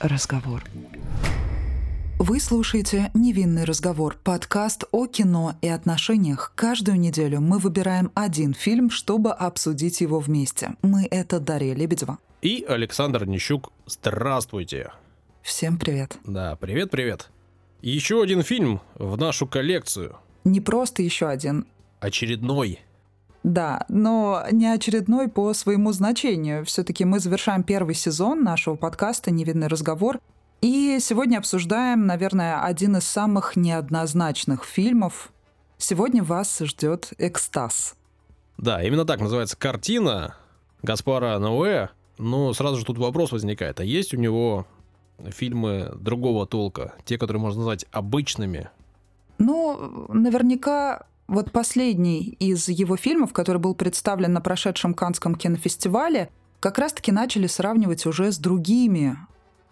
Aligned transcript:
разговор. 0.00 0.64
Вы 2.18 2.40
слушаете 2.40 3.10
«Невинный 3.14 3.64
разговор»— 3.64 4.16
подкаст 4.24 4.84
о 4.90 5.06
кино 5.06 5.54
и 5.62 5.68
отношениях. 5.68 6.52
Каждую 6.56 6.98
неделю 6.98 7.40
мы 7.40 7.58
выбираем 7.58 8.10
один 8.14 8.54
фильм, 8.54 8.90
чтобы 8.90 9.32
обсудить 9.32 10.00
его 10.00 10.18
вместе. 10.18 10.74
Мы— 10.82 11.06
это 11.10 11.38
Дарья 11.38 11.74
Лебедева. 11.74 12.18
И 12.42 12.64
Александр 12.68 13.24
Нищук. 13.24 13.72
Здравствуйте. 13.86 14.92
Всем 15.42 15.78
привет. 15.78 16.18
Да, 16.24 16.56
привет-привет. 16.56 17.30
Еще 17.82 18.20
один 18.20 18.42
фильм 18.42 18.80
в 18.96 19.16
нашу 19.16 19.46
коллекцию. 19.46 20.16
Не 20.44 20.60
просто 20.60 21.02
еще 21.02 21.28
один. 21.28 21.66
Очередной. 22.00 22.80
Да, 23.48 23.86
но 23.88 24.44
не 24.52 24.66
очередной 24.66 25.28
по 25.28 25.54
своему 25.54 25.92
значению. 25.92 26.66
Все-таки 26.66 27.06
мы 27.06 27.18
завершаем 27.18 27.62
первый 27.62 27.94
сезон 27.94 28.44
нашего 28.44 28.74
подкаста 28.74 29.30
«Невинный 29.30 29.68
разговор». 29.68 30.20
И 30.60 30.98
сегодня 31.00 31.38
обсуждаем, 31.38 32.04
наверное, 32.04 32.62
один 32.62 32.98
из 32.98 33.04
самых 33.04 33.56
неоднозначных 33.56 34.64
фильмов. 34.64 35.32
Сегодня 35.78 36.22
вас 36.22 36.58
ждет 36.58 37.14
экстаз. 37.16 37.94
Да, 38.58 38.82
именно 38.82 39.06
так 39.06 39.18
называется 39.18 39.56
картина 39.56 40.36
Гаспара 40.82 41.38
Ноэ. 41.38 41.88
Но 42.18 42.52
сразу 42.52 42.76
же 42.76 42.84
тут 42.84 42.98
вопрос 42.98 43.32
возникает, 43.32 43.80
а 43.80 43.84
есть 43.84 44.12
у 44.12 44.18
него 44.18 44.66
фильмы 45.28 45.94
другого 45.98 46.46
толка, 46.46 46.96
те, 47.06 47.16
которые 47.16 47.40
можно 47.40 47.60
назвать 47.60 47.86
обычными? 47.92 48.68
Ну, 49.38 50.06
наверняка 50.12 51.06
вот 51.28 51.52
последний 51.52 52.36
из 52.40 52.68
его 52.68 52.96
фильмов, 52.96 53.32
который 53.32 53.58
был 53.58 53.74
представлен 53.74 54.32
на 54.32 54.40
прошедшем 54.40 54.94
Канском 54.94 55.34
кинофестивале, 55.34 56.30
как 56.58 56.78
раз-таки 56.78 57.12
начали 57.12 57.46
сравнивать 57.46 58.06
уже 58.06 58.32
с 58.32 58.38
другими 58.38 59.16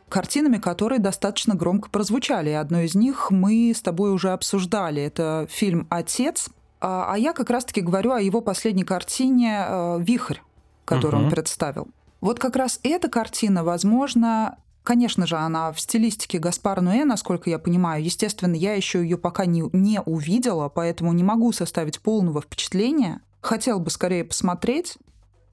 картинами, 0.08 0.58
которые 0.58 0.98
достаточно 0.98 1.54
громко 1.54 1.90
прозвучали. 1.90 2.50
И 2.50 2.52
одну 2.52 2.80
из 2.80 2.94
них 2.94 3.30
мы 3.30 3.72
с 3.74 3.80
тобой 3.80 4.12
уже 4.12 4.30
обсуждали. 4.30 5.02
Это 5.02 5.46
фильм 5.50 5.86
«Отец». 5.90 6.50
А, 6.80 7.12
а 7.12 7.18
я 7.18 7.32
как 7.32 7.50
раз-таки 7.50 7.80
говорю 7.80 8.12
о 8.12 8.20
его 8.20 8.42
последней 8.42 8.84
картине 8.84 9.64
э, 9.66 9.96
«Вихрь», 10.00 10.38
которую 10.84 11.22
угу. 11.22 11.24
он 11.24 11.30
представил. 11.30 11.88
Вот 12.20 12.38
как 12.38 12.54
раз 12.54 12.80
эта 12.82 13.08
картина, 13.08 13.64
возможно, 13.64 14.58
Конечно 14.86 15.26
же, 15.26 15.34
она 15.34 15.72
в 15.72 15.80
стилистике 15.80 16.38
Гаспара 16.38 16.80
Нуэ, 16.80 17.04
насколько 17.04 17.50
я 17.50 17.58
понимаю. 17.58 18.04
Естественно, 18.04 18.54
я 18.54 18.74
еще 18.74 19.02
ее 19.02 19.18
пока 19.18 19.44
не, 19.44 19.64
не 19.72 20.00
увидела, 20.00 20.68
поэтому 20.68 21.12
не 21.12 21.24
могу 21.24 21.50
составить 21.50 21.98
полного 21.98 22.40
впечатления. 22.40 23.20
Хотел 23.40 23.80
бы 23.80 23.90
скорее 23.90 24.22
посмотреть. 24.22 24.96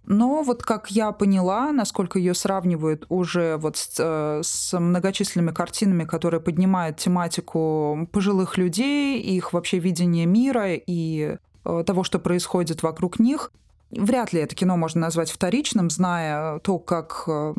Но 0.06 0.44
вот 0.44 0.62
как 0.62 0.92
я 0.92 1.12
поняла, 1.12 1.72
насколько 1.72 2.20
ее 2.20 2.36
сравнивают 2.36 3.08
уже 3.10 3.58
вот 3.58 3.78
с, 3.78 3.96
э, 3.98 4.42
с 4.44 4.78
многочисленными 4.78 5.52
картинами, 5.52 6.04
которые 6.04 6.40
поднимают 6.40 6.98
тематику 6.98 8.08
пожилых 8.12 8.60
людей, 8.60 9.20
их 9.20 9.52
вообще 9.52 9.80
видение 9.80 10.28
мира 10.28 10.76
и 10.76 11.38
э, 11.66 11.84
того, 11.88 12.04
что 12.04 12.20
происходит 12.20 12.84
вокруг 12.84 13.18
них, 13.18 13.52
вряд 13.90 14.32
ли 14.32 14.42
это 14.42 14.54
кино 14.54 14.78
можно 14.78 15.02
назвать 15.02 15.32
вторичным, 15.32 15.90
зная 15.90 16.60
то, 16.60 16.78
как 16.78 17.24
э, 17.26 17.54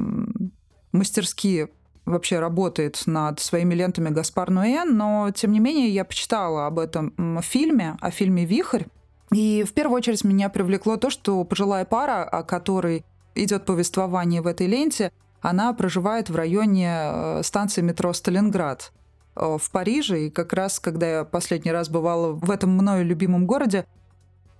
мастерски 0.94 1.68
вообще 2.06 2.38
работает 2.38 3.02
над 3.06 3.40
своими 3.40 3.74
лентами 3.74 4.10
Гаспар 4.10 4.50
Нуэн, 4.50 4.96
но, 4.96 5.30
тем 5.34 5.52
не 5.52 5.60
менее, 5.60 5.88
я 5.88 6.04
почитала 6.04 6.66
об 6.66 6.78
этом 6.78 7.40
фильме, 7.42 7.96
о 8.00 8.10
фильме 8.10 8.44
«Вихрь», 8.44 8.84
и 9.34 9.64
в 9.64 9.72
первую 9.72 9.96
очередь 9.96 10.22
меня 10.22 10.48
привлекло 10.48 10.96
то, 10.96 11.10
что 11.10 11.42
пожилая 11.44 11.84
пара, 11.84 12.22
о 12.22 12.44
которой 12.44 13.04
идет 13.34 13.64
повествование 13.64 14.40
в 14.42 14.46
этой 14.46 14.68
ленте, 14.68 15.10
она 15.40 15.72
проживает 15.72 16.30
в 16.30 16.36
районе 16.36 16.88
э, 16.88 17.40
станции 17.42 17.82
метро 17.82 18.12
Сталинград 18.12 18.92
э, 19.34 19.58
в 19.60 19.70
Париже. 19.72 20.26
И 20.26 20.30
как 20.30 20.52
раз, 20.52 20.78
когда 20.78 21.18
я 21.18 21.24
последний 21.24 21.72
раз 21.72 21.88
бывала 21.88 22.32
в 22.32 22.50
этом 22.50 22.70
мною 22.70 23.04
любимом 23.04 23.44
городе, 23.44 23.86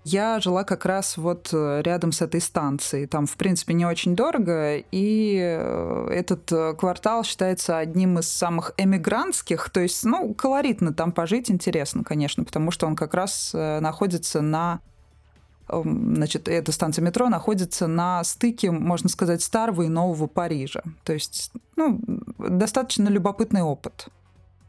я 0.05 0.39
жила 0.39 0.65
как 0.65 0.85
раз 0.85 1.17
вот 1.17 1.49
э, 1.53 1.81
рядом 1.83 2.13
с 2.13 2.21
этой 2.21 2.41
станцией. 2.41 3.07
Там, 3.07 3.27
в 3.27 3.37
принципе, 3.37 3.73
не 3.73 3.87
очень 3.87 4.15
дорого, 4.15 4.77
и 4.77 5.39
э, 5.41 6.09
этот 6.11 6.53
э, 6.53 6.75
квартал 6.75 7.25
считается 7.25 7.79
одним 7.79 8.19
из 8.19 8.29
самых 8.29 8.75
эмигрантских, 8.77 9.71
то 9.71 9.81
есть, 9.81 10.05
ну, 10.05 10.35
колоритно 10.35 10.93
там 10.93 11.11
пожить 11.11 11.51
интересно, 11.51 12.05
конечно, 12.05 12.45
потому 12.45 12.71
что 12.71 12.87
он 12.87 12.97
как 12.97 13.15
раз 13.15 13.53
находится 13.55 14.43
на 14.43 14.81
эм, 15.69 16.17
значит, 16.17 16.49
эта 16.49 16.71
станция 16.71 17.03
метро 17.03 17.31
находится 17.31 17.87
на 17.87 18.23
стыке, 18.25 18.71
можно 18.71 19.09
сказать, 19.09 19.43
старого 19.43 19.83
и 19.83 19.89
нового 19.89 20.27
Парижа. 20.27 20.83
То 21.05 21.15
есть, 21.15 21.51
ну, 21.77 21.99
достаточно 22.39 23.09
любопытный 23.09 23.63
опыт. 23.63 24.09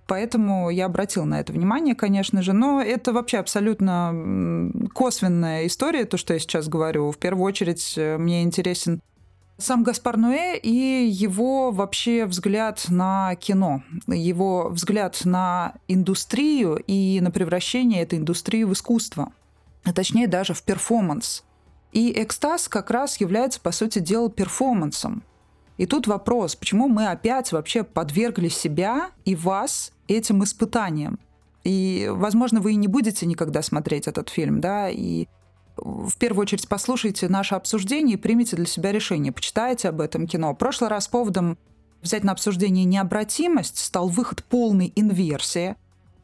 Поэтому 0.07 0.69
я 0.69 0.85
обратил 0.85 1.25
на 1.25 1.39
это 1.39 1.51
внимание, 1.51 1.95
конечно 1.95 2.41
же. 2.41 2.53
Но 2.53 2.81
это 2.81 3.11
вообще 3.11 3.39
абсолютно 3.39 4.71
косвенная 4.93 5.65
история, 5.65 6.05
то, 6.05 6.17
что 6.17 6.33
я 6.33 6.39
сейчас 6.39 6.67
говорю. 6.67 7.11
В 7.11 7.17
первую 7.17 7.45
очередь 7.45 7.95
э, 7.97 8.17
мне 8.17 8.43
интересен 8.43 9.01
сам 9.57 9.83
Гаспар 9.83 10.17
Нуэ 10.17 10.57
и 10.57 11.07
его 11.09 11.71
вообще 11.71 12.25
взгляд 12.25 12.85
на 12.89 13.35
кино, 13.35 13.83
его 14.07 14.69
взгляд 14.69 15.21
на 15.23 15.75
индустрию 15.87 16.75
и 16.87 17.21
на 17.21 17.31
превращение 17.31 18.01
этой 18.01 18.19
индустрии 18.19 18.63
в 18.63 18.73
искусство, 18.73 19.31
а 19.83 19.93
точнее 19.93 20.27
даже 20.27 20.53
в 20.53 20.61
перформанс. 20.63 21.43
И 21.93 22.11
экстаз 22.21 22.67
как 22.67 22.91
раз 22.91 23.21
является, 23.21 23.61
по 23.61 23.71
сути 23.71 23.99
дела, 23.99 24.29
перформансом. 24.29 25.23
И 25.77 25.85
тут 25.85 26.07
вопрос, 26.07 26.55
почему 26.55 26.87
мы 26.87 27.07
опять 27.07 27.51
вообще 27.51 27.83
подвергли 27.83 28.47
себя 28.47 29.11
и 29.25 29.35
вас 29.35 29.91
этим 30.07 30.43
испытаниям? 30.43 31.19
И, 31.63 32.07
возможно, 32.11 32.61
вы 32.61 32.73
и 32.73 32.77
не 32.77 32.87
будете 32.87 33.25
никогда 33.25 33.61
смотреть 33.61 34.07
этот 34.07 34.29
фильм, 34.29 34.61
да, 34.61 34.89
и 34.89 35.27
в 35.77 36.17
первую 36.17 36.43
очередь 36.43 36.69
послушайте 36.69 37.27
наше 37.27 37.55
обсуждение 37.55 38.15
и 38.15 38.19
примите 38.19 38.55
для 38.55 38.65
себя 38.65 38.91
решение, 38.91 39.33
почитайте 39.33 39.89
об 39.89 39.99
этом 39.99 40.27
кино. 40.27 40.53
В 40.53 40.57
прошлый 40.57 40.89
раз 40.89 41.07
поводом 41.07 41.57
взять 42.01 42.23
на 42.23 42.31
обсуждение 42.31 42.85
необратимость 42.85 43.79
стал 43.79 44.07
выход 44.07 44.43
полной 44.43 44.93
инверсии. 44.95 45.75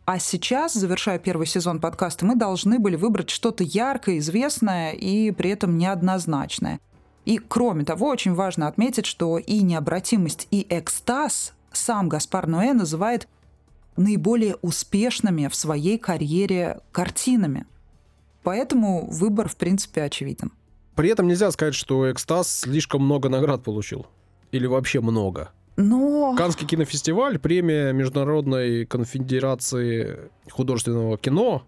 А 0.06 0.20
сейчас, 0.20 0.74
завершая 0.74 1.20
первый 1.20 1.48
сезон 1.48 1.80
подкаста, 1.80 2.26
мы 2.26 2.36
должны 2.36 2.80
были 2.80 2.96
выбрать 2.96 3.30
что-то 3.30 3.64
яркое, 3.64 4.20
известное 4.20 4.92
и 4.92 5.32
при 5.32 5.50
этом 5.50 5.78
неоднозначное– 5.78 6.80
и 7.26 7.38
кроме 7.38 7.86
того, 7.86 8.08
очень 8.08 8.34
важно 8.34 8.68
отметить, 8.68 9.06
что 9.06 9.38
и 9.38 9.62
необратимость, 9.62 10.48
и 10.52 10.66
экстаз 10.70 11.54
сам 11.72 12.10
Гаспар 12.10 12.48
Ноэ 12.48 12.74
называет 12.74 13.28
наиболее 13.96 14.56
успешными 14.62 15.48
в 15.48 15.56
своей 15.56 15.98
карьере 15.98 16.80
картинами. 16.92 17.66
Поэтому 18.44 19.08
выбор, 19.10 19.48
в 19.48 19.56
принципе, 19.56 20.04
очевиден. 20.04 20.52
При 20.96 21.10
этом 21.10 21.28
нельзя 21.28 21.52
сказать, 21.52 21.76
что 21.76 22.12
экстаз 22.12 22.62
слишком 22.62 23.04
много 23.04 23.30
наград 23.30 23.64
получил. 23.64 24.08
Или 24.52 24.66
вообще 24.66 25.00
много. 25.00 25.52
Но... 25.78 26.36
Канский 26.38 26.68
кинофестиваль, 26.68 27.40
премия 27.40 27.94
Международной 27.94 28.86
конфедерации 28.86 30.30
художественного 30.50 31.18
кино. 31.18 31.64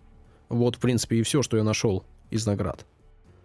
Вот, 0.50 0.76
в 0.76 0.80
принципе, 0.80 1.18
и 1.18 1.24
все, 1.24 1.42
что 1.42 1.58
я 1.58 1.64
нашел 1.64 2.04
из 2.30 2.46
наград. 2.46 2.86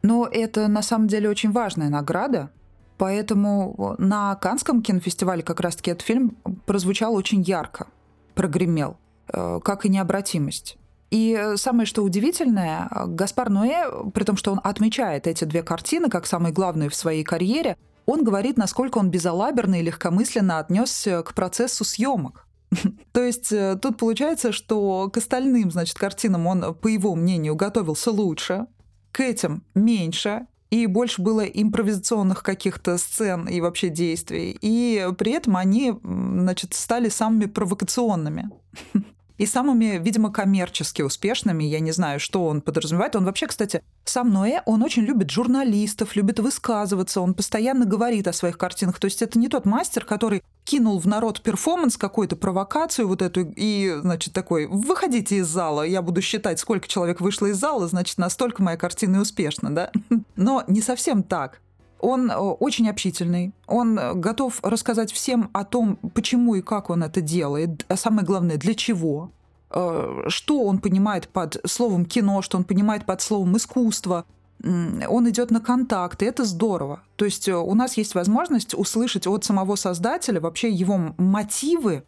Но 0.03 0.26
это 0.26 0.69
на 0.69 0.82
самом 0.82 1.09
деле 1.09 1.28
очень 1.28 1.53
важная 1.53 1.88
награда, 1.88 2.50
поэтому 2.98 3.97
на 3.98 4.34
Канском 4.36 4.82
кинофестивале 4.82 5.42
как 5.42 5.60
раз-таки 5.60 5.91
этот 5.91 6.06
фильм 6.06 6.36
прозвучал 6.66 7.14
очень 7.14 7.42
ярко, 7.42 7.88
прогремел, 8.34 8.98
э, 9.32 9.60
как 9.62 9.84
и 9.84 9.88
необратимость. 9.88 10.78
И 11.10 11.54
самое 11.56 11.86
что 11.86 12.03
удивительное, 12.03 12.91
Гаспар 13.06 13.48
Ноэ, 13.48 14.10
при 14.12 14.24
том, 14.24 14.36
что 14.36 14.53
он 14.53 14.60
отмечает 14.62 15.27
эти 15.27 15.45
две 15.45 15.62
картины 15.62 16.10
как 16.10 16.27
самые 16.27 16.53
главные 16.53 16.91
в 16.91 16.95
своей 16.95 17.24
карьере, 17.24 17.77
он 18.04 18.24
говорит, 18.24 18.56
насколько 18.56 18.98
он 18.98 19.10
безалаберно 19.10 19.80
и 19.80 19.83
легкомысленно 19.83 20.59
отнесся 20.59 21.22
к 21.22 21.34
процессу 21.34 21.84
съемок. 21.84 22.47
То 23.12 23.22
есть 23.22 23.53
э, 23.53 23.78
тут 23.80 23.97
получается, 23.97 24.53
что 24.53 25.10
к 25.10 25.16
остальным, 25.16 25.71
значит, 25.71 25.98
картинам 25.98 26.47
он, 26.47 26.74
по 26.74 26.89
его 26.89 27.15
мнению, 27.15 27.54
готовился 27.54 28.10
лучше, 28.10 28.66
к 29.13 29.21
этим 29.21 29.65
меньше, 29.75 30.47
и 30.71 30.87
больше 30.87 31.22
было 31.22 31.41
импровизационных 31.41 32.43
каких-то 32.43 32.99
сцен 32.99 33.49
и 33.49 33.60
вообще 33.60 33.89
действий. 33.89 34.57
И 34.60 35.07
при 35.16 35.33
этом 35.33 35.57
они, 35.57 35.95
значит, 36.03 36.75
стали 36.75 37.09
самыми 37.09 37.47
провокационными. 37.47 38.51
и 39.38 39.46
самыми, 39.46 39.98
видимо, 40.02 40.30
коммерчески 40.30 41.02
успешными. 41.02 41.64
Я 41.64 41.80
не 41.80 41.92
знаю, 41.92 42.20
что 42.20 42.44
он 42.44 42.60
подразумевает. 42.60 43.16
Он 43.16 43.24
вообще, 43.24 43.46
кстати, 43.46 43.82
сам 44.04 44.32
Ноэ, 44.32 44.62
он 44.66 44.82
очень 44.82 45.04
любит 45.04 45.30
журналистов, 45.30 46.16
любит 46.16 46.40
высказываться, 46.40 47.20
он 47.20 47.34
постоянно 47.34 47.86
говорит 47.86 48.26
о 48.26 48.32
своих 48.32 48.58
картинах. 48.58 48.98
То 48.98 49.06
есть 49.06 49.22
это 49.22 49.38
не 49.38 49.48
тот 49.48 49.64
мастер, 49.64 50.04
который 50.04 50.42
кинул 50.64 50.98
в 50.98 51.06
народ 51.06 51.40
перформанс, 51.40 51.96
какую-то 51.96 52.36
провокацию 52.36 53.08
вот 53.08 53.22
эту, 53.22 53.52
и, 53.56 53.96
значит, 54.00 54.34
такой, 54.34 54.66
выходите 54.66 55.36
из 55.36 55.46
зала, 55.46 55.82
я 55.82 56.02
буду 56.02 56.20
считать, 56.20 56.58
сколько 56.58 56.86
человек 56.86 57.20
вышло 57.20 57.46
из 57.46 57.56
зала, 57.56 57.88
значит, 57.88 58.18
настолько 58.18 58.62
моя 58.62 58.76
картина 58.76 59.16
и 59.16 59.20
успешна, 59.20 59.74
да? 59.74 59.90
Но 60.36 60.64
не 60.66 60.82
совсем 60.82 61.22
так. 61.22 61.62
Он 62.00 62.30
э, 62.30 62.36
очень 62.36 62.89
общительный, 62.89 63.53
он 63.66 63.98
э, 63.98 64.15
готов 64.15 64.60
рассказать 64.62 65.12
всем 65.12 65.50
о 65.53 65.65
том, 65.65 65.97
почему 66.15 66.54
и 66.54 66.62
как 66.62 66.91
он 66.91 67.03
это 67.03 67.21
делает, 67.21 67.84
а 67.89 67.97
самое 67.97 68.24
главное, 68.24 68.56
для 68.56 68.74
чего, 68.74 69.30
э, 69.71 70.24
что 70.28 70.62
он 70.62 70.78
понимает 70.78 71.28
под 71.28 71.60
словом 71.66 72.04
кино, 72.04 72.42
что 72.42 72.56
он 72.56 72.65
понимает 72.65 73.04
под 73.04 73.21
словом 73.21 73.56
искусство. 73.56 74.24
Он 74.60 75.28
идет 75.30 75.53
на 75.53 75.60
контакт, 75.60 76.21
и 76.21 76.27
это 76.27 76.45
здорово. 76.45 77.00
То 77.15 77.24
есть 77.24 77.48
у 77.48 77.74
нас 77.74 77.97
есть 77.97 78.16
возможность 78.16 78.74
услышать 78.74 79.28
от 79.28 79.45
самого 79.45 79.77
создателя 79.77 80.41
вообще 80.41 80.68
его 80.68 81.15
мотивы 81.16 82.03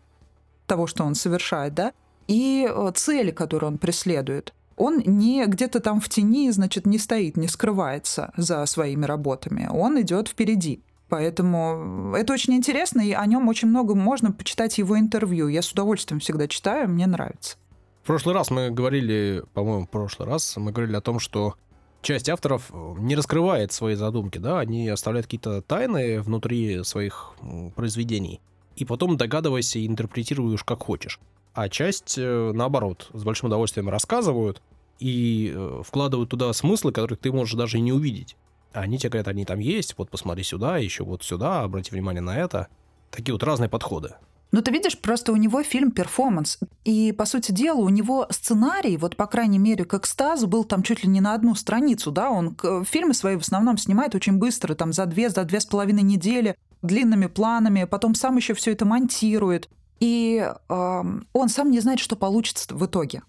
того, 0.66 0.88
что 0.88 1.04
он 1.04 1.14
совершает, 1.14 1.75
да, 1.75 1.92
и 2.26 2.69
цели, 2.96 3.31
которые 3.31 3.69
он 3.69 3.78
преследует 3.78 4.52
он 4.80 5.02
не 5.04 5.44
где-то 5.46 5.80
там 5.80 6.00
в 6.00 6.08
тени, 6.08 6.50
значит, 6.50 6.86
не 6.86 6.98
стоит, 6.98 7.36
не 7.36 7.48
скрывается 7.48 8.32
за 8.38 8.64
своими 8.64 9.04
работами. 9.04 9.68
Он 9.70 10.00
идет 10.00 10.28
впереди. 10.28 10.82
Поэтому 11.10 12.14
это 12.16 12.32
очень 12.32 12.54
интересно, 12.54 13.02
и 13.02 13.12
о 13.12 13.26
нем 13.26 13.48
очень 13.48 13.68
много 13.68 13.94
можно 13.94 14.32
почитать 14.32 14.78
его 14.78 14.98
интервью. 14.98 15.48
Я 15.48 15.60
с 15.60 15.70
удовольствием 15.70 16.20
всегда 16.20 16.48
читаю, 16.48 16.88
мне 16.88 17.06
нравится. 17.06 17.58
В 18.02 18.06
прошлый 18.06 18.34
раз 18.34 18.50
мы 18.50 18.70
говорили, 18.70 19.42
по-моему, 19.52 19.84
в 19.84 19.90
прошлый 19.90 20.26
раз 20.26 20.56
мы 20.56 20.72
говорили 20.72 20.96
о 20.96 21.02
том, 21.02 21.18
что 21.18 21.56
часть 22.00 22.30
авторов 22.30 22.70
не 22.98 23.16
раскрывает 23.16 23.72
свои 23.72 23.96
задумки, 23.96 24.38
да, 24.38 24.60
они 24.60 24.88
оставляют 24.88 25.26
какие-то 25.26 25.60
тайны 25.60 26.22
внутри 26.22 26.82
своих 26.84 27.34
произведений, 27.76 28.40
и 28.76 28.86
потом 28.86 29.18
догадывайся 29.18 29.78
и 29.78 29.86
интерпретируешь 29.86 30.64
как 30.64 30.82
хочешь. 30.84 31.20
А 31.52 31.69
часть, 31.69 32.17
э, 32.17 32.52
наоборот, 32.55 33.11
с 33.12 33.25
большим 33.25 33.49
удовольствием 33.49 33.88
рассказывают, 33.88 34.62
и 34.99 35.52
э, 35.55 35.82
вкладывают 35.85 36.31
туда 36.31 36.52
смыслы, 36.52 36.93
которые 36.93 37.19
ты 37.19 37.32
можешь 37.32 37.55
даже 37.55 37.79
и 37.79 37.81
не 37.81 37.93
увидеть. 37.93 38.37
Они 38.73 38.99
тебе 38.99 39.11
говорят, 39.11 39.29
они 39.29 39.44
там 39.44 39.58
есть, 39.58 39.94
вот 39.99 40.11
посмотри 40.11 40.44
сюда, 40.44 40.79
еще 40.79 41.05
вот 41.05 41.25
сюда, 41.25 41.62
обрати 41.62 41.91
внимание 41.91 42.20
на 42.20 42.37
это. 42.38 42.69
Такие 43.11 43.32
вот 43.32 43.43
разные 43.43 43.69
подходы. 43.69 44.14
Ну, 44.52 44.62
ты 44.62 44.73
видишь, 44.73 44.99
просто 44.99 45.32
у 45.32 45.37
него 45.37 45.62
фильм 45.62 45.93
перформанс. 45.93 46.58
И, 46.85 47.12
по 47.12 47.25
сути 47.25 47.52
дела, 47.52 47.79
у 47.79 47.88
него 47.88 48.26
сценарий, 48.31 48.97
вот, 48.97 49.17
по 49.17 49.26
крайней 49.26 49.58
мере, 49.58 49.85
к 49.85 49.94
экстазу, 49.94 50.49
был 50.49 50.64
там 50.64 50.82
чуть 50.82 51.05
ли 51.05 51.08
не 51.08 51.20
на 51.20 51.35
одну 51.35 51.55
страницу, 51.55 52.11
да, 52.11 52.31
он 52.31 52.56
фильмы 52.85 53.14
свои 53.14 53.37
в 53.37 53.43
основном 53.43 53.79
снимает 53.79 54.14
очень 54.14 54.38
быстро, 54.38 54.75
там, 54.75 54.93
за 54.93 55.06
две, 55.06 55.31
за 55.31 55.44
две 55.44 55.61
с 55.61 55.67
половиной 55.67 56.02
недели, 56.02 56.56
длинными 56.82 57.26
планами, 57.26 57.85
потом 57.85 58.14
сам 58.14 58.37
еще 58.37 58.55
все 58.55 58.73
это 58.73 58.85
монтирует. 58.85 59.69
И 60.00 60.44
э, 60.69 61.05
он 61.32 61.49
сам 61.49 61.70
не 61.70 61.81
знает, 61.81 62.00
что 62.00 62.17
получится 62.17 62.75
в 62.75 62.85
итоге. 62.85 63.23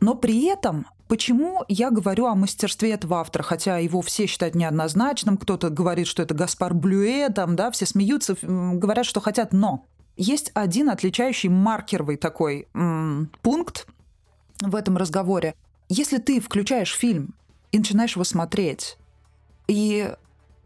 Но 0.00 0.14
при 0.14 0.44
этом 0.44 0.86
Почему 1.08 1.64
я 1.68 1.90
говорю 1.90 2.26
о 2.26 2.34
мастерстве 2.34 2.92
этого 2.92 3.20
автора, 3.20 3.42
хотя 3.42 3.78
его 3.78 4.02
все 4.02 4.26
считают 4.26 4.54
неоднозначным, 4.54 5.38
кто-то 5.38 5.70
говорит, 5.70 6.06
что 6.06 6.22
это 6.22 6.34
Гаспар 6.34 6.74
Блюэ, 6.74 7.30
там, 7.30 7.56
да, 7.56 7.70
все 7.70 7.86
смеются, 7.86 8.36
говорят, 8.42 9.06
что 9.06 9.20
хотят, 9.20 9.54
но 9.54 9.86
есть 10.18 10.50
один 10.52 10.90
отличающий 10.90 11.48
маркерный 11.48 12.16
такой 12.18 12.68
м- 12.74 13.30
пункт 13.40 13.86
в 14.60 14.76
этом 14.76 14.98
разговоре. 14.98 15.54
Если 15.88 16.18
ты 16.18 16.40
включаешь 16.40 16.94
фильм 16.94 17.34
и 17.72 17.78
начинаешь 17.78 18.14
его 18.14 18.24
смотреть, 18.24 18.98
и 19.66 20.12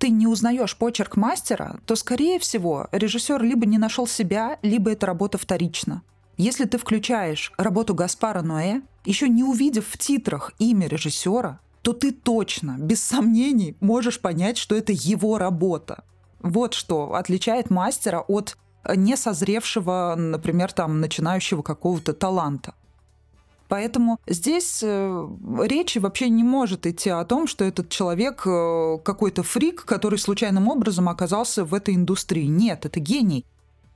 ты 0.03 0.11
не 0.11 0.27
узнаешь 0.27 0.77
почерк 0.77 1.17
мастера, 1.17 1.79
то, 1.87 1.95
скорее 1.95 2.41
всего, 2.41 2.89
режиссер 2.91 3.41
либо 3.41 3.67
не 3.67 3.79
нашел 3.79 4.09
себя, 4.09 4.59
либо 4.61 4.91
эта 4.91 5.07
работа 5.07 5.39
вторична. 5.39 6.03
Если 6.37 6.65
ты 6.65 6.77
включаешь 6.77 7.53
работу 7.57 7.95
Гаспара 7.95 8.43
Ноэ, 8.43 8.81
еще 9.05 9.29
не 9.29 9.45
увидев 9.45 9.87
в 9.87 9.97
титрах 9.99 10.51
имя 10.59 10.89
режиссера, 10.89 11.61
то 11.83 11.93
ты 11.93 12.11
точно, 12.11 12.79
без 12.81 13.01
сомнений, 13.01 13.77
можешь 13.79 14.21
понять, 14.21 14.59
что 14.59 14.75
это 14.75 14.91
его 14.93 15.39
работа. 15.39 16.03
Вот 16.41 16.75
что 16.75 17.15
отличает 17.15 17.71
мастера 17.71 18.25
от 18.27 18.57
несозревшего, 18.97 20.17
например, 20.19 20.73
там, 20.73 21.01
начинающего 21.01 21.63
какого-то 21.63 22.13
таланта. 22.13 22.75
Поэтому 23.73 24.21
здесь 24.27 24.81
э, 24.83 25.29
речи 25.63 25.97
вообще 25.97 26.29
не 26.29 26.45
может 26.45 26.87
идти 26.87 27.09
о 27.09 27.25
том, 27.25 27.47
что 27.47 27.65
этот 27.65 27.89
человек 27.89 28.43
э, 28.45 28.99
какой-то 29.03 29.43
фрик, 29.43 29.87
который 29.87 30.19
случайным 30.19 30.69
образом 30.69 31.09
оказался 31.09 31.65
в 31.65 31.73
этой 31.73 31.95
индустрии. 31.95 32.45
Нет, 32.45 32.85
это 32.85 33.01
гений. 33.01 33.47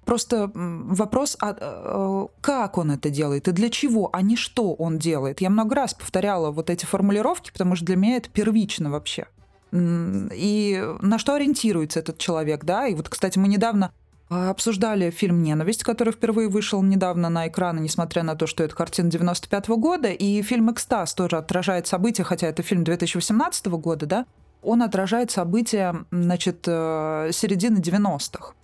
Просто 0.06 0.50
вопрос, 0.54 1.36
а, 1.42 2.26
как 2.40 2.78
он 2.78 2.92
это 2.92 3.10
делает 3.10 3.48
и 3.48 3.52
для 3.52 3.68
чего, 3.68 4.08
а 4.14 4.22
не 4.22 4.36
что 4.36 4.72
он 4.72 4.96
делает. 4.96 5.42
Я 5.42 5.50
много 5.50 5.74
раз 5.74 5.92
повторяла 5.92 6.50
вот 6.52 6.70
эти 6.70 6.86
формулировки, 6.86 7.50
потому 7.52 7.76
что 7.76 7.84
для 7.84 7.96
меня 7.96 8.16
это 8.16 8.30
первично 8.30 8.90
вообще. 8.90 9.26
И 9.74 10.84
на 11.02 11.18
что 11.18 11.34
ориентируется 11.34 11.98
этот 12.00 12.16
человек, 12.16 12.64
да? 12.64 12.86
И 12.86 12.94
вот, 12.94 13.10
кстати, 13.10 13.38
мы 13.38 13.48
недавно 13.48 13.92
обсуждали 14.28 15.10
фильм 15.10 15.42
«Ненависть», 15.42 15.84
который 15.84 16.12
впервые 16.12 16.48
вышел 16.48 16.82
недавно 16.82 17.28
на 17.28 17.46
экраны, 17.46 17.80
несмотря 17.80 18.22
на 18.22 18.34
то, 18.34 18.46
что 18.46 18.64
это 18.64 18.74
картина 18.74 19.10
95 19.10 19.68
-го 19.68 19.76
года, 19.76 20.08
и 20.08 20.42
фильм 20.42 20.70
«Экстаз» 20.70 21.14
тоже 21.14 21.36
отражает 21.36 21.86
события, 21.86 22.24
хотя 22.24 22.48
это 22.48 22.62
фильм 22.62 22.82
2018 22.82 23.66
года, 23.78 24.06
да, 24.06 24.26
он 24.62 24.82
отражает 24.82 25.30
события, 25.30 25.94
значит, 26.10 26.64
э, 26.66 27.30
середины 27.32 27.78
90-х 27.78 28.54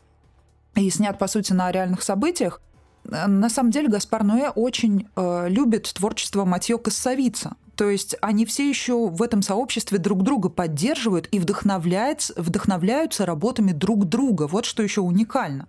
и 0.74 0.90
снят, 0.90 1.18
по 1.18 1.28
сути, 1.28 1.52
на 1.52 1.70
реальных 1.70 2.02
событиях, 2.02 2.60
э, 3.04 3.26
на 3.26 3.48
самом 3.48 3.70
деле 3.70 3.88
Гаспар 3.88 4.24
Ноэ 4.24 4.50
очень 4.50 5.08
э, 5.14 5.48
любит 5.48 5.92
творчество 5.94 6.44
Матьё 6.44 6.78
Кассавица. 6.78 7.54
То 7.76 7.88
есть 7.88 8.16
они 8.20 8.44
все 8.44 8.68
еще 8.68 9.08
в 9.08 9.22
этом 9.22 9.42
сообществе 9.42 9.98
друг 9.98 10.22
друга 10.22 10.48
поддерживают 10.48 11.28
и 11.32 11.38
вдохновляются, 11.38 12.34
вдохновляются 12.36 13.24
работами 13.24 13.72
друг 13.72 14.04
друга. 14.04 14.46
Вот 14.46 14.64
что 14.64 14.82
еще 14.82 15.00
уникально. 15.00 15.68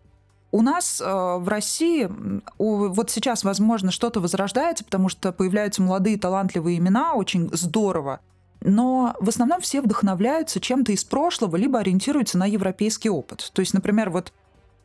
У 0.52 0.62
нас 0.62 1.02
э, 1.02 1.06
в 1.06 1.48
России 1.48 2.08
у, 2.60 2.88
вот 2.90 3.10
сейчас, 3.10 3.44
возможно, 3.44 3.90
что-то 3.90 4.20
возрождается, 4.20 4.84
потому 4.84 5.10
что 5.10 5.32
появляются 5.32 5.82
молодые 5.82 6.20
талантливые 6.20 6.78
имена, 6.78 7.14
очень 7.16 7.50
здорово. 7.54 8.20
Но 8.62 9.16
в 9.20 9.30
основном 9.30 9.62
все 9.62 9.82
вдохновляются 9.82 10.60
чем-то 10.60 10.92
из 10.92 11.04
прошлого, 11.04 11.56
либо 11.56 11.80
ориентируются 11.80 12.38
на 12.38 12.46
европейский 12.46 13.10
опыт. 13.10 13.50
То 13.54 13.62
есть, 13.62 13.74
например, 13.74 14.10
вот 14.10 14.32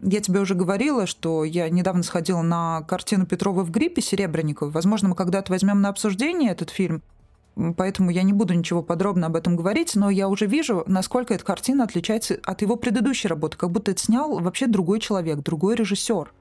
я 0.00 0.20
тебе 0.20 0.40
уже 0.40 0.54
говорила, 0.54 1.06
что 1.06 1.44
я 1.44 1.68
недавно 1.68 2.02
сходила 2.02 2.42
на 2.42 2.82
картину 2.82 3.26
Петрова 3.26 3.64
в 3.64 3.70
гриппе 3.70 4.00
Серебренниковой. 4.00 4.72
Возможно, 4.72 5.08
мы 5.08 5.14
когда-то 5.14 5.52
возьмем 5.52 5.80
на 5.80 5.88
обсуждение 5.88 6.52
этот 6.52 6.70
фильм, 6.70 7.02
поэтому 7.76 8.10
я 8.10 8.22
не 8.22 8.32
буду 8.32 8.54
ничего 8.54 8.82
подробно 8.82 9.26
об 9.26 9.36
этом 9.36 9.56
говорить, 9.56 9.96
но 9.96 10.10
я 10.10 10.28
уже 10.28 10.46
вижу, 10.46 10.84
насколько 10.86 11.34
эта 11.34 11.44
картина 11.44 11.84
отличается 11.84 12.38
от 12.44 12.62
его 12.62 12.76
предыдущей 12.76 13.28
работы, 13.28 13.56
как 13.56 13.70
будто 13.70 13.90
это 13.90 14.00
снял 14.00 14.38
вообще 14.38 14.66
другой 14.66 15.00
человек, 15.00 15.38
другой 15.40 15.74
режиссер. 15.74 16.32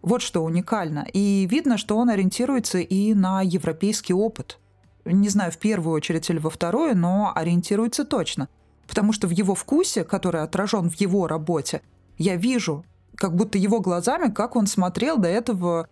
Вот 0.00 0.20
что 0.20 0.42
уникально. 0.42 1.06
И 1.12 1.46
видно, 1.48 1.78
что 1.78 1.96
он 1.96 2.10
ориентируется 2.10 2.78
и 2.78 3.14
на 3.14 3.42
европейский 3.42 4.14
опыт. 4.14 4.58
Не 5.04 5.28
знаю, 5.28 5.52
в 5.52 5.58
первую 5.58 5.94
очередь 5.94 6.28
или 6.28 6.38
во 6.38 6.50
вторую, 6.50 6.96
но 6.96 7.32
ориентируется 7.34 8.04
точно. 8.04 8.48
Потому 8.88 9.12
что 9.12 9.28
в 9.28 9.30
его 9.30 9.54
вкусе, 9.54 10.02
который 10.02 10.42
отражен 10.42 10.90
в 10.90 10.94
его 10.94 11.28
работе, 11.28 11.82
я 12.18 12.34
вижу 12.36 12.84
как 13.16 13.34
будто 13.36 13.58
его 13.58 13.80
глазами, 13.80 14.30
как 14.30 14.56
он 14.56 14.66
смотрел 14.66 15.18
до 15.18 15.28
этого 15.28 15.88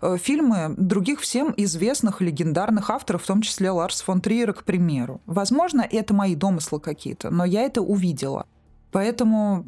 э, 0.00 0.16
фильмы 0.16 0.74
других 0.76 1.20
всем 1.20 1.52
известных 1.56 2.20
легендарных 2.20 2.90
авторов, 2.90 3.22
в 3.22 3.26
том 3.26 3.42
числе 3.42 3.70
Ларс 3.70 4.02
фон 4.02 4.20
Триера, 4.20 4.52
к 4.52 4.64
примеру. 4.64 5.20
Возможно, 5.26 5.86
это 5.88 6.14
мои 6.14 6.34
домыслы 6.34 6.80
какие-то, 6.80 7.30
но 7.30 7.44
я 7.44 7.62
это 7.62 7.82
увидела. 7.82 8.46
Поэтому 8.92 9.66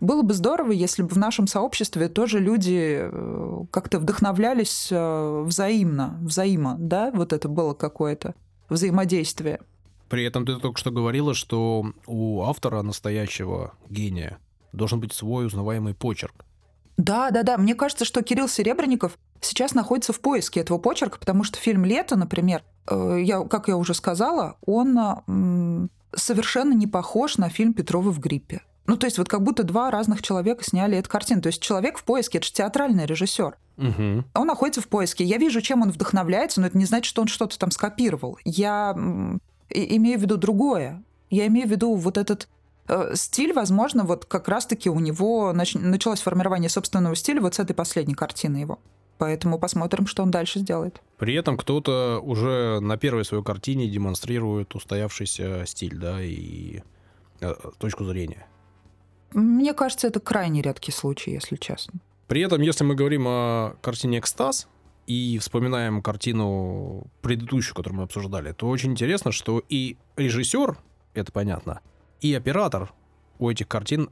было 0.00 0.22
бы 0.22 0.34
здорово, 0.34 0.72
если 0.72 1.02
бы 1.02 1.08
в 1.08 1.18
нашем 1.18 1.46
сообществе 1.46 2.08
тоже 2.08 2.38
люди 2.38 2.98
э, 3.00 3.64
как-то 3.70 3.98
вдохновлялись 3.98 4.88
э, 4.90 5.42
взаимно, 5.46 6.18
взаимо, 6.20 6.76
да, 6.78 7.10
вот 7.12 7.32
это 7.32 7.48
было 7.48 7.74
какое-то 7.74 8.34
взаимодействие. 8.68 9.60
При 10.08 10.24
этом 10.24 10.44
ты 10.44 10.56
только 10.58 10.78
что 10.78 10.90
говорила, 10.90 11.34
что 11.34 11.86
у 12.06 12.42
автора 12.42 12.82
настоящего 12.82 13.72
гения 13.88 14.38
должен 14.76 15.00
быть 15.00 15.12
свой 15.12 15.46
узнаваемый 15.46 15.94
почерк. 15.94 16.44
Да, 16.96 17.30
да, 17.30 17.42
да. 17.42 17.58
Мне 17.58 17.74
кажется, 17.74 18.04
что 18.04 18.22
Кирилл 18.22 18.48
Серебренников 18.48 19.18
сейчас 19.40 19.74
находится 19.74 20.12
в 20.12 20.20
поиске 20.20 20.60
этого 20.60 20.78
почерка, 20.78 21.18
потому 21.18 21.42
что 21.44 21.58
фильм 21.58 21.84
«Лето», 21.84 22.16
например, 22.16 22.62
э, 22.88 23.20
я, 23.22 23.42
как 23.44 23.68
я 23.68 23.76
уже 23.76 23.94
сказала, 23.94 24.56
он 24.64 25.90
совершенно 26.14 26.72
не 26.72 26.86
похож 26.86 27.36
на 27.38 27.48
фильм 27.48 27.74
Петрова 27.74 28.10
в 28.10 28.20
гриппе. 28.20 28.62
Ну, 28.86 28.96
то 28.96 29.06
есть 29.06 29.18
вот 29.18 29.28
как 29.28 29.42
будто 29.42 29.62
два 29.62 29.90
разных 29.90 30.22
человека 30.22 30.62
сняли 30.62 30.98
эту 30.98 31.08
картину. 31.08 31.40
То 31.40 31.46
есть 31.46 31.62
человек 31.62 31.98
в 31.98 32.04
поиске, 32.04 32.38
это 32.38 32.46
же 32.46 32.52
театральный 32.52 33.06
режиссер. 33.06 33.56
Угу. 33.78 34.24
Он 34.34 34.46
находится 34.46 34.82
в 34.82 34.88
поиске. 34.88 35.24
Я 35.24 35.38
вижу, 35.38 35.62
чем 35.62 35.82
он 35.82 35.90
вдохновляется, 35.90 36.60
но 36.60 36.66
это 36.66 36.76
не 36.76 36.84
значит, 36.84 37.06
что 37.06 37.22
он 37.22 37.28
что-то 37.28 37.58
там 37.58 37.70
скопировал. 37.70 38.38
Я 38.44 38.92
имею 39.70 40.18
в 40.18 40.22
виду 40.22 40.36
другое. 40.36 41.02
Я 41.30 41.46
имею 41.46 41.66
в 41.66 41.70
виду 41.70 41.94
вот 41.94 42.18
этот 42.18 42.48
стиль, 43.14 43.52
возможно, 43.52 44.04
вот 44.04 44.24
как 44.24 44.48
раз-таки 44.48 44.90
у 44.90 45.00
него 45.00 45.52
нач... 45.52 45.74
началось 45.74 46.20
формирование 46.20 46.68
собственного 46.68 47.16
стиля 47.16 47.40
вот 47.40 47.54
с 47.54 47.58
этой 47.58 47.74
последней 47.74 48.14
картины 48.14 48.58
его. 48.58 48.78
Поэтому 49.18 49.58
посмотрим, 49.58 50.06
что 50.06 50.22
он 50.22 50.30
дальше 50.30 50.58
сделает. 50.58 51.00
При 51.18 51.34
этом 51.34 51.56
кто-то 51.56 52.20
уже 52.22 52.80
на 52.80 52.96
первой 52.96 53.24
своей 53.24 53.44
картине 53.44 53.88
демонстрирует 53.88 54.74
устоявшийся 54.74 55.64
стиль, 55.66 55.96
да, 55.96 56.20
и 56.20 56.82
э, 57.40 57.54
точку 57.78 58.04
зрения. 58.04 58.46
Мне 59.32 59.72
кажется, 59.72 60.08
это 60.08 60.20
крайне 60.20 60.62
редкий 60.62 60.92
случай, 60.92 61.30
если 61.30 61.56
честно. 61.56 62.00
При 62.26 62.40
этом, 62.40 62.60
если 62.60 62.84
мы 62.84 62.94
говорим 62.94 63.26
о 63.28 63.76
картине 63.82 64.18
«Экстаз», 64.18 64.68
и 65.06 65.38
вспоминаем 65.38 66.02
картину 66.02 67.06
предыдущую, 67.20 67.74
которую 67.74 67.98
мы 67.98 68.04
обсуждали, 68.04 68.52
то 68.52 68.68
очень 68.68 68.92
интересно, 68.92 69.32
что 69.32 69.62
и 69.68 69.96
режиссер, 70.16 70.78
это 71.14 71.32
понятно, 71.32 71.80
и 72.20 72.34
оператор 72.34 72.92
у 73.38 73.50
этих 73.50 73.68
картин 73.68 74.10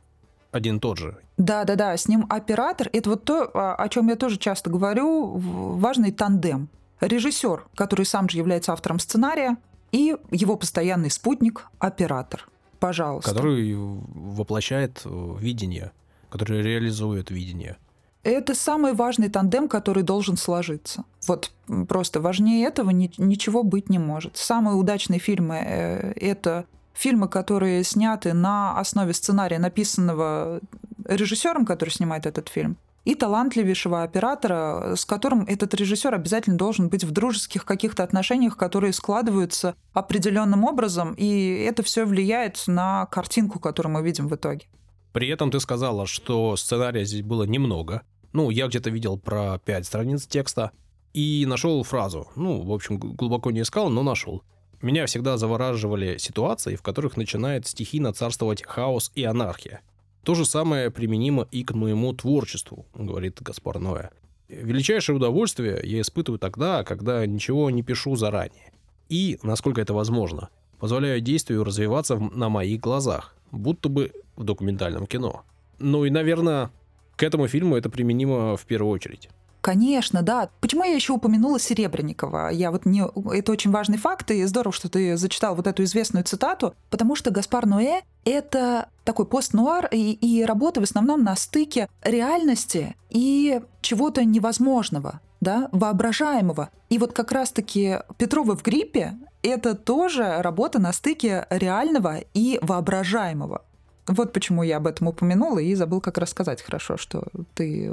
один 0.50 0.76
и 0.76 0.80
тот 0.80 0.98
же. 0.98 1.16
Да, 1.38 1.64
да, 1.64 1.76
да. 1.76 1.96
С 1.96 2.08
ним 2.08 2.26
оператор. 2.28 2.88
Это 2.92 3.10
вот 3.10 3.24
то, 3.24 3.50
о 3.52 3.88
чем 3.88 4.08
я 4.08 4.16
тоже 4.16 4.36
часто 4.36 4.70
говорю, 4.70 5.32
важный 5.36 6.12
тандем. 6.12 6.68
Режиссер, 7.00 7.64
который 7.74 8.06
сам 8.06 8.28
же 8.28 8.38
является 8.38 8.72
автором 8.72 8.98
сценария, 8.98 9.56
и 9.90 10.16
его 10.30 10.56
постоянный 10.56 11.10
спутник 11.10 11.66
оператор. 11.78 12.48
Пожалуйста. 12.78 13.30
Который 13.30 13.74
воплощает 13.76 15.02
э, 15.04 15.36
видение, 15.38 15.92
который 16.30 16.62
реализует 16.62 17.30
видение. 17.30 17.76
Это 18.24 18.54
самый 18.54 18.92
важный 18.92 19.28
тандем, 19.28 19.68
который 19.68 20.02
должен 20.02 20.36
сложиться. 20.36 21.04
Вот 21.26 21.52
просто 21.88 22.20
важнее 22.20 22.66
этого 22.66 22.90
ничего 22.90 23.62
быть 23.62 23.88
не 23.88 23.98
может. 23.98 24.36
Самые 24.36 24.76
удачные 24.76 25.18
фильмы 25.18 25.56
э,— 25.56 26.12
это 26.16 26.66
фильмы, 26.94 27.28
которые 27.28 27.84
сняты 27.84 28.32
на 28.32 28.78
основе 28.78 29.12
сценария, 29.12 29.58
написанного 29.58 30.60
режиссером, 31.04 31.64
который 31.64 31.90
снимает 31.90 32.26
этот 32.26 32.48
фильм, 32.48 32.76
и 33.04 33.14
талантливейшего 33.14 34.04
оператора, 34.04 34.94
с 34.96 35.04
которым 35.04 35.44
этот 35.48 35.74
режиссер 35.74 36.14
обязательно 36.14 36.56
должен 36.56 36.88
быть 36.88 37.02
в 37.04 37.10
дружеских 37.10 37.64
каких-то 37.64 38.04
отношениях, 38.04 38.56
которые 38.56 38.92
складываются 38.92 39.74
определенным 39.92 40.64
образом, 40.64 41.14
и 41.14 41.64
это 41.68 41.82
все 41.82 42.04
влияет 42.04 42.62
на 42.68 43.06
картинку, 43.06 43.58
которую 43.58 43.94
мы 43.94 44.02
видим 44.02 44.28
в 44.28 44.34
итоге. 44.36 44.66
При 45.12 45.28
этом 45.28 45.50
ты 45.50 45.60
сказала, 45.60 46.06
что 46.06 46.56
сценария 46.56 47.04
здесь 47.04 47.22
было 47.22 47.42
немного. 47.42 48.02
Ну, 48.32 48.50
я 48.50 48.68
где-то 48.68 48.90
видел 48.90 49.18
про 49.18 49.58
пять 49.58 49.84
страниц 49.84 50.26
текста 50.26 50.70
и 51.12 51.44
нашел 51.46 51.82
фразу. 51.82 52.30
Ну, 52.36 52.62
в 52.62 52.72
общем, 52.72 52.98
глубоко 52.98 53.50
не 53.50 53.62
искал, 53.62 53.90
но 53.90 54.02
нашел. 54.02 54.42
Меня 54.82 55.06
всегда 55.06 55.36
завораживали 55.36 56.18
ситуации, 56.18 56.74
в 56.74 56.82
которых 56.82 57.16
начинает 57.16 57.68
стихийно 57.68 58.12
царствовать 58.12 58.64
хаос 58.66 59.12
и 59.14 59.22
анархия. 59.22 59.80
То 60.24 60.34
же 60.34 60.44
самое 60.44 60.90
применимо 60.90 61.46
и 61.52 61.62
к 61.62 61.72
моему 61.72 62.12
творчеству, 62.12 62.84
говорит 62.92 63.40
Гаспар 63.40 63.78
Ноя. 63.78 64.10
Величайшее 64.48 65.16
удовольствие 65.16 65.80
я 65.84 66.00
испытываю 66.00 66.40
тогда, 66.40 66.82
когда 66.82 67.24
ничего 67.26 67.70
не 67.70 67.84
пишу 67.84 68.16
заранее. 68.16 68.72
И, 69.08 69.38
насколько 69.44 69.80
это 69.80 69.94
возможно, 69.94 70.48
позволяю 70.80 71.20
действию 71.20 71.62
развиваться 71.62 72.16
на 72.16 72.48
моих 72.48 72.80
глазах, 72.80 73.36
будто 73.52 73.88
бы 73.88 74.10
в 74.34 74.42
документальном 74.42 75.06
кино. 75.06 75.44
Ну 75.78 76.04
и, 76.04 76.10
наверное, 76.10 76.72
к 77.14 77.22
этому 77.22 77.46
фильму 77.46 77.76
это 77.76 77.88
применимо 77.88 78.56
в 78.56 78.66
первую 78.66 78.92
очередь. 78.92 79.28
Конечно, 79.62 80.22
да. 80.22 80.50
Почему 80.60 80.82
я 80.82 80.92
еще 80.92 81.12
упомянула 81.12 81.60
Серебренникова? 81.60 82.50
Я 82.50 82.72
вот 82.72 82.84
не... 82.84 83.04
Это 83.32 83.52
очень 83.52 83.70
важный 83.70 83.96
факт, 83.96 84.30
и 84.32 84.44
здорово, 84.44 84.72
что 84.72 84.88
ты 84.88 85.16
зачитал 85.16 85.54
вот 85.54 85.68
эту 85.68 85.84
известную 85.84 86.24
цитату, 86.24 86.74
потому 86.90 87.14
что 87.14 87.30
Гаспар 87.30 87.64
Ноэ— 87.64 88.02
это 88.24 88.88
такой 89.04 89.24
пост-нуар 89.24 89.88
и, 89.92 90.12
и 90.14 90.44
работа 90.44 90.80
в 90.80 90.82
основном 90.82 91.22
на 91.22 91.36
стыке 91.36 91.88
реальности 92.02 92.96
и 93.08 93.60
чего-то 93.82 94.24
невозможного, 94.24 95.20
да, 95.40 95.68
воображаемого. 95.70 96.70
И 96.90 96.98
вот 96.98 97.12
как 97.12 97.30
раз-таки 97.30 98.00
Петрова 98.18 98.56
в 98.56 98.64
гриппе— 98.64 99.14
это 99.42 99.76
тоже 99.76 100.42
работа 100.42 100.80
на 100.80 100.92
стыке 100.92 101.46
реального 101.50 102.18
и 102.34 102.58
воображаемого. 102.62 103.62
Вот 104.08 104.32
почему 104.32 104.64
я 104.64 104.78
об 104.78 104.88
этом 104.88 105.06
упомянула 105.06 105.60
и 105.60 105.72
забыл 105.76 106.00
как 106.00 106.18
рассказать 106.18 106.62
хорошо, 106.62 106.96
что 106.96 107.22
ты 107.54 107.92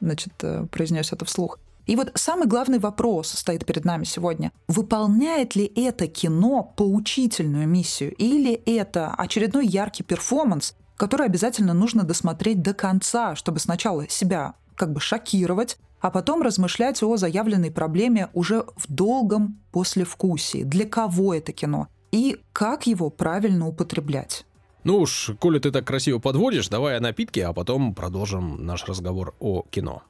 значит, 0.00 0.32
э, 0.42 0.66
произнес 0.70 1.12
это 1.12 1.24
вслух. 1.24 1.58
И 1.86 1.96
вот 1.96 2.12
самый 2.14 2.46
главный 2.46 2.78
вопрос 2.78 3.30
стоит 3.30 3.64
перед 3.64 3.86
нами 3.86 4.04
сегодня. 4.04 4.52
Выполняет 4.68 5.56
ли 5.56 5.72
это 5.74 6.06
кино 6.06 6.74
поучительную 6.76 7.66
миссию 7.66 8.14
или 8.16 8.52
это 8.52 9.14
очередной 9.16 9.66
яркий 9.66 10.02
перформанс, 10.02 10.74
который 10.98 11.26
обязательно 11.26 11.72
нужно 11.72 12.02
досмотреть 12.02 12.60
до 12.60 12.74
конца, 12.74 13.34
чтобы 13.36 13.58
сначала 13.58 14.06
себя 14.08 14.54
как 14.74 14.92
бы 14.92 15.00
шокировать, 15.00 15.78
а 16.00 16.10
потом 16.10 16.42
размышлять 16.42 17.02
о 17.02 17.16
заявленной 17.16 17.70
проблеме 17.70 18.28
уже 18.34 18.64
в 18.76 18.84
долгом 18.88 19.58
послевкусии. 19.72 20.64
Для 20.64 20.86
кого 20.86 21.34
это 21.34 21.52
кино? 21.52 21.88
И 22.12 22.38
как 22.52 22.86
его 22.86 23.10
правильно 23.10 23.66
употреблять? 23.66 24.44
Ну 24.84 24.98
уж, 24.98 25.32
коли 25.38 25.58
ты 25.58 25.70
так 25.70 25.84
красиво 25.84 26.18
подводишь, 26.18 26.68
давай 26.68 26.96
о 26.96 27.00
напитке, 27.00 27.46
а 27.46 27.52
потом 27.52 27.94
продолжим 27.94 28.64
наш 28.64 28.84
разговор 28.84 29.34
о 29.40 29.64
кино. 29.70 30.02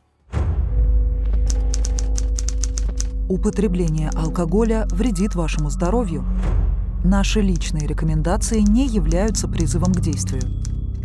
Употребление 3.29 4.11
алкоголя 4.15 4.87
вредит 4.91 5.35
вашему 5.35 5.71
здоровью. 5.71 6.25
Наши 7.05 7.41
личные 7.41 7.87
рекомендации 7.87 8.61
не 8.61 8.87
являются 8.87 9.49
призывом 9.49 9.93
к 9.93 10.01
действию. 10.01 10.43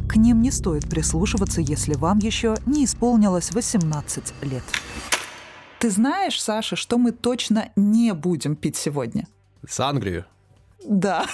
К 0.10 0.16
ним 0.16 0.42
не 0.42 0.52
стоит 0.52 0.90
прислушиваться, 0.90 1.60
если 1.62 1.96
вам 1.96 2.20
еще 2.20 2.56
не 2.66 2.86
исполнилось 2.86 3.52
18 3.52 4.34
лет. 4.44 4.64
Ты 5.80 5.90
знаешь, 5.90 6.42
Саша, 6.42 6.76
что 6.76 6.98
мы 6.98 7.12
точно 7.12 7.70
не 7.76 8.14
будем 8.14 8.56
пить 8.56 8.78
сегодня? 8.78 9.28
Сангрию. 9.68 10.26
Да, 10.88 11.26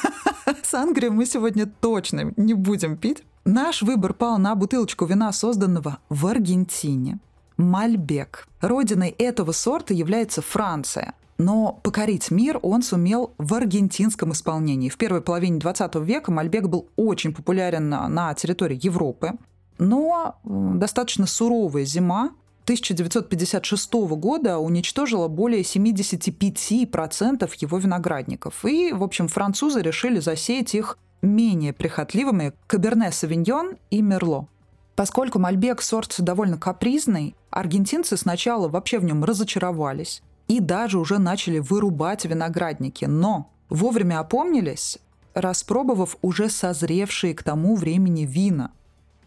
сангрию 0.63 1.11
мы 1.11 1.25
сегодня 1.25 1.65
точно 1.65 2.33
не 2.37 2.53
будем 2.53 2.97
пить. 2.97 3.23
Наш 3.45 3.81
выбор 3.81 4.13
пал 4.13 4.37
на 4.37 4.55
бутылочку 4.55 5.05
вина, 5.05 5.31
созданного 5.31 5.99
в 6.09 6.27
Аргентине. 6.27 7.19
Мальбек. 7.57 8.47
Родиной 8.61 9.09
этого 9.09 9.51
сорта 9.51 9.93
является 9.93 10.41
Франция. 10.41 11.13
Но 11.37 11.79
покорить 11.83 12.31
мир 12.31 12.59
он 12.61 12.81
сумел 12.81 13.31
в 13.37 13.53
аргентинском 13.53 14.33
исполнении. 14.33 14.89
В 14.89 14.97
первой 14.97 15.21
половине 15.21 15.57
20 15.59 15.95
века 15.95 16.31
Мальбек 16.31 16.67
был 16.67 16.89
очень 16.97 17.33
популярен 17.33 17.89
на, 17.89 18.33
территории 18.33 18.79
Европы. 18.81 19.33
Но 19.77 20.39
достаточно 20.43 21.25
суровая 21.25 21.85
зима 21.85 22.31
1956 22.69 23.93
года 23.93 24.59
уничтожила 24.59 25.27
более 25.27 25.63
75% 25.63 27.51
его 27.57 27.77
виноградников. 27.79 28.63
И, 28.63 28.93
в 28.93 29.01
общем, 29.01 29.27
французы 29.27 29.81
решили 29.81 30.19
засеять 30.19 30.75
их 30.75 30.99
менее 31.23 31.73
прихотливыми 31.73 32.53
Каберне 32.67 33.11
Савиньон 33.11 33.77
и 33.89 34.03
Мерло. 34.03 34.47
Поскольку 34.95 35.39
Мальбек 35.39 35.81
сорт 35.81 36.13
довольно 36.19 36.59
капризный, 36.59 37.35
аргентинцы 37.49 38.15
сначала 38.17 38.67
вообще 38.67 38.99
в 38.99 39.03
нем 39.03 39.23
разочаровались 39.23 40.21
и 40.47 40.59
даже 40.59 40.99
уже 40.99 41.17
начали 41.17 41.57
вырубать 41.57 42.25
виноградники. 42.25 43.05
Но 43.05 43.49
вовремя 43.69 44.19
опомнились, 44.19 44.99
распробовав 45.33 46.17
уже 46.21 46.49
созревшие 46.49 47.33
к 47.33 47.41
тому 47.41 47.75
времени 47.75 48.25
вина. 48.25 48.73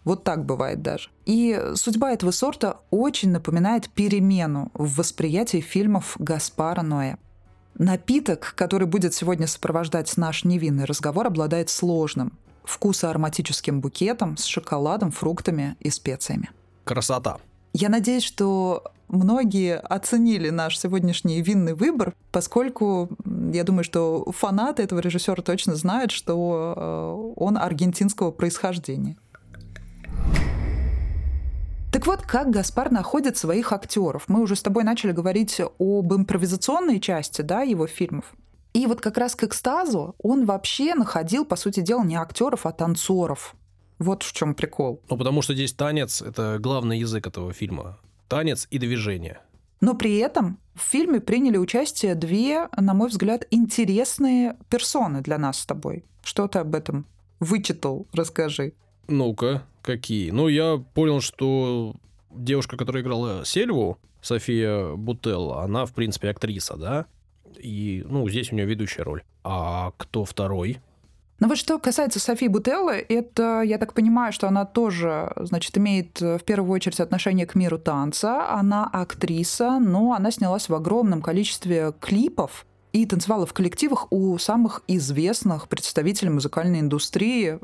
Вот 0.05 0.25
так 0.25 0.45
бывает 0.45 0.83
даже. 0.83 1.11
И 1.27 1.61
судьба 1.75 2.13
этого 2.13 2.33
сорта 2.33 2.81
очень 2.91 3.31
напоминает 3.31 3.89
перемену 3.89 4.71
в 4.75 4.97
восприятии 4.97 5.61
фильмов 5.61 6.17
Гаспара 6.19 6.83
Ноэ. 6.83 7.17
Напиток, 7.75 8.55
который 8.57 8.87
будет 8.87 9.15
сегодня 9.15 9.47
сопровождать 9.47 10.17
наш 10.17 10.45
невинный 10.45 10.85
разговор, 10.85 11.27
обладает 11.27 11.71
сложным, 11.71 12.33
вкусоароматическим 12.65 13.81
букетом 13.81 14.37
с 14.37 14.45
шоколадом, 14.45 15.11
фруктами 15.11 15.77
и 15.81 15.91
специями. 15.91 16.51
Красота. 16.85 17.39
Я 17.73 17.89
надеюсь, 17.89 18.25
что 18.25 18.93
многие 19.09 19.79
оценили 19.79 20.51
наш 20.51 20.79
сегодняшний 20.79 21.41
винный 21.41 21.75
выбор, 21.75 22.15
поскольку 22.31 23.09
я 23.53 23.65
думаю, 23.65 23.85
что 23.85 24.31
фанаты 24.33 24.83
этого 24.83 25.01
режиссера 25.01 25.43
точно 25.43 25.75
знают, 25.77 26.11
что 26.11 26.75
э, 26.77 27.41
он 27.41 27.57
аргентинского 27.57 28.31
происхождения. 28.31 29.17
Так 32.03 32.09
вот, 32.09 32.23
как 32.23 32.51
Гаспар 32.51 32.91
находит 32.91 33.37
своих 33.37 33.73
актеров? 33.73 34.25
Мы 34.27 34.43
уже 34.43 34.57
с 34.57 34.63
тобой 34.63 34.83
начали 34.83 35.13
говорить 35.13 35.61
об 35.79 36.13
импровизационной 36.13 36.99
части 36.99 37.43
да, 37.43 37.63
его 37.63 37.87
фильмов. 37.87 38.25
И 38.73 38.87
вот 38.87 39.01
как 39.01 39.19
раз 39.19 39.37
к 39.37 39.45
экстазу 39.45 40.17
он 40.19 40.45
вообще 40.45 40.97
находил, 40.97 41.45
по 41.45 41.55
сути 41.55 41.79
дела, 41.79 42.03
не 42.03 42.17
актеров, 42.17 42.67
а 42.67 42.73
танцоров. 42.73 43.55
Вот 44.01 44.25
в 44.25 44.33
чем 44.33 44.57
прикол. 44.57 45.01
Ну, 45.09 45.17
потому 45.17 45.43
что 45.43 45.55
здесь 45.55 45.75
танец— 45.75 46.21
это 46.23 46.59
главный 46.59 46.99
язык 46.99 47.25
этого 47.29 47.53
фильма. 47.53 48.01
Танец 48.27 48.67
и 48.69 48.79
движение. 48.79 49.39
Но 49.81 49.95
при 49.95 50.17
этом 50.17 50.59
в 50.75 50.81
фильме 50.81 51.21
приняли 51.21 51.57
участие 51.57 52.17
две, 52.17 52.69
на 52.77 52.95
мой 52.95 53.11
взгляд, 53.11 53.47
интересные 53.53 54.57
персоны 54.69 55.21
для 55.21 55.39
нас 55.39 55.61
с 55.61 55.67
тобой. 55.67 56.05
Что 56.25 56.49
ты 56.49 56.59
об 56.59 56.75
этом 56.75 57.07
вычитал? 57.39 58.09
Расскажи. 58.13 58.73
Ну-ка, 59.07 59.63
какие? 59.83 60.31
Ну, 60.31 60.49
я 60.49 60.83
понял, 60.95 61.21
что 61.21 61.95
девушка, 62.31 62.77
которая 62.77 63.03
играла 63.03 63.45
Сельву, 63.45 63.99
София 64.21 64.95
Бутелла, 64.95 65.63
она, 65.63 65.85
в 65.85 65.93
принципе, 65.93 66.31
актриса, 66.31 66.77
да? 66.77 67.07
И, 67.59 68.05
ну, 68.09 68.29
здесь 68.29 68.53
у 68.53 68.55
нее 68.55 68.67
ведущая 68.67 69.03
роль. 69.03 69.23
А 69.45 69.93
кто 69.97 70.25
второй? 70.25 70.81
Но 71.43 71.49
вот 71.49 71.59
что 71.59 71.81
касается 71.81 72.21
Софии 72.21 72.47
Бутеллы, 72.47 73.05
это, 73.09 73.63
я 73.63 73.79
так 73.79 73.95
понимаю, 73.95 74.33
что 74.33 74.47
она 74.47 74.65
тоже, 74.65 75.33
значит, 75.37 75.77
имеет 75.77 76.23
э, 76.23 76.39
в 76.39 76.45
первую 76.45 76.71
очередь 76.71 77.01
отношение 77.01 77.47
к 77.47 77.57
миру 77.57 77.79
танца. 77.79 78.49
Она 78.49 78.89
актриса, 78.93 79.81
но 79.81 80.13
она 80.13 80.31
снялась 80.31 80.69
в 80.69 80.75
огромном 80.75 81.21
количестве 81.21 81.93
клипов 81.99 82.65
и 82.93 83.07
танцевала 83.07 83.47
в 83.47 83.53
коллективах 83.53 84.07
у 84.11 84.37
самых 84.39 84.83
известных 84.87 85.69
представителей 85.69 86.31
музыкальной 86.31 86.81
индустрии, 86.81 87.59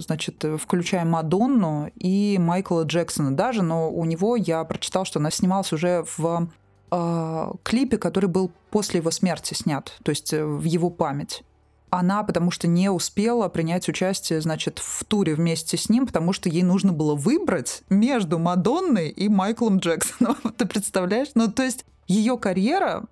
значит, 0.00 0.44
включая 0.60 1.04
Мадонну 1.04 1.90
и 1.96 2.36
Майкла 2.38 2.82
Джексона 2.82 3.34
даже, 3.34 3.62
но 3.62 3.90
у 3.90 4.04
него 4.04 4.36
я 4.36 4.62
прочитал, 4.64 5.04
что 5.04 5.18
она 5.18 5.30
снималась 5.30 5.72
уже 5.72 6.04
в 6.16 6.48
э, 6.90 7.52
клипе, 7.62 7.96
который 7.96 8.28
был 8.28 8.50
после 8.70 9.00
его 9.00 9.10
смерти 9.10 9.54
снят, 9.54 9.96
то 10.02 10.10
есть 10.10 10.32
э, 10.32 10.44
в 10.44 10.64
его 10.64 10.90
память 10.90 11.42
она 11.90 12.22
потому 12.24 12.50
что 12.50 12.66
не 12.66 12.90
успела 12.90 13.48
принять 13.48 13.88
участие, 13.88 14.40
значит, 14.40 14.80
в 14.80 15.04
туре 15.04 15.34
вместе 15.34 15.76
с 15.76 15.88
ним, 15.88 16.06
потому 16.06 16.32
что 16.32 16.48
ей 16.48 16.62
нужно 16.62 16.92
было 16.92 17.14
выбрать 17.14 17.82
между 17.88 18.38
Мадонной 18.38 19.08
и 19.08 19.28
Майклом 19.28 19.78
Джексоном. 19.78 20.36
Ты 20.56 20.66
представляешь? 20.66 21.28
Ну, 21.34 21.50
то 21.50 21.62
есть 21.62 21.84
ее 22.06 22.38
карьера 22.38 23.04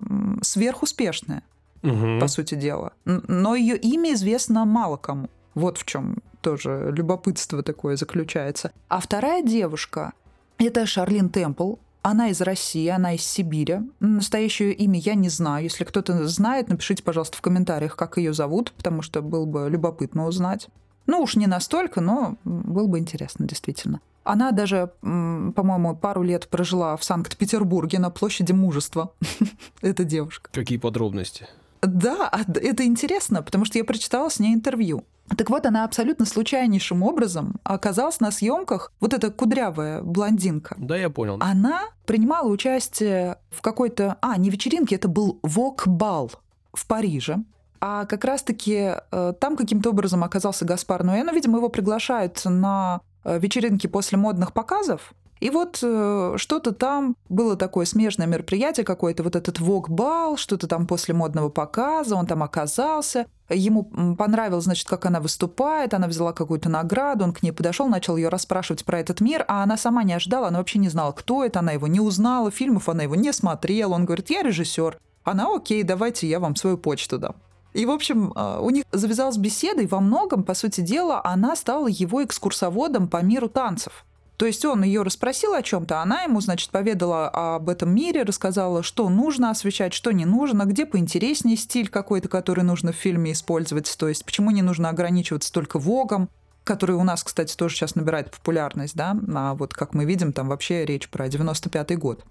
сверхуспешная, 0.42 1.42
угу. 1.84 2.20
по 2.20 2.26
сути 2.26 2.54
дела. 2.54 2.92
Но 3.04 3.54
ее 3.54 3.76
имя 3.76 4.14
известно 4.14 4.64
мало 4.64 4.96
кому. 4.96 5.28
Вот 5.54 5.78
в 5.78 5.84
чем 5.84 6.18
тоже 6.40 6.92
любопытство 6.94 7.62
такое 7.62 7.96
заключается. 7.96 8.72
А 8.88 9.00
вторая 9.00 9.42
девушка— 9.42 10.12
это 10.58 10.86
Шарлин 10.86 11.30
Темпл. 11.30 11.76
Она 12.02 12.28
из 12.28 12.42
России, 12.42 12.86
она 12.88 13.14
из 13.14 13.22
Сибири. 13.22 13.78
Настоящее 14.00 14.72
имя 14.74 14.98
я 14.98 15.14
не 15.14 15.30
знаю. 15.30 15.64
Если 15.64 15.84
кто-то 15.84 16.28
знает, 16.28 16.68
напишите, 16.68 17.02
пожалуйста, 17.02 17.38
в 17.38 17.40
комментариях, 17.40 17.96
как 17.96 18.18
ее 18.18 18.34
зовут, 18.34 18.72
потому 18.76 19.00
что 19.00 19.22
было 19.22 19.46
бы 19.46 19.68
любопытно 19.70 20.26
узнать. 20.26 20.68
Ну 21.06 21.20
уж 21.22 21.36
не 21.36 21.46
настолько, 21.46 22.02
но 22.02 22.36
было 22.44 22.86
бы 22.86 22.98
интересно, 22.98 23.46
действительно. 23.46 24.00
Она 24.22 24.52
даже, 24.52 24.90
по-моему, 25.00 25.96
пару 25.96 26.22
лет 26.22 26.48
прожила 26.48 26.96
в 26.96 27.04
Санкт-Петербурге 27.04 27.98
на 27.98 28.10
площади 28.10 28.52
мужества. 28.52 29.12
Эта 29.82 30.04
девушка. 30.04 30.50
Какие 30.52 30.78
подробности? 30.78 31.46
Да, 31.86 32.28
а 32.30 32.40
это 32.54 32.84
интересно, 32.84 33.42
потому 33.42 33.64
что 33.64 33.78
я 33.78 33.84
прочитала 33.84 34.28
с 34.28 34.38
ней 34.38 34.54
интервью. 34.54 35.04
Так 35.36 35.48
вот, 35.50 35.64
она 35.64 35.84
абсолютно 35.84 36.26
случайнейшим 36.26 37.02
образом 37.02 37.56
оказалась 37.64 38.20
на 38.20 38.30
съемках. 38.30 38.92
Вот 39.00 39.14
эта 39.14 39.30
кудрявая 39.30 40.02
блондинка. 40.02 40.76
Да, 40.78 40.96
я 40.96 41.08
понял. 41.08 41.38
Она 41.40 41.82
принимала 42.04 42.48
участие 42.48 43.38
в 43.50 43.62
какой-то... 43.62 44.18
А, 44.20 44.36
не 44.36 44.50
вечеринке, 44.50 44.96
это 44.96 45.08
был 45.08 45.40
вок-бал 45.42 46.30
в 46.72 46.86
Париже. 46.86 47.38
А 47.80 48.06
как 48.06 48.24
раз-таки 48.24 48.94
э, 49.10 49.32
там 49.40 49.56
каким-то 49.56 49.90
образом 49.90 50.24
оказался 50.24 50.64
Гаспар 50.64 51.04
Ноэ. 51.04 51.22
Ну, 51.22 51.34
видимо, 51.34 51.58
его 51.58 51.68
приглашают 51.68 52.42
на 52.44 53.00
э, 53.24 53.38
вечеринки 53.38 53.86
после 53.86 54.18
модных 54.18 54.52
показов. 54.52 55.14
И 55.44 55.50
вот 55.50 55.80
э, 55.82 56.34
что-то 56.38 56.72
там 56.72 57.16
было 57.28 57.54
такое 57.54 57.84
смежное 57.84 58.26
мероприятие 58.26 58.82
какое-то, 58.82 59.22
вот 59.22 59.36
этот 59.36 59.60
вок-бал, 59.60 60.38
что-то 60.38 60.66
там 60.66 60.86
после 60.86 61.12
модного 61.12 61.50
показа, 61.50 62.16
он 62.16 62.24
там 62.24 62.42
оказался. 62.42 63.26
Ему 63.50 63.84
понравилось, 64.16 64.64
значит, 64.64 64.88
как 64.88 65.04
она 65.04 65.20
выступает, 65.20 65.92
она 65.92 66.08
взяла 66.08 66.32
какую-то 66.32 66.70
награду, 66.70 67.24
он 67.24 67.34
к 67.34 67.42
ней 67.42 67.52
подошел, 67.52 67.88
начал 67.88 68.16
ее 68.16 68.30
расспрашивать 68.30 68.86
про 68.86 69.00
этот 69.00 69.20
мир, 69.20 69.44
а 69.46 69.62
она 69.62 69.76
сама 69.76 70.02
не 70.02 70.14
ожидала, 70.14 70.48
она 70.48 70.60
вообще 70.60 70.78
не 70.78 70.88
знала, 70.88 71.12
кто 71.12 71.44
это, 71.44 71.58
она 71.58 71.72
его 71.72 71.88
не 71.88 72.00
узнала, 72.00 72.50
фильмов 72.50 72.88
она 72.88 73.02
его 73.02 73.14
не 73.14 73.30
смотрела. 73.30 73.92
Он 73.92 74.06
говорит, 74.06 74.30
я 74.30 74.42
режиссер. 74.42 74.98
Она, 75.24 75.54
окей, 75.54 75.82
давайте 75.82 76.26
я 76.26 76.40
вам 76.40 76.56
свою 76.56 76.78
почту 76.78 77.18
дам. 77.18 77.34
И, 77.74 77.84
в 77.84 77.90
общем, 77.90 78.32
э, 78.34 78.60
у 78.62 78.70
них 78.70 78.84
завязалась 78.92 79.36
беседа, 79.36 79.82
и 79.82 79.86
во 79.86 80.00
многом, 80.00 80.42
по 80.42 80.54
сути 80.54 80.80
дела, 80.80 81.20
она 81.22 81.54
стала 81.54 81.88
его 81.88 82.24
экскурсоводом 82.24 83.08
по 83.08 83.22
миру 83.22 83.50
танцев. 83.50 84.06
То 84.44 84.48
есть 84.48 84.62
он 84.66 84.82
ее 84.84 85.00
расспросил 85.00 85.54
о 85.54 85.62
чем-то, 85.62 86.02
она 86.02 86.24
ему, 86.24 86.38
значит, 86.42 86.68
поведала 86.68 87.30
об 87.30 87.70
этом 87.70 87.94
мире, 87.94 88.24
рассказала, 88.24 88.82
что 88.82 89.08
нужно 89.08 89.48
освещать, 89.48 89.94
что 89.94 90.12
не 90.12 90.26
нужно, 90.26 90.66
где 90.66 90.84
поинтереснее 90.84 91.56
стиль 91.56 91.88
какой-то, 91.88 92.28
который 92.28 92.62
нужно 92.62 92.92
в 92.92 92.94
фильме 92.94 93.32
использовать, 93.32 93.96
то 93.98 94.06
есть 94.06 94.22
почему 94.22 94.50
не 94.50 94.60
нужно 94.60 94.90
ограничиваться 94.90 95.50
только 95.50 95.78
вогом, 95.78 96.28
который 96.62 96.94
у 96.94 97.04
нас, 97.04 97.24
кстати, 97.24 97.56
тоже 97.56 97.74
сейчас 97.74 97.94
набирает 97.94 98.32
популярность, 98.32 98.94
да, 98.94 99.16
а 99.34 99.54
вот 99.54 99.72
как 99.72 99.94
мы 99.94 100.04
видим, 100.04 100.34
там 100.34 100.50
вообще 100.50 100.84
речь 100.84 101.08
про 101.08 101.26
95-й 101.26 101.96
год. 101.96 102.22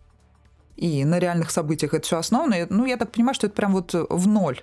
И 0.76 1.04
на 1.06 1.17
реальных 1.17 1.49
событиях 1.49 1.95
это 1.95 2.06
все 2.06 2.19
основано. 2.19 2.67
Ну, 2.69 2.86
я 2.86 2.97
так 2.97 3.12
понимаю, 3.12 3.34
что 3.34 3.47
это 3.47 3.56
прям 3.56 3.71
вот 3.73 3.95
в 3.95 4.28
ноль 4.28 4.62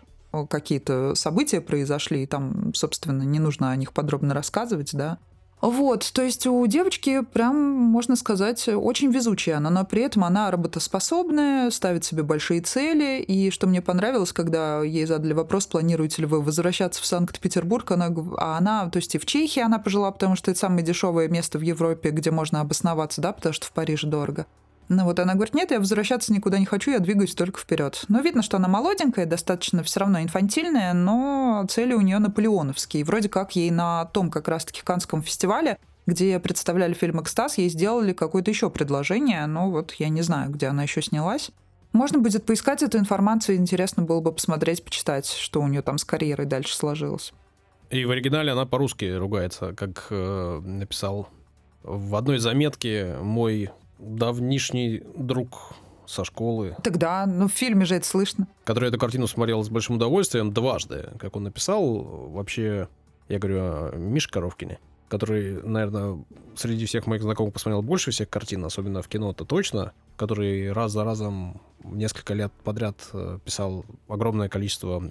какие-то 0.48 1.16
события 1.16 1.60
произошли, 1.60 2.22
и 2.22 2.26
там, 2.26 2.72
собственно, 2.74 3.24
не 3.24 3.40
нужно 3.40 3.72
о 3.72 3.76
них 3.76 3.92
подробно 3.92 4.34
рассказывать, 4.34 4.92
да. 4.92 5.18
Вот, 5.60 6.10
то 6.14 6.22
есть 6.22 6.46
у 6.46 6.66
девочки 6.66 7.20
прям, 7.20 7.56
можно 7.56 8.16
сказать, 8.16 8.66
очень 8.68 9.10
везучая 9.10 9.58
она, 9.58 9.68
но 9.68 9.84
при 9.84 10.02
этом 10.02 10.24
она 10.24 10.50
работоспособная, 10.50 11.70
ставит 11.70 12.04
себе 12.04 12.22
большие 12.22 12.62
цели. 12.62 13.20
И 13.22 13.50
что 13.50 13.66
мне 13.66 13.82
понравилось, 13.82 14.32
когда 14.32 14.82
ей 14.82 15.04
задали 15.04 15.34
вопрос, 15.34 15.66
планируете 15.66 16.22
ли 16.22 16.26
вы 16.26 16.40
возвращаться 16.40 17.02
в 17.02 17.06
Санкт-Петербург, 17.06 17.90
она, 17.90 18.06
а 18.38 18.56
она, 18.56 18.88
то 18.88 18.96
есть 18.96 19.14
и 19.14 19.18
в 19.18 19.26
Чехии 19.26 19.60
она 19.60 19.78
пожила, 19.78 20.10
потому 20.10 20.34
что 20.34 20.50
это 20.50 20.60
самое 20.60 20.82
дешевое 20.82 21.28
место 21.28 21.58
в 21.58 21.62
Европе, 21.62 22.10
где 22.10 22.30
можно 22.30 22.60
обосноваться, 22.62 23.20
да, 23.20 23.32
потому 23.32 23.52
что 23.52 23.66
в 23.66 23.72
Париже 23.72 24.06
дорого. 24.06 24.46
Ну 24.90 25.04
вот 25.04 25.20
она 25.20 25.34
говорит, 25.34 25.54
нет, 25.54 25.70
я 25.70 25.78
возвращаться 25.78 26.32
никуда 26.32 26.58
не 26.58 26.66
хочу, 26.66 26.90
я 26.90 26.98
двигаюсь 26.98 27.36
только 27.36 27.60
вперед. 27.60 28.04
Но 28.08 28.20
видно, 28.20 28.42
что 28.42 28.56
она 28.56 28.66
молоденькая, 28.66 29.24
достаточно 29.24 29.84
все 29.84 30.00
равно 30.00 30.20
инфантильная, 30.20 30.92
но 30.94 31.64
цели 31.70 31.94
у 31.94 32.00
нее 32.00 32.18
наполеоновские. 32.18 33.04
Вроде 33.04 33.28
как 33.28 33.54
ей 33.54 33.70
на 33.70 34.06
том 34.06 34.30
как 34.30 34.48
раз-таки 34.48 34.82
Канском 34.82 35.22
фестивале 35.22 35.78
где 36.06 36.40
представляли 36.40 36.92
фильм 36.92 37.20
«Экстаз», 37.20 37.58
ей 37.58 37.68
сделали 37.68 38.12
какое-то 38.12 38.50
еще 38.50 38.68
предложение, 38.68 39.46
но 39.46 39.70
вот 39.70 39.92
я 39.92 40.08
не 40.08 40.22
знаю, 40.22 40.50
где 40.50 40.66
она 40.66 40.82
еще 40.82 41.02
снялась. 41.02 41.52
Можно 41.92 42.18
будет 42.18 42.44
поискать 42.44 42.82
эту 42.82 42.98
информацию, 42.98 43.58
интересно 43.58 44.02
было 44.02 44.20
бы 44.20 44.32
посмотреть, 44.32 44.84
почитать, 44.84 45.26
что 45.26 45.60
у 45.60 45.68
нее 45.68 45.82
там 45.82 45.98
с 45.98 46.04
карьерой 46.04 46.46
дальше 46.46 46.74
сложилось. 46.74 47.32
И 47.90 48.04
в 48.04 48.10
оригинале 48.10 48.50
она 48.50 48.66
по-русски 48.66 49.04
ругается, 49.04 49.72
как 49.72 50.06
э, 50.10 50.60
написал 50.64 51.28
в 51.82 52.14
одной 52.16 52.38
заметке 52.38 53.16
мой 53.20 53.70
давнишний 54.00 55.02
друг 55.16 55.74
со 56.06 56.24
школы. 56.24 56.76
Тогда, 56.82 57.24
ну 57.26 57.48
в 57.48 57.52
фильме 57.52 57.84
же 57.84 57.94
это 57.94 58.06
слышно. 58.06 58.48
Который 58.64 58.88
эту 58.88 58.98
картину 58.98 59.26
смотрел 59.26 59.62
с 59.62 59.68
большим 59.68 59.96
удовольствием 59.96 60.52
дважды, 60.52 61.10
как 61.18 61.36
он 61.36 61.44
написал. 61.44 62.02
Вообще, 62.30 62.88
я 63.28 63.38
говорю 63.38 63.58
о 63.60 63.96
Мише 63.96 64.28
Коровкине, 64.28 64.80
который, 65.08 65.62
наверное, 65.62 66.24
среди 66.56 66.86
всех 66.86 67.06
моих 67.06 67.22
знакомых 67.22 67.54
посмотрел 67.54 67.82
больше 67.82 68.10
всех 68.10 68.28
картин, 68.28 68.64
особенно 68.64 69.02
в 69.02 69.08
кино-то 69.08 69.44
точно, 69.44 69.92
который 70.16 70.72
раз 70.72 70.92
за 70.92 71.04
разом 71.04 71.60
несколько 71.84 72.34
лет 72.34 72.52
подряд 72.64 72.96
э, 73.12 73.38
писал 73.44 73.84
огромное 74.08 74.48
количество 74.48 75.02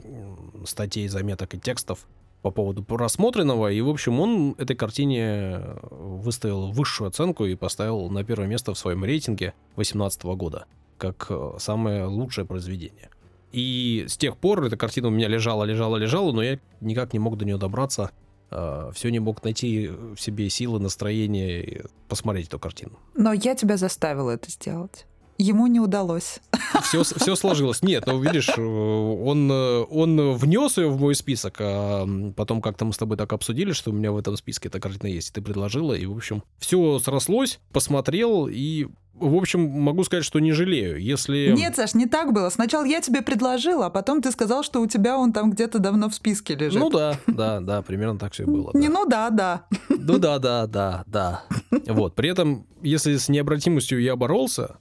статей, 0.65 1.08
заметок 1.08 1.56
и 1.56 1.60
текстов 1.60 2.06
по 2.41 2.52
поводу 2.52 2.84
просмотренного. 2.84 3.71
И, 3.71 3.82
в 3.82 3.89
общем, 3.89 4.19
он 4.19 4.56
этой 4.58 4.75
картине 4.75 5.62
выставил 5.91 6.71
высшую 6.71 7.10
оценку 7.10 7.45
и 7.45 7.56
поставил 7.56 8.10
на 8.10 8.23
первое 8.23 8.47
место 8.47 8.73
в 8.73 8.78
своем 8.78 9.04
рейтинге 9.04 9.54
2018 9.75 10.23
года 10.23 10.65
как 10.99 11.28
э, 11.30 11.54
самое 11.58 12.06
лучшее 12.06 12.45
произведение. 12.45 13.10
И 13.52 14.06
с 14.08 14.17
тех 14.17 14.38
пор 14.38 14.63
эта 14.63 14.78
картина 14.78 15.08
у 15.08 15.12
меня 15.12 15.28
лежала, 15.28 15.63
лежала, 15.63 15.97
лежала, 15.97 16.32
но 16.32 16.43
я 16.43 16.60
никак 16.82 17.13
не 17.13 17.19
мог 17.19 17.38
до 17.38 17.45
нее 17.45 17.58
добраться. 17.58 18.12
Э, 18.52 18.91
Все 18.93 19.10
не 19.10 19.19
мог 19.19 19.43
найти 19.43 19.88
в 19.88 20.17
себе 20.17 20.49
силы, 20.49 20.80
настроение 20.80 21.86
посмотреть 22.08 22.47
эту 22.47 22.60
картину. 22.60 22.99
Но 23.15 23.34
я 23.34 23.56
тебя 23.56 23.78
заставила 23.78 24.32
это 24.32 24.52
сделать. 24.52 25.08
Ему 25.39 25.67
не 25.67 25.80
удалось. 25.80 26.41
Все, 26.84 27.04
все 27.04 27.36
сложилось. 27.36 27.82
Нет, 27.82 28.06
ну 28.06 28.19
видишь, 28.19 28.49
он, 28.58 29.49
он 29.49 30.34
внес 30.34 30.78
ее 30.78 30.89
в 30.89 30.99
мой 30.99 31.15
список, 31.15 31.56
а 31.62 32.06
потом 32.36 32.62
как-то 32.62 32.84
мы 32.84 32.91
с 32.91 32.97
тобой 32.97 33.15
так 33.17 33.32
обсудили, 33.32 33.71
что 33.71 33.91
у 33.91 33.93
меня 33.93 34.12
в 34.12 34.17
этом 34.17 34.36
списке 34.36 34.67
эта 34.67 34.82
картина 34.82 35.08
есть, 35.08 35.30
и 35.30 35.34
ты 35.34 35.41
предложила, 35.41 35.93
и, 35.93 36.06
в 36.06 36.15
общем, 36.15 36.43
все 36.60 36.99
срослось, 36.99 37.62
посмотрел, 37.71 38.47
и 38.47 38.88
в 39.13 39.36
общем, 39.36 39.62
могу 39.62 40.04
сказать, 40.04 40.25
что 40.25 40.39
не 40.39 40.52
жалею. 40.52 41.02
Если... 41.02 41.54
Нет, 41.56 41.75
Саш, 41.75 41.93
не 41.93 42.06
так 42.06 42.34
было. 42.34 42.49
Сначала 42.49 42.86
я 42.86 43.02
тебе 43.02 43.21
предложила, 43.21 43.88
а 43.88 43.89
потом 43.89 44.21
ты 44.21 44.32
сказал, 44.32 44.63
что 44.63 44.82
у 44.82 44.88
тебя 44.88 45.17
он 45.17 45.34
там 45.34 45.52
где-то 45.52 45.80
давно 45.80 46.10
в 46.10 46.15
списке 46.15 46.56
лежит. 46.56 46.80
Ну 46.80 46.89
да, 46.89 47.17
да, 47.28 47.60
да, 47.60 47.82
примерно 47.82 48.17
так 48.17 48.34
все 48.34 48.45
было. 48.45 48.71
Не 48.73 48.88
ну 48.88 49.06
да, 49.06 49.30
да. 49.30 49.65
Ну 49.89 50.17
да, 50.19 50.39
да, 50.39 50.67
да, 50.67 51.04
да. 51.08 51.43
Вот, 51.88 52.15
при 52.15 52.30
этом, 52.30 52.65
если 52.82 53.17
с 53.17 53.30
необратимостью 53.30 54.02
я 54.02 54.15
боролся, 54.15 54.78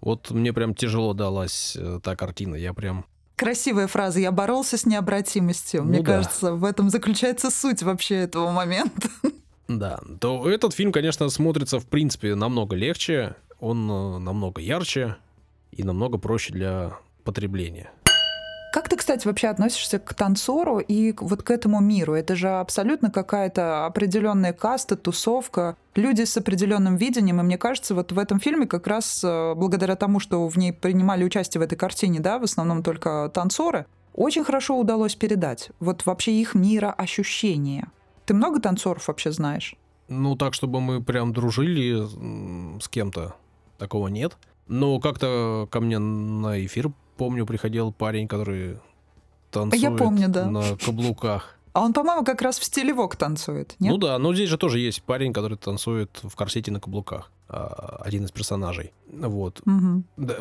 вот 0.00 0.30
мне 0.30 0.52
прям 0.52 0.74
тяжело 0.74 1.14
далась 1.14 1.76
э, 1.78 2.00
та 2.02 2.16
картина. 2.16 2.54
Я 2.56 2.74
прям 2.74 3.04
Красивая 3.36 3.86
фраза. 3.86 4.18
Я 4.18 4.32
боролся 4.32 4.78
с 4.78 4.86
необратимостью. 4.86 5.82
Ну, 5.82 5.90
Мне 5.90 6.00
да. 6.00 6.04
кажется, 6.04 6.52
в 6.54 6.64
этом 6.64 6.88
заключается 6.88 7.50
суть 7.50 7.82
вообще 7.82 8.16
этого 8.16 8.50
момента. 8.50 9.08
Да, 9.68 9.98
то 10.20 10.48
этот 10.48 10.74
фильм, 10.74 10.92
конечно, 10.92 11.28
смотрится 11.28 11.80
в 11.80 11.86
принципе 11.86 12.36
намного 12.36 12.76
легче, 12.76 13.34
он 13.58 13.90
э, 13.90 14.18
намного 14.18 14.60
ярче 14.60 15.16
и 15.72 15.82
намного 15.82 16.18
проще 16.18 16.52
для 16.52 16.96
потребления. 17.24 17.90
Как 18.76 18.90
ты, 18.90 18.96
кстати, 18.96 19.26
вообще 19.26 19.48
относишься 19.48 19.98
к 19.98 20.12
танцору 20.12 20.80
и 20.80 21.14
вот 21.18 21.42
к 21.42 21.50
этому 21.50 21.80
миру? 21.80 22.12
Это 22.12 22.36
же 22.36 22.50
абсолютно 22.50 23.10
какая-то 23.10 23.86
определенная 23.86 24.52
каста, 24.52 24.96
тусовка, 24.96 25.78
люди 25.94 26.24
с 26.24 26.36
определенным 26.36 26.96
видением. 26.96 27.40
И 27.40 27.42
мне 27.42 27.56
кажется, 27.56 27.94
вот 27.94 28.12
в 28.12 28.18
этом 28.18 28.38
фильме 28.38 28.66
как 28.66 28.86
раз 28.86 29.24
э, 29.24 29.54
благодаря 29.54 29.96
тому, 29.96 30.20
что 30.20 30.46
в 30.46 30.58
ней 30.58 30.74
принимали 30.74 31.24
участие 31.24 31.60
в 31.60 31.64
этой 31.64 31.76
картине, 31.76 32.20
да, 32.20 32.38
в 32.38 32.42
основном 32.42 32.82
только 32.82 33.30
танцоры, 33.32 33.86
очень 34.12 34.44
хорошо 34.44 34.78
удалось 34.78 35.14
передать. 35.14 35.70
Вот 35.80 36.04
вообще 36.04 36.32
их 36.32 36.54
мироощущение. 36.54 37.88
Ты 38.26 38.34
много 38.34 38.60
танцоров 38.60 39.08
вообще 39.08 39.32
знаешь? 39.32 39.74
Ну, 40.08 40.36
так, 40.36 40.52
чтобы 40.52 40.82
мы 40.82 41.02
прям 41.02 41.32
дружили 41.32 42.04
с 42.78 42.88
кем-то, 42.90 43.36
такого 43.78 44.08
нет. 44.08 44.36
Но 44.68 45.00
как-то 45.00 45.66
ко 45.70 45.80
мне 45.80 45.98
на 45.98 46.62
эфир 46.62 46.90
помню, 47.16 47.46
приходил 47.46 47.92
парень, 47.92 48.28
который 48.28 48.78
танцует 49.50 49.82
Я 49.82 49.90
помню, 49.90 50.28
да. 50.28 50.46
на 50.46 50.76
каблуках. 50.76 51.56
А 51.72 51.82
он, 51.82 51.92
по-моему, 51.92 52.24
как 52.24 52.40
раз 52.40 52.58
в 52.58 52.64
стиле 52.64 52.94
вок 52.94 53.16
танцует, 53.16 53.74
нет? 53.78 53.92
Ну 53.92 53.98
да, 53.98 54.18
но 54.18 54.32
здесь 54.34 54.48
же 54.48 54.56
тоже 54.56 54.78
есть 54.78 55.02
парень, 55.02 55.34
который 55.34 55.58
танцует 55.58 56.20
в 56.22 56.34
корсете 56.34 56.70
на 56.70 56.80
каблуках. 56.80 57.30
А, 57.48 58.00
один 58.02 58.24
из 58.24 58.32
персонажей. 58.32 58.92
Вот. 59.08 59.60
Угу. 59.66 60.02
Да, 60.16 60.36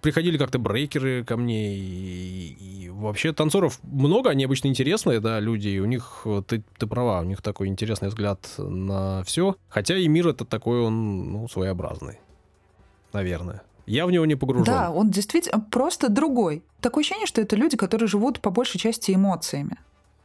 приходили 0.00 0.38
как-то 0.38 0.58
брейкеры 0.58 1.24
ко 1.24 1.36
мне, 1.36 1.76
и, 1.76 2.56
и 2.58 2.88
вообще 2.88 3.32
танцоров 3.32 3.78
много, 3.84 4.30
они 4.30 4.44
обычно 4.44 4.68
интересные, 4.68 5.20
да, 5.20 5.38
люди, 5.38 5.68
и 5.68 5.78
у 5.78 5.84
них, 5.84 6.26
ты, 6.46 6.64
ты 6.78 6.86
права, 6.86 7.20
у 7.20 7.24
них 7.24 7.42
такой 7.42 7.68
интересный 7.68 8.08
взгляд 8.08 8.40
на 8.56 9.22
все. 9.24 9.56
Хотя 9.68 9.96
и 9.96 10.08
мир 10.08 10.28
это 10.28 10.44
такой, 10.44 10.80
он, 10.80 11.32
ну, 11.32 11.48
своеобразный, 11.48 12.18
наверное. 13.12 13.62
Я 13.88 14.06
в 14.06 14.10
него 14.10 14.26
не 14.26 14.34
погружен. 14.34 14.66
Да, 14.66 14.90
он 14.90 15.10
действительно 15.10 15.60
просто 15.60 16.08
другой. 16.08 16.62
Такое 16.80 17.02
ощущение, 17.02 17.26
что 17.26 17.40
это 17.40 17.56
люди, 17.56 17.76
которые 17.76 18.08
живут 18.08 18.40
по 18.40 18.50
большей 18.50 18.78
части 18.78 19.12
эмоциями. 19.12 19.78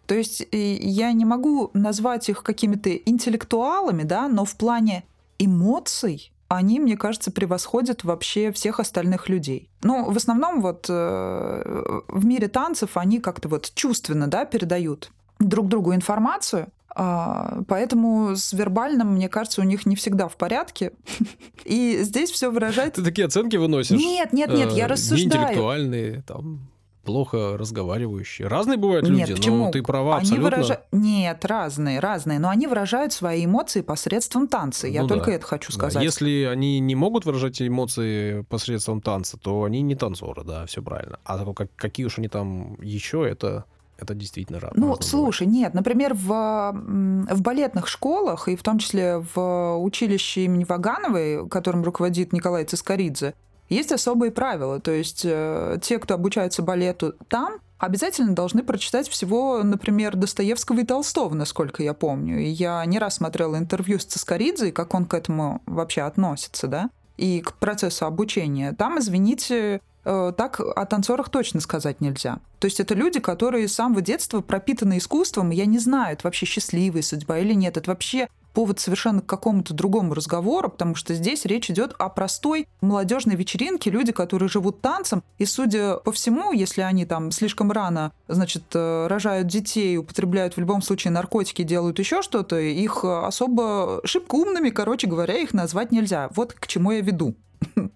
То 0.05 0.15
есть 0.15 0.45
я 0.51 1.13
не 1.13 1.25
могу 1.25 1.71
назвать 1.73 2.29
их 2.29 2.43
какими-то 2.43 2.93
интеллектуалами, 2.93 4.03
да, 4.03 4.27
но 4.27 4.43
в 4.43 4.55
плане 4.57 5.05
эмоций 5.39 6.31
они, 6.49 6.79
мне 6.79 6.97
кажется, 6.97 7.31
превосходят 7.31 8.03
вообще 8.03 8.51
всех 8.51 8.79
остальных 8.79 9.29
людей. 9.29 9.69
Ну, 9.81 10.11
в 10.11 10.17
основном 10.17 10.61
вот 10.61 10.85
э, 10.89 12.01
в 12.07 12.25
мире 12.25 12.47
танцев 12.47 12.95
они 12.95 13.19
как-то 13.19 13.49
вот 13.49 13.71
чувственно, 13.73 14.27
да, 14.27 14.45
передают 14.45 15.11
друг 15.39 15.67
другу 15.67 15.95
информацию, 15.95 16.67
поэтому 16.95 18.35
с 18.35 18.53
вербальным, 18.53 19.15
мне 19.15 19.29
кажется, 19.29 19.61
у 19.61 19.63
них 19.63 19.85
не 19.85 19.95
всегда 19.95 20.27
в 20.27 20.35
порядке. 20.35 20.93
И 21.65 21.99
здесь 22.01 22.29
все 22.31 22.51
выражает... 22.51 22.93
Ты 22.93 23.03
такие 23.03 23.25
оценки 23.25 23.55
выносишь? 23.55 23.97
Нет, 23.97 24.33
нет, 24.33 24.49
нет, 24.49 24.71
я 24.71 24.85
э, 24.85 24.87
рассуждаю. 24.87 25.41
Неинтеллектуальные, 25.41 26.23
там, 26.27 26.69
плохо 27.03 27.57
разговаривающие. 27.57 28.47
Разные 28.47 28.77
бывают 28.77 29.07
Нет, 29.07 29.29
люди, 29.29 29.35
почему? 29.35 29.65
но 29.65 29.71
ты 29.71 29.83
права 29.83 30.17
они 30.17 30.21
абсолютно. 30.21 30.49
Выража... 30.49 30.83
Нет, 30.91 31.45
разные, 31.45 31.99
разные. 31.99 32.39
Но 32.39 32.49
они 32.49 32.67
выражают 32.67 33.13
свои 33.13 33.45
эмоции 33.45 33.81
посредством 33.81 34.47
танца. 34.47 34.87
Я 34.87 35.03
ну 35.03 35.07
только 35.07 35.27
да. 35.27 35.33
это 35.33 35.45
хочу 35.45 35.71
сказать. 35.71 35.95
Да. 35.95 36.01
Если 36.01 36.43
они 36.43 36.79
не 36.79 36.95
могут 36.95 37.25
выражать 37.25 37.61
эмоции 37.61 38.41
посредством 38.43 39.01
танца, 39.01 39.37
то 39.37 39.63
они 39.63 39.81
не 39.81 39.95
танцоры, 39.95 40.43
да, 40.43 40.65
все 40.65 40.81
правильно. 40.81 41.19
А 41.25 41.43
какие 41.75 42.05
уж 42.05 42.17
они 42.17 42.29
там 42.29 42.79
еще, 42.81 43.27
это 43.29 43.65
это 44.03 44.13
действительно 44.13 44.59
рад. 44.59 44.73
Ну, 44.75 44.95
слушай, 45.01 45.45
бывает. 45.45 45.63
нет, 45.63 45.73
например, 45.73 46.13
в, 46.13 46.71
в 46.73 47.41
балетных 47.41 47.87
школах, 47.87 48.47
и 48.47 48.55
в 48.55 48.63
том 48.63 48.79
числе 48.79 49.23
в 49.33 49.77
училище 49.77 50.45
имени 50.45 50.63
Вагановой, 50.63 51.47
которым 51.49 51.83
руководит 51.83 52.33
Николай 52.33 52.65
Цискоридзе, 52.65 53.33
есть 53.69 53.91
особые 53.91 54.31
правила. 54.31 54.79
То 54.79 54.91
есть 54.91 55.21
э, 55.25 55.79
те, 55.81 55.99
кто 55.99 56.13
обучаются 56.13 56.61
балету 56.61 57.15
там, 57.27 57.59
обязательно 57.77 58.35
должны 58.35 58.63
прочитать 58.63 59.07
всего, 59.09 59.61
например, 59.63 60.15
Достоевского 60.15 60.81
и 60.81 60.85
Толстого, 60.85 61.33
насколько 61.33 61.83
я 61.83 61.93
помню. 61.93 62.39
И 62.39 62.47
я 62.47 62.83
не 62.85 62.99
раз 62.99 63.15
смотрела 63.15 63.57
интервью 63.57 63.99
с 63.99 64.05
Цискоридзе, 64.05 64.71
как 64.71 64.93
он 64.93 65.05
к 65.05 65.13
этому 65.13 65.61
вообще 65.65 66.01
относится, 66.01 66.67
да, 66.67 66.89
и 67.17 67.41
к 67.41 67.53
процессу 67.53 68.05
обучения. 68.05 68.73
Там, 68.73 68.99
извините, 68.99 69.81
так 70.03 70.59
о 70.59 70.85
танцорах 70.85 71.29
точно 71.29 71.59
сказать 71.61 72.01
нельзя. 72.01 72.39
То 72.59 72.65
есть 72.65 72.79
это 72.79 72.93
люди, 72.93 73.19
которые 73.19 73.67
с 73.67 73.73
самого 73.73 74.01
детства 74.01 74.41
пропитаны 74.41 74.97
искусством, 74.97 75.51
и 75.51 75.55
я 75.55 75.65
не 75.65 75.79
знаю, 75.79 76.13
это 76.13 76.27
вообще 76.27 76.45
счастливая 76.45 77.01
судьба 77.01 77.39
или 77.39 77.53
нет. 77.53 77.77
Это 77.77 77.89
вообще 77.89 78.27
повод 78.53 78.79
совершенно 78.79 79.21
к 79.21 79.25
какому-то 79.25 79.73
другому 79.73 80.13
разговору, 80.13 80.69
потому 80.69 80.95
что 80.95 81.13
здесь 81.13 81.45
речь 81.45 81.69
идет 81.69 81.93
о 81.97 82.09
простой 82.09 82.67
молодежной 82.81 83.35
вечеринке, 83.35 83.89
люди, 83.89 84.11
которые 84.11 84.47
живут 84.47 84.81
танцем, 84.81 85.23
и, 85.37 85.45
судя 85.45 85.97
по 85.97 86.11
всему, 86.11 86.53
если 86.53 86.81
они 86.81 87.05
там 87.05 87.31
слишком 87.31 87.71
рано, 87.71 88.11
значит, 88.27 88.63
э, 88.73 89.07
рожают 89.07 89.47
детей, 89.47 89.97
употребляют 89.97 90.55
в 90.55 90.59
любом 90.59 90.81
случае 90.81 91.11
наркотики, 91.11 91.63
делают 91.63 91.99
еще 91.99 92.21
что-то, 92.21 92.59
их 92.59 93.03
особо 93.03 94.01
шибко 94.05 94.35
умными, 94.35 94.69
короче 94.69 95.07
говоря, 95.07 95.35
их 95.35 95.53
назвать 95.53 95.91
нельзя. 95.91 96.29
Вот 96.35 96.53
к 96.53 96.67
чему 96.67 96.91
я 96.91 97.01
веду. 97.01 97.35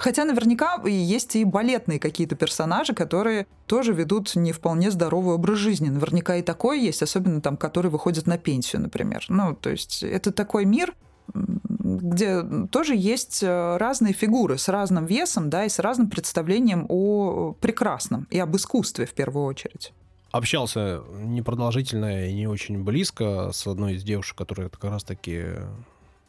Хотя 0.00 0.24
наверняка 0.24 0.80
есть 0.86 1.36
и 1.36 1.44
балетные 1.44 1.98
какие-то 1.98 2.34
персонажи, 2.34 2.94
которые 2.94 3.46
тоже 3.66 3.92
ведут 3.92 4.34
не 4.34 4.52
вполне 4.52 4.90
здоровый 4.90 5.34
образ 5.34 5.58
жизни. 5.58 5.90
Наверняка 5.90 6.36
и 6.36 6.42
такое 6.42 6.78
есть, 6.78 7.02
особенно 7.02 7.42
там, 7.42 7.58
которые 7.58 7.92
выходят 7.92 8.26
на 8.26 8.38
пенсию, 8.38 8.80
например. 8.80 9.26
Ну, 9.28 9.54
то 9.54 9.68
есть 9.68 10.02
это 10.02 10.32
такой 10.32 10.64
мир, 10.64 10.94
где 11.34 12.42
тоже 12.72 12.94
есть 12.96 13.42
э, 13.42 13.76
разные 13.76 14.14
фигуры 14.14 14.56
с 14.56 14.70
разным 14.70 15.04
весом, 15.04 15.50
да, 15.50 15.66
и 15.66 15.68
с 15.68 15.78
разным 15.78 16.08
представлением 16.08 16.86
о 16.88 17.52
прекрасном 17.60 18.26
и 18.30 18.38
об 18.38 18.56
искусстве 18.56 19.04
в 19.04 19.12
первую 19.12 19.44
очередь. 19.44 19.92
Общался 20.30 21.02
непродолжительно 21.12 22.26
и 22.26 22.32
не 22.32 22.46
очень 22.46 22.82
близко 22.82 23.50
с 23.52 23.66
одной 23.66 23.96
из 23.96 24.02
девушек, 24.02 24.38
которая 24.38 24.70
как 24.70 24.84
раз-таки 24.84 25.42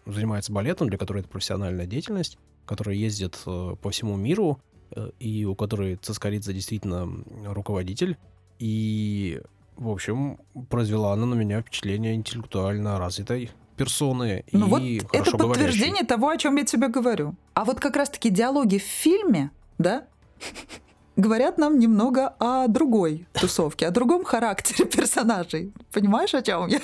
занимается 0.06 0.52
балетом, 0.52 0.90
для 0.90 0.98
которой 0.98 1.20
это 1.20 1.30
профессиональная 1.30 1.86
деятельность 1.86 2.38
которая 2.72 2.96
ездит 2.96 3.38
э, 3.46 3.76
по 3.82 3.90
всему 3.90 4.16
миру, 4.16 4.62
э, 4.96 5.10
и 5.20 5.44
у 5.44 5.56
которой 5.56 5.98
Цискоридзе 5.98 6.54
действительно 6.54 7.06
руководитель. 7.46 8.18
И, 8.60 9.42
в 9.76 9.90
общем, 9.90 10.40
произвела 10.70 11.12
она 11.12 11.26
на 11.26 11.34
меня 11.34 11.62
впечатление 11.62 12.16
интеллектуально 12.16 12.98
развитой 12.98 13.52
персоны 13.76 14.46
ну 14.54 14.78
и 14.78 15.02
вот 15.02 15.10
это 15.12 15.38
подтверждение 15.38 16.06
того, 16.06 16.30
о 16.30 16.38
чем 16.38 16.56
я 16.56 16.64
тебе 16.64 16.88
говорю. 16.88 17.36
А 17.56 17.66
вот 17.66 17.82
как 17.82 17.98
раз-таки 17.98 18.30
диалоги 18.30 18.78
в 18.78 18.84
фильме, 18.84 19.52
да, 19.78 20.06
говорят 21.16 21.58
нам 21.58 21.80
немного 21.80 22.30
о 22.40 22.68
другой 22.68 23.28
тусовке, 23.34 23.88
о 23.88 23.92
другом 23.92 24.24
характере 24.24 24.86
персонажей. 24.86 25.74
Понимаешь, 25.92 26.34
о 26.34 26.42
чем 26.42 26.68
я? 26.68 26.82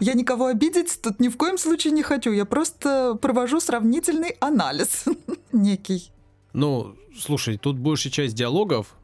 Я 0.00 0.14
никого 0.14 0.46
обидеть 0.46 1.00
тут 1.02 1.20
ни 1.20 1.28
в 1.28 1.36
коем 1.36 1.58
случае 1.58 1.92
не 1.92 2.02
хочу. 2.02 2.32
Я 2.32 2.44
просто 2.44 3.18
провожу 3.20 3.60
сравнительный 3.60 4.36
анализ 4.40 5.04
некий. 5.52 6.10
Ну, 6.52 6.96
слушай, 7.18 7.58
тут 7.58 7.78
большая 7.78 8.12
часть 8.12 8.34
диалогов, 8.34 8.96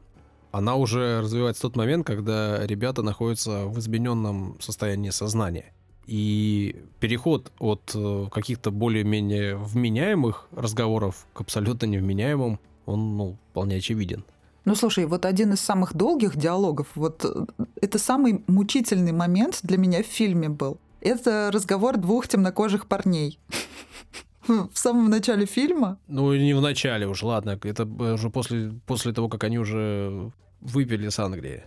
она 0.51 0.75
уже 0.75 1.21
развивается 1.21 1.61
в 1.61 1.71
тот 1.71 1.75
момент, 1.75 2.05
когда 2.05 2.65
ребята 2.65 3.01
находятся 3.01 3.65
в 3.65 3.79
измененном 3.79 4.57
состоянии 4.59 5.09
сознания. 5.09 5.73
И 6.05 6.75
переход 6.99 7.51
от 7.59 7.91
э, 7.95 8.27
каких-то 8.31 8.71
более-менее 8.71 9.55
вменяемых 9.55 10.47
разговоров 10.51 11.25
к 11.33 11.41
абсолютно 11.41 11.85
невменяемым, 11.85 12.59
он 12.85 13.17
ну, 13.17 13.37
вполне 13.51 13.77
очевиден. 13.77 14.25
Ну, 14.65 14.75
слушай, 14.75 15.05
вот 15.05 15.25
один 15.25 15.53
из 15.53 15.59
самых 15.59 15.93
долгих 15.93 16.37
диалогов, 16.37 16.87
вот 16.95 17.25
э, 17.25 17.45
это 17.81 17.99
самый 17.99 18.43
мучительный 18.47 19.11
момент 19.11 19.59
для 19.63 19.77
меня 19.77 20.01
в 20.03 20.05
фильме 20.05 20.49
был. 20.49 20.77
Это 21.01 21.49
разговор 21.51 21.97
двух 21.97 22.27
темнокожих 22.27 22.87
парней. 22.87 23.39
В 24.47 24.69
самом 24.73 25.09
начале 25.09 25.45
фильма? 25.45 25.97
Ну, 26.07 26.33
не 26.35 26.53
в 26.53 26.61
начале 26.61 27.07
уж, 27.07 27.23
ладно. 27.23 27.57
Это 27.63 27.85
уже 27.85 28.29
после, 28.29 28.73
после 28.85 29.13
того, 29.13 29.29
как 29.29 29.45
они 29.45 29.57
уже 29.57 30.31
выпили 30.59 31.07
с 31.07 31.19
Англии. 31.19 31.63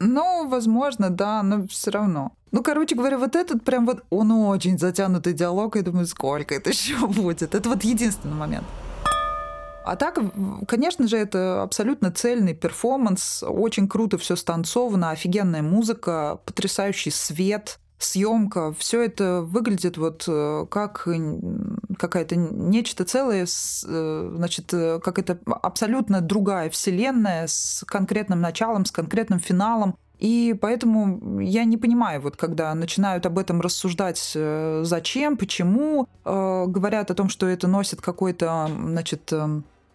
Ну, 0.00 0.48
возможно, 0.48 1.10
да, 1.10 1.42
но 1.42 1.66
все 1.68 1.90
равно. 1.90 2.32
Ну, 2.52 2.62
короче 2.62 2.96
говоря, 2.96 3.18
вот 3.18 3.36
этот 3.36 3.64
прям 3.64 3.86
вот, 3.86 4.04
он 4.10 4.30
очень 4.30 4.78
затянутый 4.78 5.34
диалог, 5.34 5.76
я 5.76 5.82
думаю, 5.82 6.06
сколько 6.06 6.54
это 6.54 6.70
еще 6.70 7.06
будет. 7.06 7.54
Это 7.54 7.68
вот 7.68 7.84
единственный 7.84 8.34
момент. 8.34 8.66
А 9.86 9.94
так, 9.94 10.18
конечно 10.66 11.06
же, 11.06 11.16
это 11.16 11.62
абсолютно 11.62 12.10
цельный 12.10 12.54
перформанс, 12.54 13.44
очень 13.46 13.86
круто 13.86 14.18
все 14.18 14.34
станцовано, 14.34 15.10
офигенная 15.10 15.62
музыка, 15.62 16.40
потрясающий 16.44 17.10
свет, 17.10 17.78
съемка, 17.98 18.74
все 18.78 19.02
это 19.02 19.42
выглядит 19.42 19.96
вот 19.96 20.24
э, 20.26 20.66
как 20.68 21.06
какая-то 21.98 22.36
нечто 22.36 23.04
целое, 23.04 23.44
э, 23.44 24.32
значит, 24.36 24.74
э, 24.74 24.98
как 24.98 25.20
это 25.20 25.38
абсолютно 25.46 26.20
другая 26.20 26.68
вселенная 26.68 27.46
с 27.46 27.84
конкретным 27.86 28.40
началом, 28.40 28.84
с 28.84 28.90
конкретным 28.90 29.38
финалом. 29.38 29.96
И 30.18 30.56
поэтому 30.60 31.40
я 31.40 31.64
не 31.64 31.76
понимаю, 31.76 32.22
вот 32.22 32.36
когда 32.36 32.74
начинают 32.74 33.26
об 33.26 33.38
этом 33.38 33.60
рассуждать, 33.60 34.34
зачем, 34.82 35.36
почему, 35.36 36.08
говорят 36.24 37.10
о 37.10 37.14
том, 37.14 37.28
что 37.28 37.46
это 37.46 37.68
носит 37.68 38.00
какой-то, 38.00 38.70
значит, 38.74 39.30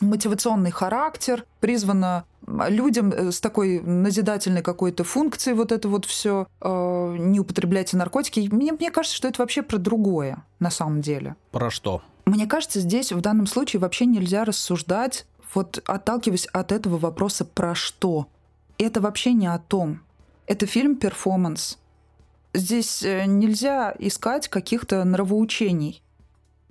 мотивационный 0.01 0.71
характер, 0.71 1.45
призвано 1.59 2.25
людям 2.47 3.11
э, 3.11 3.31
с 3.31 3.39
такой 3.39 3.79
назидательной 3.79 4.61
какой-то 4.61 5.03
функцией 5.03 5.55
вот 5.55 5.71
это 5.71 5.87
вот 5.87 6.05
все 6.05 6.47
э, 6.59 7.15
не 7.19 7.39
употребляйте 7.39 7.97
наркотики. 7.97 8.49
Мне, 8.51 8.73
мне 8.73 8.91
кажется, 8.91 9.15
что 9.15 9.27
это 9.27 9.41
вообще 9.41 9.61
про 9.61 9.77
другое 9.77 10.43
на 10.59 10.69
самом 10.69 11.01
деле. 11.01 11.35
Про 11.51 11.69
что? 11.69 12.01
Мне 12.25 12.47
кажется, 12.47 12.79
здесь 12.79 13.11
в 13.11 13.21
данном 13.21 13.47
случае 13.47 13.79
вообще 13.79 14.05
нельзя 14.05 14.45
рассуждать, 14.45 15.25
вот 15.53 15.81
отталкиваясь 15.85 16.47
от 16.47 16.71
этого 16.71 16.97
вопроса 16.97 17.45
про 17.45 17.75
что. 17.75 18.27
Это 18.77 19.01
вообще 19.01 19.33
не 19.33 19.47
о 19.47 19.59
том. 19.59 20.01
Это 20.47 20.65
фильм-перформанс. 20.65 21.77
Здесь 22.53 23.03
э, 23.03 23.25
нельзя 23.25 23.93
искать 23.99 24.47
каких-то 24.47 25.03
нравоучений. 25.03 26.03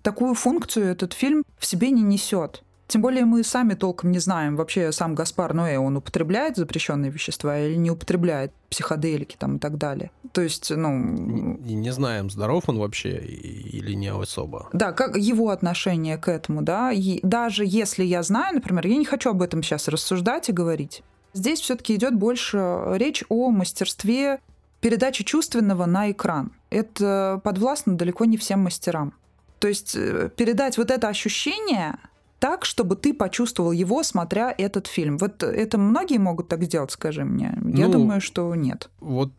Такую 0.02 0.34
функцию 0.34 0.86
этот 0.86 1.12
фильм 1.12 1.44
в 1.58 1.66
себе 1.66 1.90
не 1.90 2.02
несет. 2.02 2.62
Тем 2.90 3.03
более 3.03 3.24
мы 3.24 3.44
сами 3.44 3.74
толком 3.74 4.11
не 4.11 4.18
знаем, 4.18 4.57
вообще 4.57 4.90
сам 4.90 5.14
Гаспар 5.14 5.55
Ноэ, 5.55 5.79
он 5.79 5.96
употребляет 5.96 6.57
запрещенные 6.57 7.12
вещества 7.12 7.57
или 7.57 7.76
не 7.76 7.88
употребляет 7.88 8.53
психоделики 8.68 9.37
там 9.38 9.57
и 9.57 9.59
так 9.61 9.79
далее. 9.79 10.11
То 10.33 10.40
есть, 10.40 10.72
ну... 10.72 10.90
Не, 10.98 11.74
не 11.74 11.92
знаем, 11.92 12.31
здоров 12.31 12.64
он 12.66 12.81
вообще 12.81 13.18
или 13.18 13.92
не 13.92 14.09
особо. 14.09 14.68
Да, 14.72 14.90
как 14.90 15.16
его 15.16 15.50
отношение 15.50 16.18
к 16.18 16.26
этому, 16.26 16.62
да. 16.62 16.90
И 16.90 17.20
даже 17.22 17.62
если 17.64 18.03
я 18.03 18.24
знаю, 18.24 18.57
например, 18.57 18.85
я 18.88 18.96
не 18.96 19.05
хочу 19.05 19.31
об 19.31 19.40
этом 19.40 19.62
сейчас 19.62 19.87
рассуждать 19.87 20.48
и 20.48 20.53
говорить. 20.53 21.05
Здесь 21.33 21.61
все-таки 21.61 21.94
идет 21.94 22.16
больше 22.16 22.83
речь 22.96 23.22
о 23.29 23.50
мастерстве 23.50 24.40
передачи 24.81 25.22
чувственного 25.22 25.87
на 25.87 26.11
экран. 26.11 26.50
Это 26.70 27.40
подвластно 27.44 27.96
далеко 27.96 28.24
не 28.24 28.37
всем 28.37 28.64
мастерам. 28.64 29.14
То 29.61 29.68
есть 29.68 29.94
э, 29.94 30.31
передать 30.35 30.79
вот 30.79 30.90
это 30.90 31.07
ощущение 31.07 31.98
так, 32.40 32.64
чтобы 32.64 32.96
ты 32.96 33.14
почувствовал 33.14 33.70
его, 33.70 34.03
смотря 34.03 34.53
этот 34.57 34.87
фильм. 34.87 35.18
Вот 35.18 35.42
это 35.42 35.79
многие 35.79 36.18
могут 36.18 36.48
так 36.48 36.64
сделать, 36.64 36.90
скажи 36.90 37.24
мне. 37.24 37.57
Я 37.74 37.87
ну, 37.87 37.92
думаю, 37.92 38.20
что 38.20 38.55
нет. 38.55 38.90
Вот 38.98 39.31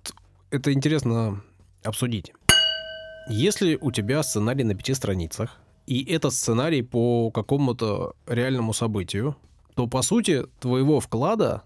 это 0.52 0.72
интересно 0.72 1.42
обсудить. 1.84 2.32
Если 3.28 3.78
у 3.82 3.92
тебя 3.92 4.24
сценарий 4.24 4.64
на 4.64 4.76
пяти 4.76 4.94
страницах, 4.94 5.58
и 5.88 6.04
этот 6.04 6.34
сценарий 6.34 6.84
по 6.84 7.32
какому-то 7.32 8.14
реальному 8.28 8.72
событию, 8.72 9.36
то, 9.76 9.88
по 9.88 10.04
сути, 10.04 10.46
твоего 10.60 11.00
вклада 11.00 11.64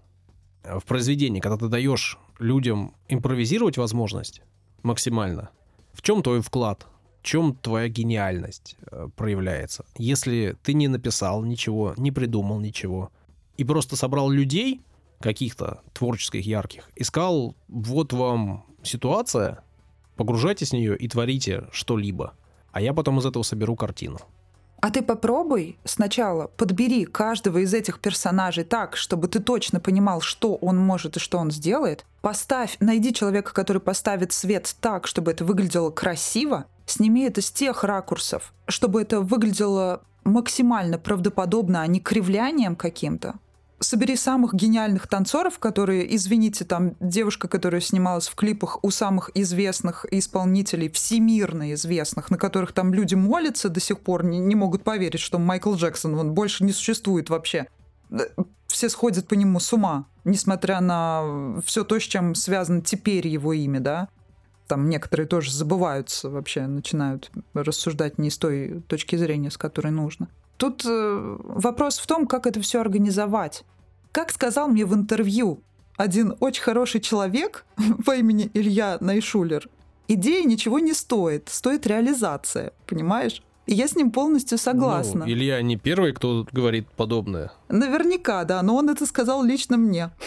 в 0.64 0.84
произведение, 0.84 1.42
когда 1.42 1.58
ты 1.58 1.68
даешь 1.68 2.18
людям 2.38 2.94
импровизировать 3.08 3.76
возможность 3.76 4.42
максимально, 4.82 5.50
в 5.92 6.02
чем 6.02 6.22
твой 6.22 6.40
вклад? 6.40 6.86
Чем 7.26 7.56
твоя 7.56 7.88
гениальность 7.88 8.76
э, 8.88 9.08
проявляется. 9.16 9.84
Если 9.98 10.56
ты 10.62 10.74
не 10.74 10.86
написал 10.86 11.42
ничего, 11.42 11.92
не 11.96 12.12
придумал 12.12 12.60
ничего, 12.60 13.10
и 13.56 13.64
просто 13.64 13.96
собрал 13.96 14.30
людей, 14.30 14.80
каких-то 15.18 15.80
творческих, 15.92 16.46
ярких, 16.46 16.88
искал, 16.94 17.56
вот 17.66 18.12
вам 18.12 18.64
ситуация, 18.84 19.64
погружайтесь 20.14 20.70
в 20.70 20.74
нее 20.74 20.96
и 20.96 21.08
творите 21.08 21.64
что-либо, 21.72 22.34
а 22.70 22.80
я 22.80 22.94
потом 22.94 23.18
из 23.18 23.26
этого 23.26 23.42
соберу 23.42 23.74
картину. 23.74 24.18
А 24.80 24.90
ты 24.90 25.02
попробуй 25.02 25.78
сначала 25.84 26.48
подбери 26.48 27.04
каждого 27.04 27.58
из 27.58 27.72
этих 27.74 27.98
персонажей 27.98 28.64
так, 28.64 28.96
чтобы 28.96 29.28
ты 29.28 29.40
точно 29.40 29.80
понимал, 29.80 30.20
что 30.20 30.54
он 30.56 30.76
может 30.76 31.16
и 31.16 31.20
что 31.20 31.38
он 31.38 31.50
сделает. 31.50 32.04
Поставь, 32.20 32.76
найди 32.80 33.12
человека, 33.12 33.52
который 33.52 33.80
поставит 33.80 34.32
свет 34.32 34.74
так, 34.80 35.06
чтобы 35.06 35.30
это 35.30 35.44
выглядело 35.44 35.90
красиво. 35.90 36.66
Сними 36.84 37.24
это 37.24 37.40
с 37.40 37.50
тех 37.50 37.84
ракурсов, 37.84 38.52
чтобы 38.68 39.02
это 39.02 39.20
выглядело 39.20 40.02
максимально 40.24 40.98
правдоподобно, 40.98 41.82
а 41.82 41.86
не 41.86 42.00
кривлянием 42.00 42.76
каким-то 42.76 43.36
собери 43.80 44.16
самых 44.16 44.54
гениальных 44.54 45.06
танцоров, 45.06 45.58
которые, 45.58 46.14
извините, 46.14 46.64
там 46.64 46.94
девушка, 47.00 47.48
которая 47.48 47.80
снималась 47.80 48.28
в 48.28 48.34
клипах 48.34 48.82
у 48.82 48.90
самых 48.90 49.30
известных 49.34 50.06
исполнителей, 50.10 50.90
всемирно 50.90 51.72
известных, 51.74 52.30
на 52.30 52.38
которых 52.38 52.72
там 52.72 52.94
люди 52.94 53.14
молятся 53.14 53.68
до 53.68 53.80
сих 53.80 54.00
пор, 54.00 54.24
не, 54.24 54.38
не 54.38 54.54
могут 54.54 54.82
поверить, 54.82 55.20
что 55.20 55.38
Майкл 55.38 55.74
Джексон, 55.74 56.14
он 56.14 56.32
больше 56.32 56.64
не 56.64 56.72
существует 56.72 57.30
вообще. 57.30 57.66
Все 58.66 58.88
сходят 58.88 59.28
по 59.28 59.34
нему 59.34 59.60
с 59.60 59.72
ума, 59.72 60.06
несмотря 60.24 60.80
на 60.80 61.60
все 61.64 61.84
то, 61.84 61.98
с 61.98 62.02
чем 62.02 62.34
связано 62.34 62.80
теперь 62.80 63.26
его 63.26 63.52
имя, 63.52 63.80
да. 63.80 64.08
Там 64.66 64.88
некоторые 64.88 65.28
тоже 65.28 65.52
забываются 65.52 66.28
вообще, 66.28 66.66
начинают 66.66 67.30
рассуждать 67.54 68.18
не 68.18 68.30
с 68.30 68.38
той 68.38 68.82
точки 68.88 69.16
зрения, 69.16 69.50
с 69.50 69.56
которой 69.56 69.92
нужно. 69.92 70.28
Тут 70.56 70.84
э, 70.86 71.36
вопрос 71.42 71.98
в 71.98 72.06
том, 72.06 72.26
как 72.26 72.46
это 72.46 72.60
все 72.60 72.80
организовать. 72.80 73.64
Как 74.12 74.30
сказал 74.30 74.68
мне 74.68 74.84
в 74.86 74.94
интервью 74.94 75.62
один 75.96 76.34
очень 76.40 76.62
хороший 76.62 77.00
человек 77.00 77.64
по 78.06 78.16
имени 78.16 78.50
Илья 78.54 78.98
Найшулер, 79.00 79.68
идея 80.08 80.44
ничего 80.44 80.78
не 80.78 80.94
стоит, 80.94 81.48
стоит 81.48 81.86
реализация, 81.86 82.72
понимаешь? 82.86 83.42
И 83.66 83.74
я 83.74 83.88
с 83.88 83.96
ним 83.96 84.12
полностью 84.12 84.58
согласна. 84.58 85.24
Ну, 85.24 85.32
Илья 85.32 85.60
не 85.60 85.76
первый, 85.76 86.12
кто 86.12 86.46
говорит 86.52 86.88
подобное. 86.96 87.50
Наверняка, 87.68 88.44
да, 88.44 88.62
но 88.62 88.76
он 88.76 88.88
это 88.90 89.06
сказал 89.06 89.42
лично 89.42 89.76
мне. 89.76 90.10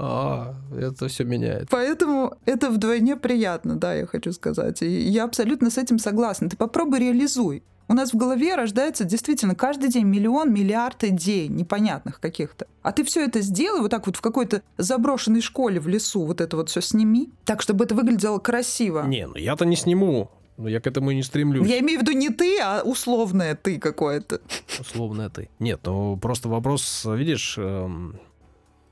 А, 0.00 0.54
это 0.78 1.08
все 1.08 1.24
меняет. 1.24 1.66
Поэтому 1.70 2.36
это 2.44 2.70
вдвойне 2.70 3.16
приятно, 3.16 3.74
да, 3.74 3.94
я 3.94 4.06
хочу 4.06 4.32
сказать. 4.32 4.80
И 4.80 4.86
я 4.86 5.24
абсолютно 5.24 5.70
с 5.70 5.76
этим 5.76 5.98
согласна. 5.98 6.48
Ты 6.48 6.56
попробуй 6.56 7.00
реализуй. 7.00 7.64
У 7.90 7.94
нас 7.94 8.12
в 8.12 8.16
голове 8.16 8.54
рождается 8.54 9.04
действительно 9.04 9.54
каждый 9.54 9.88
день 9.88 10.04
миллион, 10.04 10.52
миллиард 10.52 11.04
идей 11.04 11.48
непонятных 11.48 12.20
каких-то. 12.20 12.66
А 12.82 12.92
ты 12.92 13.02
все 13.02 13.24
это 13.24 13.40
сделай 13.40 13.80
вот 13.80 13.90
так 13.90 14.06
вот 14.06 14.16
в 14.16 14.20
какой-то 14.20 14.62
заброшенной 14.76 15.40
школе 15.40 15.80
в 15.80 15.88
лесу, 15.88 16.26
вот 16.26 16.42
это 16.42 16.58
вот 16.58 16.68
все 16.68 16.82
сними, 16.82 17.30
так, 17.46 17.62
чтобы 17.62 17.86
это 17.86 17.94
выглядело 17.94 18.38
красиво. 18.38 19.04
Не, 19.06 19.26
ну 19.26 19.36
я-то 19.36 19.64
не 19.64 19.74
сниму. 19.74 20.30
Но 20.58 20.68
я 20.68 20.80
к 20.80 20.88
этому 20.88 21.12
и 21.12 21.14
не 21.14 21.22
стремлюсь. 21.22 21.68
Я 21.68 21.78
имею 21.78 22.00
в 22.00 22.02
виду 22.02 22.12
не 22.12 22.30
ты, 22.30 22.58
а 22.60 22.82
условное 22.82 23.54
ты 23.54 23.78
какое-то. 23.78 24.40
Условное 24.80 25.30
ты. 25.30 25.48
Нет, 25.60 25.80
ну 25.84 26.16
просто 26.16 26.48
вопрос, 26.48 27.06
видишь, 27.06 27.56
эм, 27.58 28.18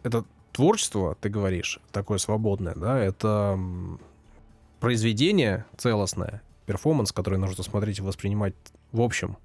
это 0.05 0.25
творчество, 0.53 1.17
ты 1.21 1.29
говоришь, 1.29 1.81
такое 1.91 2.19
свободное, 2.19 2.75
да, 2.77 2.99
это 2.99 3.59
произведение 4.79 5.67
целостное, 5.77 6.41
перформанс, 6.67 7.11
который 7.11 7.39
нужно 7.39 7.65
смотреть 7.65 7.99
и 7.99 8.03
воспринимать 8.03 8.55
в 8.93 9.01
общем, 9.01 9.37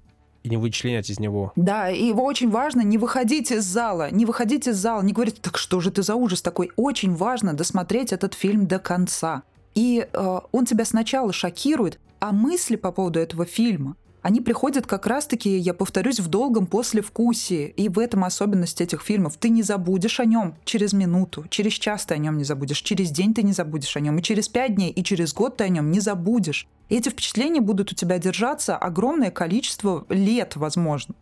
и 0.42 0.48
не 0.48 0.56
вычленять 0.56 1.08
из 1.10 1.20
него. 1.20 1.52
Да, 1.56 1.90
и 1.90 2.06
его 2.06 2.24
очень 2.24 2.50
важно 2.50 2.80
не 2.80 2.98
выходить 2.98 3.52
из 3.52 3.64
зала, 3.64 4.10
не 4.10 4.24
выходить 4.24 4.66
из 4.66 4.76
зала, 4.76 5.02
не 5.02 5.12
говорить, 5.12 5.40
так 5.40 5.56
что 5.56 5.80
же 5.80 5.90
ты 5.90 6.02
за 6.02 6.14
ужас 6.14 6.42
такой. 6.42 6.70
Очень 6.76 7.14
важно 7.14 7.54
досмотреть 7.54 8.12
этот 8.12 8.34
фильм 8.34 8.66
до 8.66 8.78
конца. 8.78 9.42
И 9.74 10.06
э, 10.12 10.40
он 10.50 10.66
тебя 10.66 10.84
сначала 10.84 11.32
шокирует, 11.32 12.00
а 12.20 12.32
мысли 12.32 12.76
по 12.76 12.92
поводу 12.92 13.20
этого 13.20 13.46
фильма, 13.46 13.96
они 14.22 14.40
приходят 14.40 14.86
как 14.86 15.06
раз-таки, 15.06 15.58
я 15.58 15.74
повторюсь, 15.74 16.20
в 16.20 16.28
долгом 16.28 16.66
послевкусии. 16.66 17.74
И 17.76 17.88
в 17.88 17.98
этом 17.98 18.24
особенность 18.24 18.80
этих 18.80 19.02
фильмов. 19.02 19.36
Ты 19.36 19.48
не 19.48 19.62
забудешь 19.62 20.20
о 20.20 20.24
нем 20.24 20.54
через 20.64 20.92
минуту, 20.92 21.44
через 21.50 21.72
час 21.72 22.06
ты 22.06 22.14
о 22.14 22.18
нем 22.18 22.38
не 22.38 22.44
забудешь, 22.44 22.80
через 22.80 23.10
день 23.10 23.34
ты 23.34 23.42
не 23.42 23.52
забудешь 23.52 23.96
о 23.96 24.00
нем, 24.00 24.18
и 24.18 24.22
через 24.22 24.48
пять 24.48 24.76
дней, 24.76 24.90
и 24.90 25.02
через 25.02 25.34
год 25.34 25.56
ты 25.56 25.64
о 25.64 25.68
нем 25.68 25.90
не 25.90 25.98
забудешь. 25.98 26.68
И 26.88 26.96
эти 26.96 27.08
впечатления 27.08 27.60
будут 27.60 27.90
у 27.90 27.94
тебя 27.96 28.18
держаться 28.18 28.76
огромное 28.76 29.32
количество 29.32 30.06
лет, 30.08 30.54
возможно. 30.54 31.14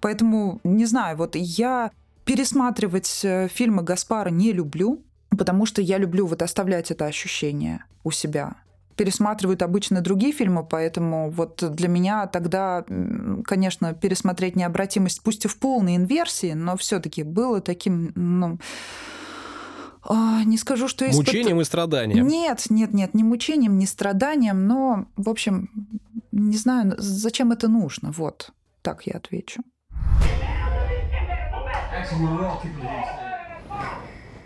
Поэтому, 0.00 0.60
не 0.64 0.84
знаю, 0.84 1.16
вот 1.16 1.36
я 1.36 1.92
пересматривать 2.24 3.20
э, 3.24 3.48
фильмы 3.48 3.82
Гаспара 3.82 4.30
не 4.30 4.52
люблю, 4.52 5.02
потому 5.30 5.64
что 5.64 5.80
я 5.80 5.98
люблю 5.98 6.26
вот 6.26 6.42
оставлять 6.42 6.90
это 6.90 7.06
ощущение 7.06 7.84
у 8.04 8.10
себя 8.10 8.56
пересматривают 8.98 9.62
обычно 9.62 10.00
другие 10.00 10.32
фильмы, 10.32 10.66
поэтому 10.66 11.30
вот 11.30 11.62
для 11.74 11.88
меня 11.88 12.26
тогда, 12.26 12.84
конечно, 13.44 13.94
пересмотреть 13.94 14.56
необратимость, 14.56 15.22
пусть 15.22 15.44
и 15.44 15.48
в 15.48 15.56
полной 15.58 15.96
инверсии, 15.96 16.52
но 16.52 16.76
все-таки 16.76 17.22
было 17.22 17.60
таким, 17.60 18.12
ну, 18.16 18.58
а, 20.02 20.42
не 20.44 20.58
скажу, 20.58 20.88
что... 20.88 21.06
Испыт... 21.06 21.26
Мучением 21.26 21.60
и 21.60 21.64
страданием. 21.64 22.26
Нет, 22.26 22.66
нет, 22.70 22.92
нет, 22.92 23.14
не 23.14 23.22
мучением, 23.22 23.78
не 23.78 23.86
страданием, 23.86 24.66
но, 24.66 25.06
в 25.16 25.28
общем, 25.28 25.70
не 26.32 26.56
знаю, 26.56 26.94
зачем 26.98 27.52
это 27.52 27.68
нужно. 27.68 28.10
Вот, 28.10 28.50
так 28.82 29.06
я 29.06 29.14
отвечу. 29.14 29.62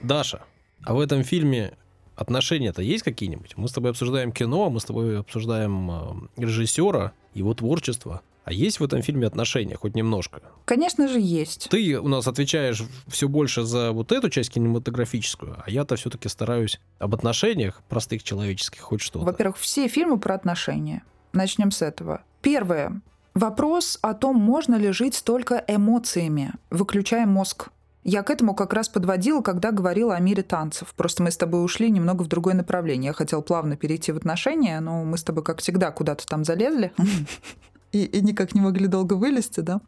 Даша, 0.03 0.43
а 0.85 0.95
в 0.95 1.01
этом 1.01 1.23
фильме 1.23 1.73
отношения-то 2.17 2.83
есть 2.83 3.03
какие-нибудь? 3.03 3.57
Мы 3.57 3.69
с 3.69 3.73
тобой 3.73 3.91
обсуждаем 3.91 4.33
кино, 4.33 4.71
мы 4.71 4.81
с 4.81 4.85
тобой 4.85 5.21
обсуждаем 5.21 5.91
э, 5.91 6.43
режиссера, 6.43 7.13
его 7.35 7.55
творчество. 7.55 8.23
А 8.45 8.53
есть 8.53 8.81
в 8.81 8.85
этом 8.85 9.03
фильме 9.03 9.27
отношения 9.27 9.77
хоть 9.77 9.95
немножко? 9.95 10.43
Конечно 10.65 11.07
же, 11.09 11.21
есть. 11.21 11.69
Ты 11.71 12.01
у 12.01 12.09
нас 12.09 12.27
отвечаешь 12.27 12.83
все 13.07 13.29
больше 13.29 13.63
за 13.63 13.93
вот 13.93 14.11
эту 14.11 14.31
часть 14.31 14.51
кинематографическую, 14.51 15.63
а 15.65 15.71
я-то 15.71 15.95
все-таки 15.97 16.29
стараюсь 16.29 16.81
об 16.99 17.15
отношениях 17.15 17.83
простых 17.89 18.25
человеческих 18.25 18.81
хоть 18.81 19.01
что-то. 19.01 19.25
Во-первых, 19.25 19.59
все 19.59 19.87
фильмы 19.87 20.19
про 20.19 20.35
отношения. 20.35 21.05
Начнем 21.33 21.71
с 21.71 21.83
этого. 21.83 22.23
Первое. 22.43 23.01
Вопрос 23.35 23.99
о 24.03 24.13
том, 24.13 24.37
можно 24.37 24.75
ли 24.75 24.91
жить 24.91 25.23
только 25.25 25.65
эмоциями, 25.67 26.53
выключая 26.71 27.27
мозг. 27.27 27.69
Я 28.05 28.25
к 28.25 28.31
этому 28.31 28.55
как 28.55 28.73
раз 28.73 28.89
подводила, 28.89 29.43
когда 29.43 29.71
говорила 29.71 30.15
о 30.15 30.21
мире 30.21 30.43
танцев. 30.43 30.93
Просто 30.97 31.23
мы 31.23 31.31
с 31.31 31.37
тобой 31.37 31.65
ушли 31.65 31.91
немного 31.91 32.23
в 32.25 32.27
другое 32.27 32.55
направление. 32.55 33.09
Я 33.09 33.13
хотела 33.13 33.43
плавно 33.43 33.77
перейти 33.77 34.11
в 34.11 34.17
отношения, 34.17 34.81
но 34.81 35.05
мы 35.05 35.17
с 35.17 35.23
тобой, 35.23 35.45
как 35.45 35.61
всегда, 35.61 35.93
куда-то 35.93 36.27
там 36.27 36.45
залезли 36.45 36.93
и, 37.93 38.05
и 38.05 38.21
никак 38.21 38.55
не 38.55 38.61
могли 38.61 38.89
долго 38.89 39.15
вылезти, 39.15 39.61
да? 39.61 39.81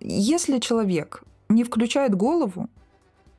Если 0.00 0.58
человек 0.58 1.22
не 1.48 1.64
включает 1.64 2.14
голову, 2.14 2.68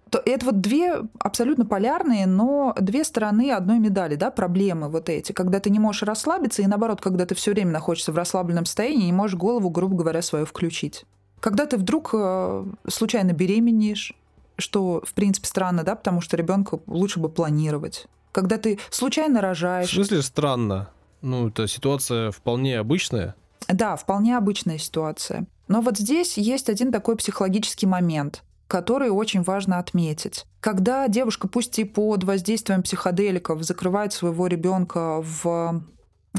то 0.09 0.21
это 0.23 0.45
вот 0.47 0.61
две 0.61 1.01
абсолютно 1.19 1.65
полярные, 1.65 2.27
но 2.27 2.75
две 2.79 3.03
стороны 3.03 3.51
одной 3.51 3.79
медали, 3.79 4.15
да, 4.15 4.29
проблемы 4.29 4.89
вот 4.89 5.09
эти, 5.09 5.31
когда 5.31 5.59
ты 5.59 5.71
не 5.71 5.79
можешь 5.79 6.03
расслабиться, 6.03 6.61
и 6.61 6.67
наоборот, 6.67 7.01
когда 7.01 7.25
ты 7.25 7.33
все 7.33 7.51
время 7.51 7.71
находишься 7.71 8.11
в 8.11 8.15
расслабленном 8.15 8.65
состоянии, 8.65 9.05
не 9.05 9.11
можешь 9.11 9.37
голову, 9.37 9.69
грубо 9.71 9.95
говоря, 9.95 10.21
свою 10.21 10.45
включить. 10.45 11.05
Когда 11.39 11.65
ты 11.65 11.77
вдруг 11.77 12.11
э, 12.13 12.65
случайно 12.87 13.33
беременеешь, 13.33 14.13
что, 14.57 15.01
в 15.05 15.13
принципе, 15.13 15.47
странно, 15.47 15.83
да, 15.83 15.95
потому 15.95 16.21
что 16.21 16.37
ребенка 16.37 16.79
лучше 16.87 17.19
бы 17.19 17.29
планировать. 17.29 18.07
Когда 18.31 18.57
ты 18.57 18.79
случайно 18.89 19.41
рожаешь. 19.41 19.89
В 19.89 19.93
смысле 19.93 20.21
странно? 20.21 20.89
Ну, 21.21 21.49
это 21.49 21.67
ситуация 21.67 22.31
вполне 22.31 22.79
обычная. 22.79 23.35
Да, 23.67 23.95
вполне 23.95 24.37
обычная 24.37 24.77
ситуация. 24.77 25.45
Но 25.67 25.81
вот 25.81 25.97
здесь 25.97 26.37
есть 26.37 26.69
один 26.69 26.91
такой 26.91 27.15
психологический 27.15 27.87
момент 27.87 28.43
который 28.73 29.09
очень 29.09 29.43
важно 29.43 29.77
отметить. 29.77 30.45
Когда 30.59 31.07
девушка, 31.07 31.47
пусть 31.47 31.77
и 31.77 31.83
под 31.83 32.23
воздействием 32.23 32.81
психоделиков, 32.81 33.61
закрывает 33.61 34.13
своего 34.13 34.47
ребенка 34.47 35.21
в 35.21 35.83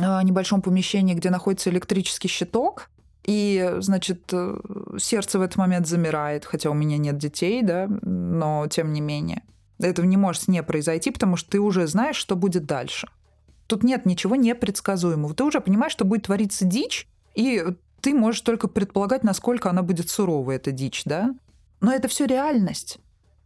а, 0.00 0.22
небольшом 0.24 0.60
помещении, 0.60 1.14
где 1.14 1.30
находится 1.30 1.70
электрический 1.70 2.26
щиток, 2.26 2.90
и, 3.24 3.76
значит, 3.78 4.22
э, 4.32 4.56
сердце 4.98 5.38
в 5.38 5.42
этот 5.42 5.56
момент 5.56 5.86
замирает, 5.86 6.44
хотя 6.44 6.70
у 6.70 6.74
меня 6.74 6.98
нет 6.98 7.16
детей, 7.16 7.62
да, 7.62 7.88
но 8.02 8.66
тем 8.68 8.92
не 8.92 9.00
менее. 9.00 9.42
Этого 9.78 10.06
не 10.06 10.16
может 10.16 10.46
не 10.48 10.62
произойти, 10.62 11.10
потому 11.10 11.36
что 11.36 11.50
ты 11.50 11.60
уже 11.60 11.86
знаешь, 11.86 12.16
что 12.16 12.36
будет 12.36 12.66
дальше. 12.66 13.08
Тут 13.66 13.82
нет 13.82 14.04
ничего 14.04 14.36
непредсказуемого. 14.36 15.34
Ты 15.34 15.44
уже 15.44 15.60
понимаешь, 15.60 15.92
что 15.92 16.04
будет 16.04 16.24
твориться 16.24 16.64
дичь, 16.64 17.08
и 17.34 17.64
ты 18.02 18.14
можешь 18.14 18.42
только 18.42 18.68
предполагать, 18.68 19.24
насколько 19.24 19.70
она 19.70 19.82
будет 19.82 20.10
суровая, 20.10 20.56
эта 20.56 20.70
дичь, 20.70 21.02
да? 21.04 21.34
Но 21.80 21.92
это 21.92 22.08
все 22.08 22.26
реальность. 22.26 22.98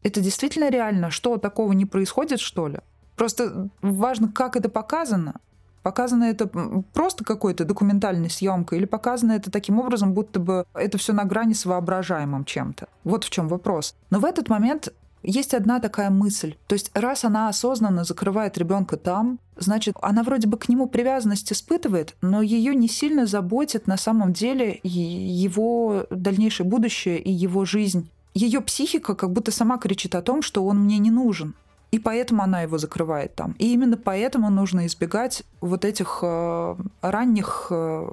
Это 0.02 0.20
действительно 0.20 0.70
реально. 0.70 1.10
Что, 1.10 1.38
такого 1.38 1.72
не 1.72 1.86
происходит, 1.86 2.40
что 2.40 2.66
ли? 2.66 2.78
Просто 3.16 3.68
важно, 3.80 4.30
как 4.30 4.56
это 4.56 4.68
показано. 4.68 5.36
Показано 5.82 6.24
это 6.24 6.46
просто 6.92 7.24
какой-то 7.24 7.64
документальной 7.64 8.30
съемкой 8.30 8.78
или 8.78 8.84
показано 8.84 9.32
это 9.32 9.50
таким 9.50 9.78
образом, 9.78 10.12
будто 10.12 10.40
бы 10.40 10.64
это 10.74 10.98
все 10.98 11.12
на 11.12 11.24
грани 11.24 11.54
с 11.54 11.64
воображаемым 11.64 12.44
чем-то. 12.44 12.88
Вот 13.04 13.24
в 13.24 13.30
чем 13.30 13.48
вопрос. 13.48 13.94
Но 14.10 14.18
в 14.18 14.24
этот 14.24 14.48
момент 14.48 14.92
есть 15.22 15.54
одна 15.54 15.80
такая 15.80 16.10
мысль. 16.10 16.54
То 16.66 16.74
есть 16.74 16.90
раз 16.94 17.24
она 17.24 17.48
осознанно 17.48 18.04
закрывает 18.04 18.56
ребенка 18.58 18.96
там, 18.96 19.38
значит, 19.56 19.96
она 20.00 20.22
вроде 20.22 20.46
бы 20.46 20.56
к 20.58 20.68
нему 20.68 20.86
привязанность 20.86 21.52
испытывает, 21.52 22.16
но 22.20 22.42
ее 22.42 22.74
не 22.74 22.88
сильно 22.88 23.26
заботит 23.26 23.86
на 23.86 23.96
самом 23.96 24.32
деле 24.32 24.80
его 24.82 26.06
дальнейшее 26.10 26.66
будущее 26.66 27.18
и 27.18 27.32
его 27.32 27.64
жизнь 27.64 28.08
ее 28.38 28.60
психика 28.60 29.14
как 29.14 29.32
будто 29.32 29.50
сама 29.50 29.78
кричит 29.78 30.14
о 30.14 30.22
том, 30.22 30.42
что 30.42 30.64
он 30.64 30.78
мне 30.78 30.98
не 30.98 31.10
нужен. 31.10 31.54
И 31.90 31.98
поэтому 31.98 32.42
она 32.42 32.62
его 32.62 32.78
закрывает 32.78 33.34
там. 33.34 33.52
И 33.58 33.72
именно 33.72 33.96
поэтому 33.96 34.50
нужно 34.50 34.86
избегать 34.86 35.42
вот 35.60 35.84
этих 35.84 36.20
э, 36.22 36.76
ранних 37.00 37.68
э, 37.70 38.08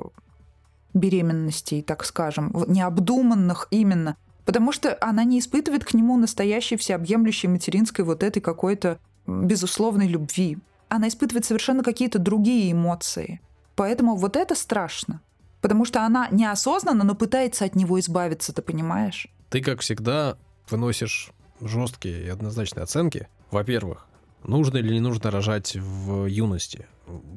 беременностей, 0.94 1.82
так 1.82 2.06
скажем, 2.06 2.54
необдуманных 2.68 3.68
именно. 3.72 4.16
Потому 4.46 4.72
что 4.72 4.98
она 5.02 5.24
не 5.24 5.40
испытывает 5.40 5.84
к 5.84 5.94
нему 5.94 6.18
настоящей 6.18 6.78
всеобъемлющей 6.78 7.50
материнской 7.50 8.06
вот 8.06 8.24
этой 8.24 8.40
какой-то 8.40 9.00
безусловной 9.28 10.08
любви. 10.08 10.58
Она 10.88 11.08
испытывает 11.08 11.46
совершенно 11.46 11.84
какие-то 11.84 12.20
другие 12.20 12.72
эмоции. 12.72 13.42
Поэтому 13.76 14.16
вот 14.16 14.38
это 14.38 14.56
страшно. 14.56 15.22
Потому 15.62 15.84
что 15.84 16.06
она 16.06 16.28
неосознанно, 16.30 17.04
но 17.04 17.16
пытается 17.16 17.66
от 17.66 17.76
него 17.76 18.00
избавиться, 18.00 18.54
ты 18.54 18.62
понимаешь? 18.62 19.28
Ты, 19.50 19.62
как 19.62 19.82
всегда, 19.82 20.38
выносишь 20.70 21.32
жесткие 21.60 22.26
и 22.26 22.30
однозначные 22.30 22.84
оценки. 22.84 23.28
Во-первых, 23.52 24.08
нужно 24.44 24.78
или 24.78 24.94
не 24.94 25.00
нужно 25.00 25.32
рожать 25.32 25.76
в 25.76 26.26
юности? 26.26 26.88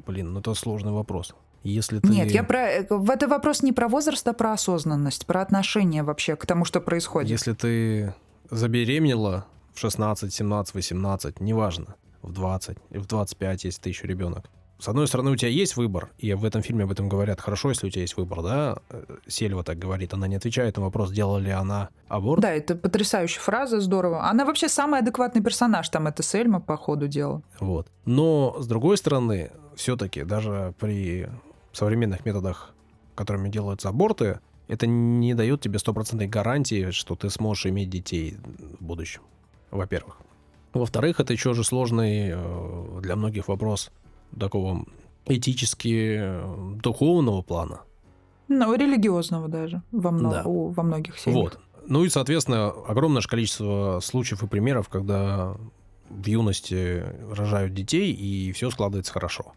Блин, 0.05 0.33
ну 0.33 0.39
это 0.39 0.53
сложный 0.53 0.91
вопрос. 0.91 1.33
Если 1.63 1.99
ты... 1.99 2.07
Нет, 2.07 2.31
я 2.31 2.43
про... 2.43 2.85
в 2.89 3.09
это 3.09 3.27
вопрос 3.27 3.63
не 3.63 3.73
про 3.73 3.87
возраст, 3.87 4.25
а 4.27 4.33
про 4.33 4.53
осознанность, 4.53 5.25
про 5.25 5.41
отношение 5.41 6.03
вообще 6.03 6.35
к 6.35 6.45
тому, 6.45 6.65
что 6.65 6.79
происходит. 6.79 7.29
Если 7.29 7.53
ты 7.53 8.15
забеременела 8.49 9.45
в 9.73 9.79
16, 9.79 10.33
17, 10.33 10.73
18, 10.73 11.41
неважно, 11.41 11.95
в 12.21 12.31
20, 12.31 12.77
в 12.91 13.05
25, 13.05 13.63
если 13.65 13.81
ты 13.81 13.89
еще 13.89 14.07
ребенок, 14.07 14.49
с 14.79 14.87
одной 14.87 15.07
стороны, 15.07 15.31
у 15.31 15.35
тебя 15.35 15.49
есть 15.49 15.75
выбор, 15.75 16.09
и 16.17 16.33
в 16.33 16.45
этом 16.45 16.61
фильме 16.61 16.85
об 16.85 16.91
этом 16.91 17.09
говорят, 17.09 17.41
хорошо, 17.41 17.69
если 17.69 17.87
у 17.87 17.89
тебя 17.89 18.01
есть 18.01 18.15
выбор, 18.15 18.41
да? 18.41 18.77
Э, 18.89 19.17
Сельва 19.27 19.63
так 19.63 19.77
говорит, 19.77 20.13
она 20.13 20.27
не 20.27 20.37
отвечает 20.37 20.77
на 20.77 20.83
вопрос, 20.83 21.11
делала 21.11 21.37
ли 21.37 21.51
она 21.51 21.89
аборт. 22.07 22.41
Да, 22.41 22.51
это 22.51 22.75
потрясающая 22.75 23.41
фраза, 23.41 23.81
здорово. 23.81 24.29
Она 24.29 24.45
вообще 24.45 24.69
самый 24.69 25.01
адекватный 25.01 25.43
персонаж, 25.43 25.89
там 25.89 26.07
это 26.07 26.23
Сельма 26.23 26.61
по 26.61 26.77
ходу 26.77 27.09
дела. 27.09 27.41
Вот. 27.59 27.87
Но, 28.05 28.55
с 28.59 28.67
другой 28.67 28.95
стороны, 28.95 29.51
все-таки 29.75 30.23
даже 30.23 30.73
при 30.79 31.27
современных 31.73 32.25
методах, 32.25 32.73
которыми 33.15 33.49
делаются 33.49 33.89
аборты, 33.89 34.39
это 34.69 34.87
не 34.87 35.33
дает 35.33 35.59
тебе 35.59 35.77
стопроцентной 35.77 36.27
гарантии, 36.27 36.91
что 36.91 37.15
ты 37.15 37.29
сможешь 37.29 37.65
иметь 37.65 37.89
детей 37.89 38.37
в 38.79 38.83
будущем, 38.83 39.23
во-первых. 39.71 40.17
Во-вторых, 40.73 41.19
это 41.19 41.33
еще 41.33 41.53
же 41.53 41.63
сложный 41.63 42.29
э, 42.31 42.99
для 43.01 43.15
многих 43.15 43.47
вопрос 43.47 43.91
такого 44.37 44.85
этически 45.25 46.41
духовного 46.81 47.41
плана. 47.41 47.81
Ну, 48.47 48.73
религиозного 48.73 49.47
даже 49.47 49.83
во, 49.91 50.11
много, 50.11 50.35
да. 50.35 50.43
во 50.45 50.83
многих 50.83 51.19
семьях. 51.19 51.43
Вот. 51.43 51.59
Ну 51.87 52.03
и, 52.03 52.09
соответственно, 52.09 52.69
огромное 52.69 53.21
количество 53.21 53.99
случаев 54.01 54.43
и 54.43 54.47
примеров, 54.47 54.89
когда 54.89 55.55
в 56.09 56.25
юности 56.25 57.03
рожают 57.31 57.73
детей, 57.73 58.11
и 58.11 58.51
все 58.51 58.71
складывается 58.71 59.13
хорошо. 59.13 59.53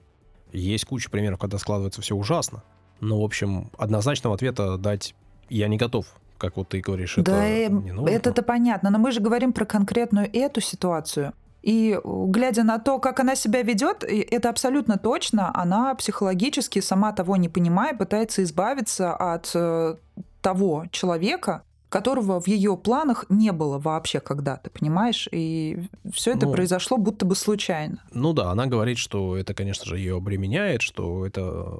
Есть 0.52 0.85
куча 0.85 1.11
примеров, 1.11 1.38
когда 1.38 1.58
складывается 1.58 2.02
все 2.02 2.14
ужасно. 2.14 2.62
Но, 3.00 3.20
в 3.20 3.24
общем, 3.24 3.70
однозначного 3.78 4.35
ответа 4.35 4.76
дать 4.76 5.14
я 5.48 5.68
не 5.68 5.76
готов 5.76 6.06
как 6.42 6.56
вот 6.56 6.70
ты 6.70 6.80
говоришь, 6.80 7.14
да, 7.18 7.44
это 7.44 7.72
не 7.72 7.92
нужно. 7.92 8.12
Это-то 8.12 8.42
понятно, 8.42 8.90
но 8.90 8.98
мы 8.98 9.12
же 9.12 9.20
говорим 9.20 9.52
про 9.52 9.64
конкретную 9.64 10.28
эту 10.32 10.61
ситуацию. 10.61 11.35
И 11.62 11.98
глядя 12.05 12.64
на 12.64 12.79
то, 12.79 12.98
как 12.98 13.20
она 13.20 13.37
себя 13.37 13.62
ведет, 13.62 14.05
это 14.05 14.48
абсолютно 14.48 14.98
точно, 14.98 15.51
она 15.55 15.94
психологически, 15.94 16.81
сама 16.81 17.12
того 17.12 17.37
не 17.37 17.48
понимая, 17.48 17.94
пытается 17.94 18.42
избавиться 18.42 19.14
от 19.14 19.51
э, 19.55 19.96
того 20.40 20.87
человека, 20.90 21.62
которого 21.88 22.40
в 22.40 22.48
ее 22.48 22.77
планах 22.77 23.27
не 23.29 23.53
было 23.53 23.79
вообще 23.79 24.18
когда-то, 24.18 24.70
понимаешь? 24.70 25.29
И 25.31 25.79
все 26.12 26.33
это 26.33 26.46
ну, 26.46 26.53
произошло 26.53 26.96
будто 26.96 27.27
бы 27.27 27.37
случайно. 27.37 27.98
Ну 28.12 28.33
да, 28.33 28.51
она 28.51 28.66
говорит, 28.66 28.98
что 28.98 29.37
это, 29.37 29.55
конечно 29.55 29.85
же, 29.85 29.98
ее 29.98 30.16
обременяет, 30.16 30.83
что 30.83 31.27
это 31.27 31.79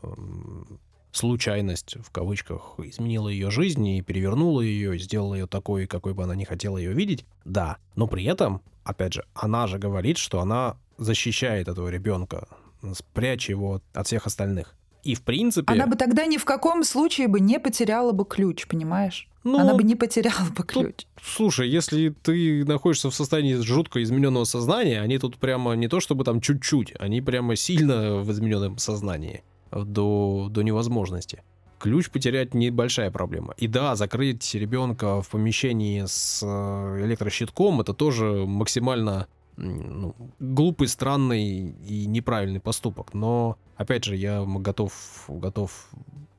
случайность, 1.13 1.97
в 2.03 2.11
кавычках, 2.11 2.75
изменила 2.79 3.29
ее 3.29 3.51
жизнь 3.51 3.87
и 3.87 4.03
перевернула 4.03 4.63
ее, 4.63 4.99
сделала 4.99 5.35
ее 5.35 5.47
такой, 5.47 5.87
какой 5.87 6.15
бы 6.15 6.25
она 6.25 6.35
не 6.35 6.45
хотела 6.45 6.79
ее 6.79 6.93
видеть. 6.93 7.25
Да, 7.45 7.77
но 7.95 8.07
при 8.07 8.25
этом 8.25 8.63
опять 8.85 9.15
же, 9.15 9.25
она 9.35 9.67
же 9.67 9.79
говорит, 9.79 10.19
что 10.19 10.41
она 10.41 10.77
защищает 10.99 11.69
этого 11.69 11.89
ребенка, 11.89 12.49
спрячь 12.95 13.49
его 13.49 13.81
от 13.93 14.07
всех 14.07 14.27
остальных. 14.27 14.75
И 15.05 15.15
в 15.15 15.23
принципе... 15.23 15.73
Она 15.73 15.87
бы 15.87 15.97
тогда 15.97 16.27
ни 16.27 16.37
в 16.37 16.45
каком 16.45 16.85
случае 16.85 17.27
бы 17.27 17.41
не 17.41 17.59
потеряла 17.59 18.13
бы 18.13 18.25
ключ, 18.25 18.69
понимаешь? 18.69 19.29
Ну, 19.43 19.59
Она 19.59 19.75
бы 19.75 19.83
не 19.83 19.97
потеряла 19.97 20.49
бы 20.57 20.63
ключ. 20.63 20.85
Тут, 20.85 21.07
слушай, 21.21 21.69
если 21.69 22.11
ты 22.11 22.65
находишься 22.65 23.11
в 23.11 23.15
состоянии 23.15 23.55
жутко 23.55 24.01
измененного 24.01 24.45
сознания, 24.45 25.01
они 25.01 25.19
тут 25.19 25.39
прямо 25.39 25.73
не 25.73 25.89
то 25.89 25.99
чтобы 25.99 26.23
там 26.23 26.41
чуть-чуть, 26.41 26.95
они 27.01 27.21
прямо 27.21 27.57
сильно 27.57 28.19
в 28.19 28.31
измененном 28.31 28.79
сознании 28.79 29.43
до, 29.73 30.49
до 30.51 30.63
невозможности 30.63 31.43
ключ 31.83 32.11
потерять 32.11 32.55
небольшая 32.55 33.11
проблема. 33.11 33.55
И 33.57 33.67
да, 33.67 33.97
закрыть 33.97 34.55
ребенка 34.55 35.21
в 35.21 35.29
помещении 35.29 36.05
с 36.07 36.41
э, 36.41 37.05
электрощитком 37.05 37.81
это 37.81 37.93
тоже 37.93 38.45
максимально 38.47 39.27
ну, 39.57 40.15
глупый, 40.39 40.87
странный 40.87 41.71
и 41.71 42.07
неправильный 42.07 42.61
поступок. 42.61 43.15
Но, 43.15 43.59
опять 43.77 44.05
же, 44.05 44.15
я 44.15 44.45
готов, 44.45 45.25
готов 45.27 45.91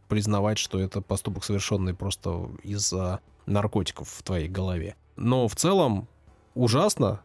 признавать, 0.08 0.58
что 0.58 0.80
это 0.80 1.02
поступок 1.02 1.44
совершенный 1.44 1.94
просто 1.94 2.50
из-за 2.64 3.20
наркотиков 3.46 4.08
в 4.08 4.24
твоей 4.24 4.48
голове. 4.48 4.96
Но 5.18 5.50
в 5.50 5.56
целом 5.56 6.08
ужасно, 6.56 7.22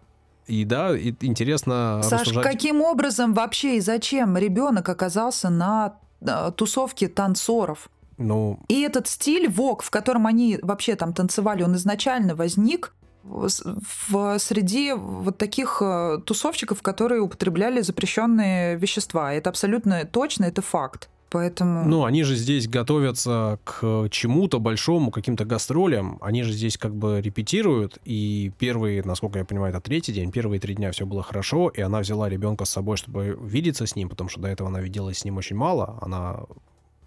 и 0.48 0.64
да, 0.64 0.96
и 0.96 1.14
интересно 1.20 2.00
Саш, 2.02 2.22
рассуждать... 2.22 2.44
каким 2.44 2.80
образом 2.80 3.34
вообще 3.34 3.76
и 3.76 3.80
зачем 3.80 4.36
ребенок 4.36 4.88
оказался 4.88 5.50
на 5.50 5.96
э, 6.20 6.50
тусовке 6.56 7.08
танцоров? 7.08 7.90
Ну, 8.16 8.58
И 8.68 8.80
этот 8.80 9.06
стиль 9.06 9.48
вок, 9.48 9.82
в 9.82 9.90
котором 9.90 10.26
они 10.26 10.58
вообще 10.60 10.96
там 10.96 11.12
танцевали, 11.12 11.62
он 11.62 11.76
изначально 11.76 12.34
возник 12.34 12.92
в, 13.22 14.38
среде 14.38 14.94
вот 14.94 15.38
таких 15.38 15.82
э, 15.82 16.18
тусовщиков, 16.24 16.82
которые 16.82 17.20
употребляли 17.20 17.80
запрещенные 17.80 18.76
вещества. 18.76 19.32
Это 19.34 19.50
абсолютно 19.50 20.04
точно, 20.04 20.46
это 20.46 20.62
факт. 20.62 21.08
Поэтому... 21.30 21.84
ну, 21.84 22.04
они 22.04 22.22
же 22.22 22.34
здесь 22.36 22.68
готовятся 22.68 23.58
к 23.64 24.08
чему-то 24.10 24.60
большому, 24.60 25.10
каким-то 25.10 25.44
гастролям. 25.44 26.18
Они 26.22 26.42
же 26.42 26.52
здесь 26.52 26.78
как 26.78 26.94
бы 26.94 27.20
репетируют. 27.20 27.98
И 28.04 28.50
первые, 28.58 29.02
насколько 29.02 29.38
я 29.38 29.44
понимаю, 29.44 29.72
это 29.72 29.80
третий 29.80 30.12
день. 30.12 30.32
Первые 30.32 30.58
три 30.58 30.74
дня 30.74 30.90
все 30.90 31.04
было 31.04 31.22
хорошо. 31.22 31.68
И 31.68 31.80
она 31.80 32.00
взяла 32.00 32.28
ребенка 32.28 32.64
с 32.64 32.70
собой, 32.70 32.96
чтобы 32.96 33.38
видеться 33.42 33.86
с 33.86 33.94
ним, 33.94 34.08
потому 34.08 34.30
что 34.30 34.40
до 34.40 34.48
этого 34.48 34.70
она 34.70 34.80
виделась 34.80 35.18
с 35.18 35.24
ним 35.24 35.36
очень 35.36 35.56
мало. 35.56 35.98
Она 36.00 36.40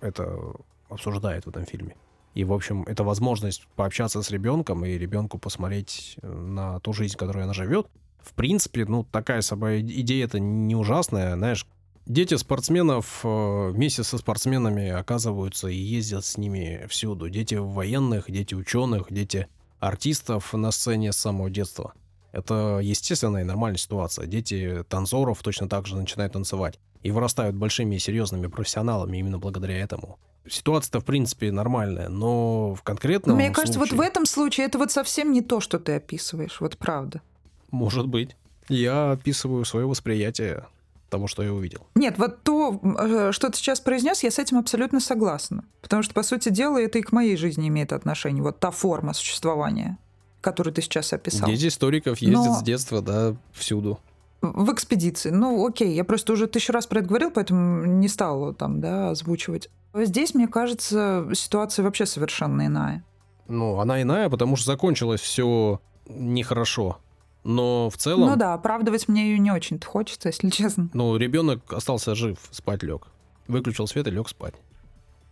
это 0.01 0.53
обсуждает 0.89 1.45
в 1.45 1.49
этом 1.49 1.65
фильме. 1.65 1.95
И, 2.33 2.43
в 2.43 2.53
общем, 2.53 2.83
это 2.83 3.03
возможность 3.03 3.67
пообщаться 3.75 4.21
с 4.21 4.31
ребенком 4.31 4.85
и 4.85 4.97
ребенку 4.97 5.37
посмотреть 5.37 6.15
э, 6.21 6.31
на 6.31 6.79
ту 6.79 6.93
жизнь, 6.93 7.17
которой 7.17 7.43
она 7.43 7.53
живет. 7.53 7.87
В 8.21 8.33
принципе, 8.33 8.85
ну, 8.85 9.03
такая 9.03 9.41
собой 9.41 9.81
идея-то 9.81 10.39
не 10.39 10.75
ужасная, 10.75 11.35
знаешь. 11.35 11.65
Дети 12.05 12.35
спортсменов 12.35 13.21
э, 13.23 13.69
вместе 13.69 14.03
со 14.03 14.17
спортсменами 14.17 14.89
оказываются 14.89 15.67
и 15.67 15.75
ездят 15.75 16.25
с 16.25 16.37
ними 16.37 16.85
всюду. 16.89 17.29
Дети 17.29 17.55
военных, 17.55 18.29
дети 18.29 18.55
ученых, 18.55 19.07
дети 19.11 19.47
артистов 19.79 20.53
на 20.53 20.71
сцене 20.71 21.11
с 21.13 21.17
самого 21.17 21.49
детства. 21.49 21.93
Это 22.31 22.79
естественная 22.81 23.41
и 23.41 23.45
нормальная 23.45 23.77
ситуация. 23.77 24.25
Дети 24.25 24.83
танцоров 24.89 25.41
точно 25.43 25.69
так 25.69 25.85
же 25.85 25.95
начинают 25.95 26.33
танцевать 26.33 26.79
и 27.03 27.11
вырастают 27.11 27.55
большими 27.55 27.95
и 27.95 27.99
серьезными 27.99 28.47
профессионалами 28.47 29.17
именно 29.17 29.37
благодаря 29.37 29.77
этому. 29.77 30.17
Ситуация-то, 30.49 31.01
в 31.01 31.05
принципе, 31.05 31.51
нормальная, 31.51 32.09
но 32.09 32.73
в 32.73 32.81
конкретном 32.81 33.35
Мне 33.37 33.51
кажется, 33.51 33.77
вот 33.77 33.89
случае- 33.89 33.97
в 34.07 34.09
этом 34.09 34.25
случае 34.25 34.65
это 34.65 34.79
вот 34.79 34.91
совсем 34.91 35.31
не 35.31 35.41
то, 35.41 35.59
что 35.59 35.77
ты 35.77 35.93
описываешь, 35.93 36.59
вот 36.61 36.77
правда. 36.77 37.21
Может 37.69 38.07
быть. 38.07 38.35
Я 38.69 39.11
описываю 39.11 39.65
свое 39.65 39.85
восприятие 39.85 40.65
того, 41.11 41.27
что 41.27 41.43
я 41.43 41.53
увидел. 41.53 41.85
Нет, 41.93 42.17
вот 42.17 42.41
то, 42.41 42.79
э, 42.83 43.31
что 43.33 43.49
ты 43.49 43.57
сейчас 43.57 43.79
произнес, 43.81 44.23
я 44.23 44.31
с 44.31 44.39
этим 44.39 44.57
абсолютно 44.57 44.99
согласна. 44.99 45.65
Потому 45.81 46.01
что, 46.01 46.13
по 46.13 46.23
сути 46.23 46.49
дела, 46.49 46.81
это 46.81 46.97
и 46.97 47.01
к 47.03 47.11
моей 47.11 47.35
жизни 47.35 47.67
имеет 47.67 47.93
отношение. 47.93 48.41
Вот 48.41 48.59
та 48.59 48.71
форма 48.71 49.13
существования, 49.13 49.97
которую 50.39 50.73
ты 50.73 50.81
сейчас 50.81 51.13
описал. 51.13 51.47
Дети 51.47 51.67
историков 51.67 52.17
ездят 52.19 52.45
Но- 52.45 52.59
с 52.59 52.63
детства, 52.63 53.01
да, 53.01 53.35
всюду. 53.53 53.99
В 54.41 54.73
экспедиции. 54.73 55.29
Ну, 55.29 55.67
окей, 55.67 55.93
я 55.93 56.03
просто 56.03 56.33
уже 56.33 56.47
тысячу 56.47 56.73
раз 56.73 56.87
про 56.87 56.99
это 56.99 57.09
говорил, 57.09 57.29
поэтому 57.29 57.85
не 57.85 58.07
стала 58.07 58.55
там, 58.55 58.81
да, 58.81 59.11
озвучивать. 59.11 59.69
Здесь, 59.93 60.33
мне 60.33 60.47
кажется, 60.47 61.27
ситуация 61.33 61.83
вообще 61.83 62.07
совершенно 62.07 62.65
иная. 62.65 63.03
Ну, 63.47 63.79
она 63.79 64.01
иная, 64.01 64.29
потому 64.29 64.55
что 64.55 64.65
закончилось 64.67 65.21
все 65.21 65.79
нехорошо. 66.07 66.97
Но 67.43 67.89
в 67.89 67.97
целом, 67.97 68.29
Ну 68.29 68.35
да, 68.35 68.53
оправдывать 68.53 69.07
мне 69.07 69.31
ее 69.31 69.39
не 69.39 69.51
очень-то 69.51 69.87
хочется, 69.87 70.29
если 70.29 70.49
честно. 70.49 70.89
ну, 70.93 71.17
ребенок 71.17 71.73
остался 71.73 72.13
жив, 72.15 72.37
спать 72.51 72.83
лег. 72.83 73.07
Выключил 73.47 73.87
свет 73.87 74.07
и 74.07 74.11
лег 74.11 74.29
спать. 74.29 74.53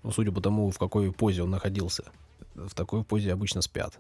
Ну, 0.04 0.12
судя 0.12 0.32
по 0.32 0.42
тому, 0.42 0.72
в 0.72 0.78
какой 0.80 1.12
позе 1.12 1.44
он 1.44 1.52
находился. 1.52 2.04
В 2.56 2.74
такой 2.74 3.04
позе 3.04 3.32
обычно 3.32 3.62
спят. 3.62 4.00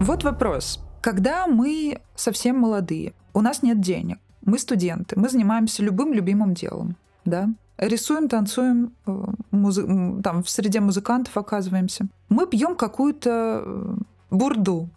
Вот 0.00 0.24
вопрос. 0.24 0.80
Когда 1.00 1.46
мы 1.46 2.00
совсем 2.14 2.58
молодые, 2.58 3.12
у 3.32 3.40
нас 3.40 3.62
нет 3.62 3.80
денег, 3.80 4.18
мы 4.44 4.58
студенты, 4.58 5.18
мы 5.18 5.28
занимаемся 5.28 5.82
любым 5.82 6.12
любимым 6.12 6.54
делом, 6.54 6.96
да? 7.24 7.48
Рисуем, 7.78 8.28
танцуем, 8.28 8.92
э, 9.06 9.24
музы- 9.50 10.22
там 10.22 10.42
в 10.42 10.48
среде 10.48 10.80
музыкантов 10.80 11.36
оказываемся. 11.36 12.06
Мы 12.28 12.46
пьем 12.46 12.74
какую-то 12.74 13.62
э, 13.64 13.94
бурду, 14.30 14.88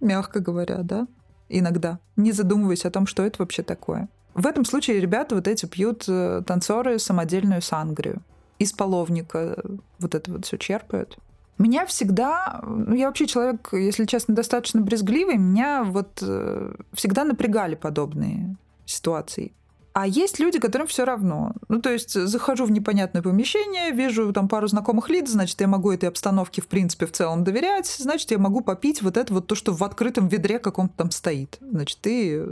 мягко 0.00 0.40
говоря, 0.40 0.82
да? 0.82 1.06
Иногда, 1.48 2.00
не 2.16 2.32
задумываясь 2.32 2.84
о 2.84 2.90
том, 2.90 3.06
что 3.06 3.22
это 3.22 3.36
вообще 3.38 3.62
такое. 3.62 4.08
В 4.34 4.46
этом 4.46 4.64
случае 4.64 5.00
ребята 5.00 5.34
вот 5.36 5.46
эти 5.46 5.66
пьют 5.66 6.04
э, 6.08 6.42
танцоры 6.44 6.98
самодельную 6.98 7.62
сангрию. 7.62 8.20
Из 8.58 8.72
половника 8.72 9.56
вот 9.98 10.14
это 10.14 10.32
вот 10.32 10.46
все 10.46 10.58
черпают. 10.58 11.18
Меня 11.58 11.86
всегда, 11.86 12.60
ну 12.62 12.94
я 12.94 13.06
вообще 13.06 13.26
человек, 13.26 13.68
если 13.72 14.04
честно, 14.04 14.34
достаточно 14.34 14.82
брезгливый, 14.82 15.38
меня 15.38 15.84
вот 15.84 16.18
э, 16.22 16.74
всегда 16.92 17.24
напрягали 17.24 17.76
подобные 17.76 18.56
ситуации. 18.84 19.52
А 19.96 20.06
есть 20.06 20.38
люди, 20.38 20.58
которым 20.58 20.86
все 20.88 21.06
равно. 21.06 21.54
Ну, 21.68 21.80
то 21.80 21.90
есть 21.90 22.12
захожу 22.12 22.66
в 22.66 22.70
непонятное 22.70 23.22
помещение, 23.22 23.92
вижу 23.92 24.30
там 24.34 24.46
пару 24.46 24.68
знакомых 24.68 25.08
лиц, 25.08 25.30
значит, 25.30 25.58
я 25.58 25.68
могу 25.68 25.90
этой 25.90 26.10
обстановке, 26.10 26.60
в 26.60 26.68
принципе, 26.68 27.06
в 27.06 27.12
целом 27.12 27.44
доверять, 27.44 27.86
значит, 27.86 28.30
я 28.30 28.36
могу 28.36 28.60
попить 28.60 29.00
вот 29.00 29.16
это 29.16 29.32
вот 29.32 29.46
то, 29.46 29.54
что 29.54 29.72
в 29.72 29.82
открытом 29.82 30.28
ведре 30.28 30.58
каком-то 30.58 30.94
там 30.98 31.10
стоит. 31.10 31.56
Значит, 31.62 31.98
и 32.04 32.42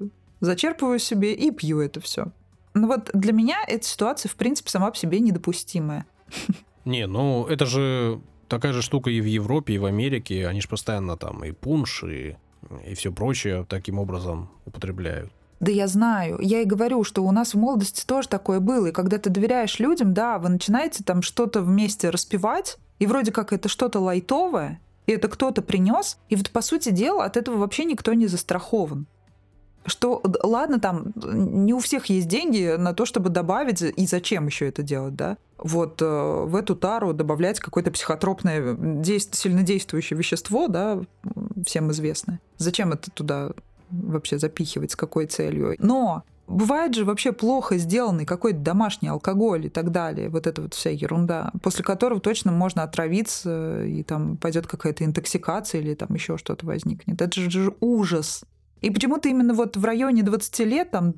зачерпываю 0.40 0.98
себе 0.98 1.34
и 1.34 1.50
пью 1.50 1.80
это 1.80 2.00
все. 2.00 2.28
Ну 2.72 2.86
вот 2.86 3.10
для 3.12 3.34
меня 3.34 3.58
эта 3.68 3.84
ситуация, 3.84 4.30
в 4.30 4.36
принципе, 4.36 4.70
сама 4.70 4.90
по 4.90 4.96
себе 4.96 5.20
недопустимая. 5.20 6.06
Не, 6.86 7.06
ну, 7.06 7.44
это 7.44 7.66
же 7.66 8.22
такая 8.48 8.72
же 8.72 8.80
штука 8.80 9.10
и 9.10 9.20
в 9.20 9.26
Европе, 9.26 9.74
и 9.74 9.78
в 9.78 9.84
Америке. 9.84 10.48
Они 10.48 10.62
же 10.62 10.68
постоянно 10.68 11.18
там 11.18 11.44
и 11.44 11.52
пунш, 11.52 12.04
и, 12.04 12.38
и 12.86 12.94
все 12.94 13.12
прочее 13.12 13.66
таким 13.68 13.98
образом 13.98 14.48
употребляют. 14.64 15.30
Да 15.64 15.72
я 15.72 15.86
знаю. 15.86 16.38
Я 16.42 16.60
и 16.60 16.66
говорю, 16.66 17.04
что 17.04 17.24
у 17.24 17.32
нас 17.32 17.54
в 17.54 17.58
молодости 17.58 18.04
тоже 18.04 18.28
такое 18.28 18.60
было. 18.60 18.88
И 18.88 18.92
когда 18.92 19.16
ты 19.16 19.30
доверяешь 19.30 19.78
людям, 19.78 20.12
да, 20.12 20.38
вы 20.38 20.50
начинаете 20.50 21.02
там 21.02 21.22
что-то 21.22 21.62
вместе 21.62 22.10
распевать, 22.10 22.76
и 22.98 23.06
вроде 23.06 23.32
как 23.32 23.50
это 23.54 23.70
что-то 23.70 23.98
лайтовое, 23.98 24.78
и 25.06 25.12
это 25.12 25.28
кто-то 25.28 25.62
принес, 25.62 26.18
и 26.28 26.36
вот 26.36 26.50
по 26.50 26.60
сути 26.60 26.90
дела 26.90 27.24
от 27.24 27.38
этого 27.38 27.56
вообще 27.56 27.86
никто 27.86 28.12
не 28.12 28.26
застрахован. 28.26 29.06
Что, 29.86 30.22
ладно, 30.42 30.80
там 30.80 31.14
не 31.16 31.72
у 31.72 31.78
всех 31.78 32.06
есть 32.06 32.28
деньги 32.28 32.76
на 32.76 32.92
то, 32.92 33.06
чтобы 33.06 33.30
добавить, 33.30 33.80
и 33.80 34.06
зачем 34.06 34.46
еще 34.46 34.68
это 34.68 34.82
делать, 34.82 35.14
да? 35.14 35.38
Вот 35.56 36.02
э, 36.02 36.04
в 36.04 36.56
эту 36.56 36.76
тару 36.76 37.14
добавлять 37.14 37.58
какое-то 37.58 37.90
психотропное, 37.90 38.74
дейст- 38.74 39.34
сильнодействующее 39.34 40.18
вещество, 40.18 40.68
да, 40.68 41.00
всем 41.66 41.90
известное. 41.90 42.40
Зачем 42.58 42.92
это 42.92 43.10
туда 43.10 43.52
вообще 43.90 44.38
запихивать, 44.38 44.92
с 44.92 44.96
какой 44.96 45.26
целью? 45.26 45.74
Но 45.78 46.24
бывает 46.46 46.94
же 46.94 47.04
вообще 47.04 47.32
плохо 47.32 47.78
сделанный 47.78 48.26
какой-то 48.26 48.58
домашний 48.58 49.08
алкоголь 49.08 49.66
и 49.66 49.68
так 49.68 49.90
далее, 49.90 50.28
вот 50.28 50.46
эта 50.46 50.62
вот 50.62 50.74
вся 50.74 50.90
ерунда, 50.90 51.52
после 51.62 51.84
которого 51.84 52.20
точно 52.20 52.52
можно 52.52 52.82
отравиться, 52.82 53.84
и 53.84 54.02
там 54.02 54.36
пойдет 54.36 54.66
какая-то 54.66 55.04
интоксикация 55.04 55.80
или 55.80 55.94
там 55.94 56.12
еще 56.14 56.36
что-то 56.36 56.66
возникнет. 56.66 57.20
Это 57.20 57.40
же 57.40 57.74
ужас. 57.80 58.44
И 58.80 58.90
почему-то 58.90 59.28
именно 59.28 59.54
вот 59.54 59.76
в 59.76 59.84
районе 59.84 60.22
20 60.22 60.58
лет, 60.60 60.90
там, 60.90 61.14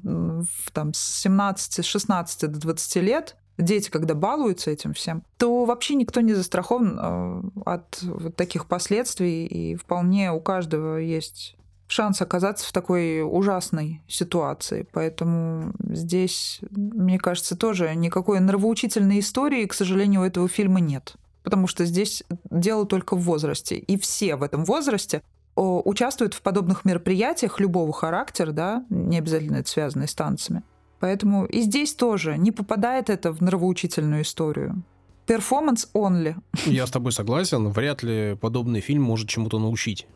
там 0.73 0.95
с 0.95 1.21
17, 1.23 1.85
с 1.85 1.87
16 1.87 2.53
до 2.53 2.61
20 2.61 2.97
лет, 3.03 3.37
дети, 3.59 3.91
когда 3.91 4.15
балуются 4.15 4.71
этим 4.71 4.93
всем, 4.93 5.25
то 5.37 5.65
вообще 5.65 5.95
никто 5.95 6.21
не 6.21 6.35
застрахован 6.35 6.99
э, 6.99 7.43
от 7.65 8.03
вот 8.03 8.37
таких 8.37 8.67
последствий, 8.67 9.47
и 9.47 9.75
вполне 9.75 10.33
у 10.33 10.41
каждого 10.41 10.99
есть 10.99 11.57
шанс 11.87 12.21
оказаться 12.21 12.67
в 12.67 12.73
такой 12.73 13.23
ужасной 13.23 14.03
ситуации. 14.09 14.87
Поэтому 14.93 15.73
здесь, 15.81 16.61
мне 16.71 17.19
кажется, 17.19 17.57
тоже 17.57 17.95
никакой 17.95 18.41
нравоучительной 18.41 19.21
истории, 19.21 19.67
к 19.67 19.75
сожалению, 19.75 20.23
у 20.23 20.25
этого 20.25 20.49
фильма 20.49 20.81
нет. 20.81 21.15
Потому 21.43 21.67
что 21.69 21.85
здесь 21.85 22.25
дело 22.51 22.87
только 22.87 23.17
в 23.17 23.21
возрасте. 23.21 23.77
И 23.77 23.99
все 23.99 24.37
в 24.37 24.43
этом 24.43 24.65
возрасте 24.65 25.23
о, 25.55 25.81
участвуют 25.85 26.35
в 26.35 26.43
подобных 26.43 26.85
мероприятиях 26.85 27.61
любого 27.61 27.93
характера, 27.93 28.53
да, 28.53 28.85
не 28.91 29.19
обязательно 29.19 29.57
это 29.57 29.69
связанные 29.69 30.09
с 30.09 30.15
танцами. 30.15 30.63
Поэтому 30.99 31.45
и 31.47 31.61
здесь 31.61 31.95
тоже 31.95 32.37
не 32.37 32.53
попадает 32.53 33.11
это 33.11 33.33
в 33.33 33.41
нравоучительную 33.41 34.23
историю. 34.23 34.83
Перформанс 35.27 35.89
only. 35.93 36.37
Я 36.67 36.87
с 36.87 36.91
тобой 36.91 37.13
согласен. 37.13 37.69
Вряд 37.71 38.03
ли 38.03 38.37
подобный 38.41 38.81
фильм 38.81 39.03
может 39.03 39.29
чему-то 39.29 39.59
научить. 39.59 40.07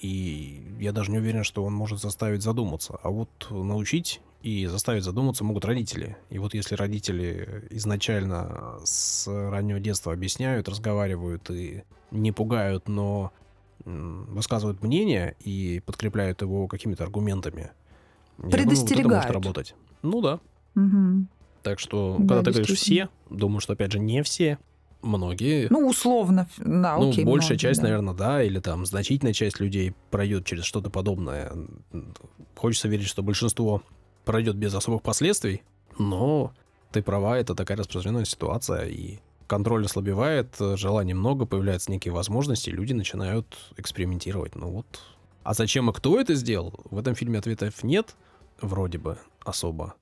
И 0.00 0.76
я 0.80 0.92
даже 0.92 1.10
не 1.10 1.18
уверен, 1.18 1.44
что 1.44 1.64
он 1.64 1.72
может 1.72 2.00
заставить 2.00 2.42
задуматься. 2.42 2.98
А 3.02 3.10
вот 3.10 3.28
научить 3.50 4.20
и 4.42 4.66
заставить 4.66 5.04
задуматься 5.04 5.44
могут 5.44 5.64
родители. 5.64 6.16
И 6.30 6.38
вот 6.38 6.54
если 6.54 6.74
родители 6.74 7.66
изначально 7.70 8.78
с 8.84 9.26
раннего 9.26 9.80
детства 9.80 10.12
объясняют, 10.12 10.68
разговаривают 10.68 11.50
и 11.50 11.82
не 12.10 12.32
пугают, 12.32 12.88
но 12.88 13.32
высказывают 13.84 14.82
мнение 14.82 15.36
и 15.40 15.82
подкрепляют 15.84 16.42
его 16.42 16.68
какими-то 16.68 17.04
аргументами, 17.04 17.70
я 18.38 18.44
думаю, 18.44 18.50
вот 18.50 18.52
это 18.52 18.54
может 18.54 18.68
Предостерегают. 18.68 19.34
работать. 19.34 19.74
Ну 20.02 20.20
да. 20.20 20.40
Мгм. 20.74 21.28
Так 21.62 21.80
что, 21.80 22.16
Да, 22.20 22.36
когда 22.36 22.42
ты 22.44 22.50
говоришь 22.52 22.78
все, 22.78 23.08
думаю, 23.30 23.60
что 23.60 23.72
опять 23.72 23.92
же 23.92 23.98
не 23.98 24.22
все, 24.22 24.58
многие 25.02 25.68
Ну, 25.70 25.86
условно, 25.88 26.48
да, 26.58 26.96
ну, 26.96 27.10
окей. 27.10 27.24
большая 27.24 27.50
многие, 27.50 27.60
часть, 27.60 27.80
да. 27.80 27.88
наверное, 27.88 28.14
да, 28.14 28.42
или 28.42 28.60
там 28.60 28.86
значительная 28.86 29.32
часть 29.32 29.60
людей 29.60 29.94
пройдет 30.10 30.44
через 30.44 30.64
что-то 30.64 30.90
подобное. 30.90 31.52
Хочется 32.56 32.88
верить, 32.88 33.06
что 33.06 33.22
большинство 33.22 33.82
пройдет 34.24 34.56
без 34.56 34.74
особых 34.74 35.02
последствий, 35.02 35.62
но 35.98 36.52
ты 36.92 37.02
права, 37.02 37.38
это 37.38 37.54
такая 37.54 37.78
распространенная 37.78 38.24
ситуация, 38.24 38.86
и 38.86 39.18
контроль 39.46 39.84
ослабевает, 39.84 40.56
желаний 40.58 41.14
много, 41.14 41.46
появляются 41.46 41.90
некие 41.90 42.12
возможности, 42.12 42.70
и 42.70 42.72
люди 42.72 42.92
начинают 42.92 43.46
экспериментировать. 43.76 44.56
Ну 44.56 44.70
вот. 44.70 44.86
А 45.44 45.54
зачем 45.54 45.88
и 45.88 45.92
кто 45.94 46.20
это 46.20 46.34
сделал? 46.34 46.74
В 46.90 46.98
этом 46.98 47.14
фильме 47.14 47.38
ответов 47.38 47.82
нет, 47.82 48.16
вроде 48.60 48.98
бы, 48.98 49.18
особо. 49.44 49.94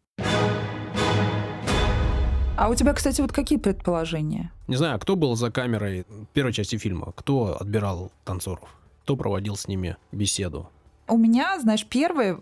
А 2.57 2.71
у 2.71 2.75
тебя, 2.75 2.95
кстати, 2.95 3.21
вот 3.21 3.33
какие 3.33 3.59
предположения? 3.59 4.51
Не 4.67 4.77
знаю, 4.77 4.99
кто 4.99 5.15
был 5.15 5.37
за 5.37 5.51
камерой 5.51 6.07
первой 6.33 6.55
части 6.55 6.77
фильма? 6.77 7.13
Кто 7.15 7.59
отбирал 7.61 8.11
танцоров? 8.25 8.69
Кто 9.03 9.15
проводил 9.17 9.57
с 9.57 9.69
ними 9.69 9.97
беседу? 10.11 10.71
У 11.07 11.19
меня, 11.19 11.61
знаешь, 11.61 11.87
первое 11.87 12.39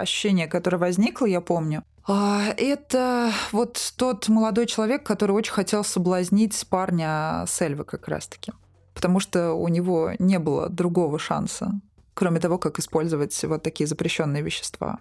ощущение, 0.00 0.46
которое 0.46 0.78
возникло, 0.78 1.26
я 1.26 1.40
помню, 1.42 1.84
а, 2.06 2.54
это 2.56 3.30
вот 3.52 3.92
тот 3.98 4.28
молодой 4.28 4.66
человек, 4.66 5.04
который 5.04 5.32
очень 5.32 5.52
хотел 5.52 5.84
соблазнить 5.84 6.66
парня 6.70 7.44
Сельвы 7.46 7.84
как 7.84 8.08
раз-таки. 8.08 8.52
Потому 8.94 9.20
что 9.20 9.52
у 9.52 9.68
него 9.68 10.12
не 10.18 10.38
было 10.38 10.70
другого 10.70 11.18
шанса, 11.18 11.72
кроме 12.14 12.40
того, 12.40 12.56
как 12.56 12.78
использовать 12.78 13.44
вот 13.44 13.62
такие 13.62 13.86
запрещенные 13.86 14.42
вещества, 14.42 14.98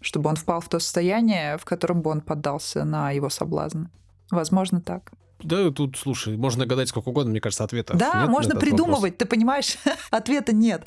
чтобы 0.00 0.30
он 0.30 0.36
впал 0.36 0.60
в 0.60 0.68
то 0.68 0.78
состояние, 0.78 1.58
в 1.58 1.64
котором 1.64 2.00
бы 2.00 2.10
он 2.10 2.20
поддался 2.20 2.84
на 2.84 3.10
его 3.10 3.28
соблазн. 3.28 3.86
Возможно, 4.34 4.80
так. 4.80 5.12
Да, 5.42 5.70
тут, 5.70 5.96
слушай, 5.96 6.36
можно 6.36 6.66
гадать 6.66 6.88
сколько 6.88 7.08
угодно, 7.08 7.30
мне 7.30 7.40
кажется, 7.40 7.64
ответа. 7.64 7.96
Да, 7.96 8.22
нет 8.22 8.30
можно 8.30 8.56
придумывать, 8.56 9.12
вопрос. 9.12 9.18
ты 9.18 9.26
понимаешь? 9.26 9.76
Ответа 10.10 10.54
нет. 10.54 10.86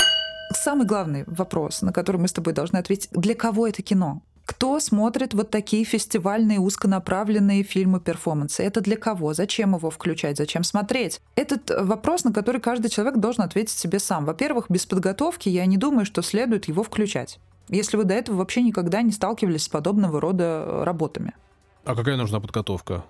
Самый 0.54 0.88
главный 0.88 1.24
вопрос, 1.28 1.82
на 1.82 1.92
который 1.92 2.18
мы 2.18 2.28
с 2.28 2.34
тобой 2.34 2.54
должны 2.54 2.78
ответить, 2.78 3.10
для 3.12 3.36
кого 3.36 3.68
это 3.68 3.82
кино? 3.82 4.22
Кто 4.46 4.80
смотрит 4.80 5.34
вот 5.34 5.52
такие 5.52 5.84
фестивальные 5.84 6.60
узконаправленные 6.60 7.64
фильмы-перформансы? 7.64 8.64
Это 8.64 8.80
для 8.80 8.96
кого? 8.96 9.34
Зачем 9.34 9.76
его 9.76 9.90
включать? 9.90 10.38
Зачем 10.38 10.64
смотреть? 10.64 11.20
Этот 11.36 11.70
вопрос, 11.70 12.24
на 12.24 12.32
который 12.32 12.62
каждый 12.62 12.90
человек 12.90 13.18
должен 13.18 13.44
ответить 13.44 13.78
себе 13.78 14.00
сам. 14.00 14.24
Во-первых, 14.24 14.68
без 14.70 14.86
подготовки 14.86 15.50
я 15.50 15.66
не 15.66 15.76
думаю, 15.76 16.06
что 16.06 16.22
следует 16.22 16.70
его 16.70 16.82
включать. 16.84 17.40
Если 17.68 17.98
вы 17.98 18.06
до 18.06 18.14
этого 18.14 18.38
вообще 18.38 18.62
никогда 18.62 19.02
не 19.02 19.12
сталкивались 19.12 19.64
с 19.64 19.70
подобного 19.70 20.22
рода 20.22 20.84
работами. 20.86 21.34
А 21.84 21.94
какая 21.94 22.16
нужна 22.16 22.40
подготовка? 22.40 23.04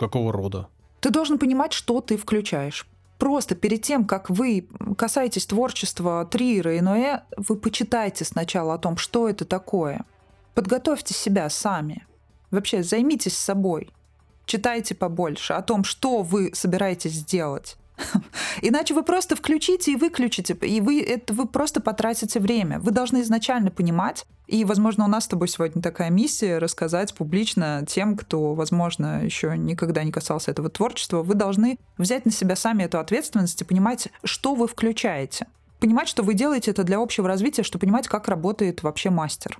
Какого 0.00 0.32
рода? 0.32 0.68
Ты 1.00 1.10
должен 1.10 1.38
понимать, 1.38 1.74
что 1.74 2.00
ты 2.00 2.16
включаешь. 2.16 2.86
Просто 3.18 3.54
перед 3.54 3.82
тем, 3.82 4.06
как 4.06 4.30
вы 4.30 4.66
касаетесь 4.96 5.44
творчества 5.44 6.24
Триера 6.24 6.74
и 6.74 6.80
Ноэ, 6.80 7.20
вы 7.36 7.56
почитайте 7.56 8.24
сначала 8.24 8.72
о 8.72 8.78
том, 8.78 8.96
что 8.96 9.28
это 9.28 9.44
такое. 9.44 10.06
Подготовьте 10.54 11.12
себя 11.12 11.50
сами. 11.50 12.06
Вообще 12.50 12.82
займитесь 12.82 13.36
собой. 13.36 13.90
Читайте 14.46 14.94
побольше 14.94 15.52
о 15.52 15.60
том, 15.60 15.84
что 15.84 16.22
вы 16.22 16.50
собираетесь 16.54 17.12
сделать. 17.12 17.76
Иначе 18.62 18.94
вы 18.94 19.02
просто 19.02 19.36
включите 19.36 19.92
и 19.92 19.96
выключите, 19.96 20.54
и 20.54 20.80
вы, 20.80 21.02
это, 21.02 21.34
вы 21.34 21.46
просто 21.46 21.80
потратите 21.80 22.40
время. 22.40 22.78
Вы 22.80 22.90
должны 22.90 23.22
изначально 23.22 23.70
понимать, 23.70 24.26
и, 24.46 24.64
возможно, 24.64 25.04
у 25.04 25.08
нас 25.08 25.24
с 25.24 25.28
тобой 25.28 25.48
сегодня 25.48 25.82
такая 25.82 26.10
миссия 26.10 26.58
рассказать 26.58 27.14
публично 27.14 27.84
тем, 27.86 28.16
кто, 28.16 28.54
возможно, 28.54 29.24
еще 29.24 29.56
никогда 29.56 30.02
не 30.02 30.12
касался 30.12 30.50
этого 30.50 30.68
творчества, 30.68 31.22
вы 31.22 31.34
должны 31.34 31.78
взять 31.98 32.24
на 32.24 32.32
себя 32.32 32.56
сами 32.56 32.84
эту 32.84 32.98
ответственность 32.98 33.60
и 33.60 33.64
понимать, 33.64 34.08
что 34.24 34.54
вы 34.54 34.66
включаете. 34.66 35.46
Понимать, 35.78 36.08
что 36.08 36.22
вы 36.22 36.34
делаете 36.34 36.72
это 36.72 36.84
для 36.84 36.98
общего 36.98 37.26
развития, 37.26 37.62
чтобы 37.62 37.82
понимать, 37.82 38.08
как 38.08 38.28
работает 38.28 38.82
вообще 38.82 39.10
мастер 39.10 39.58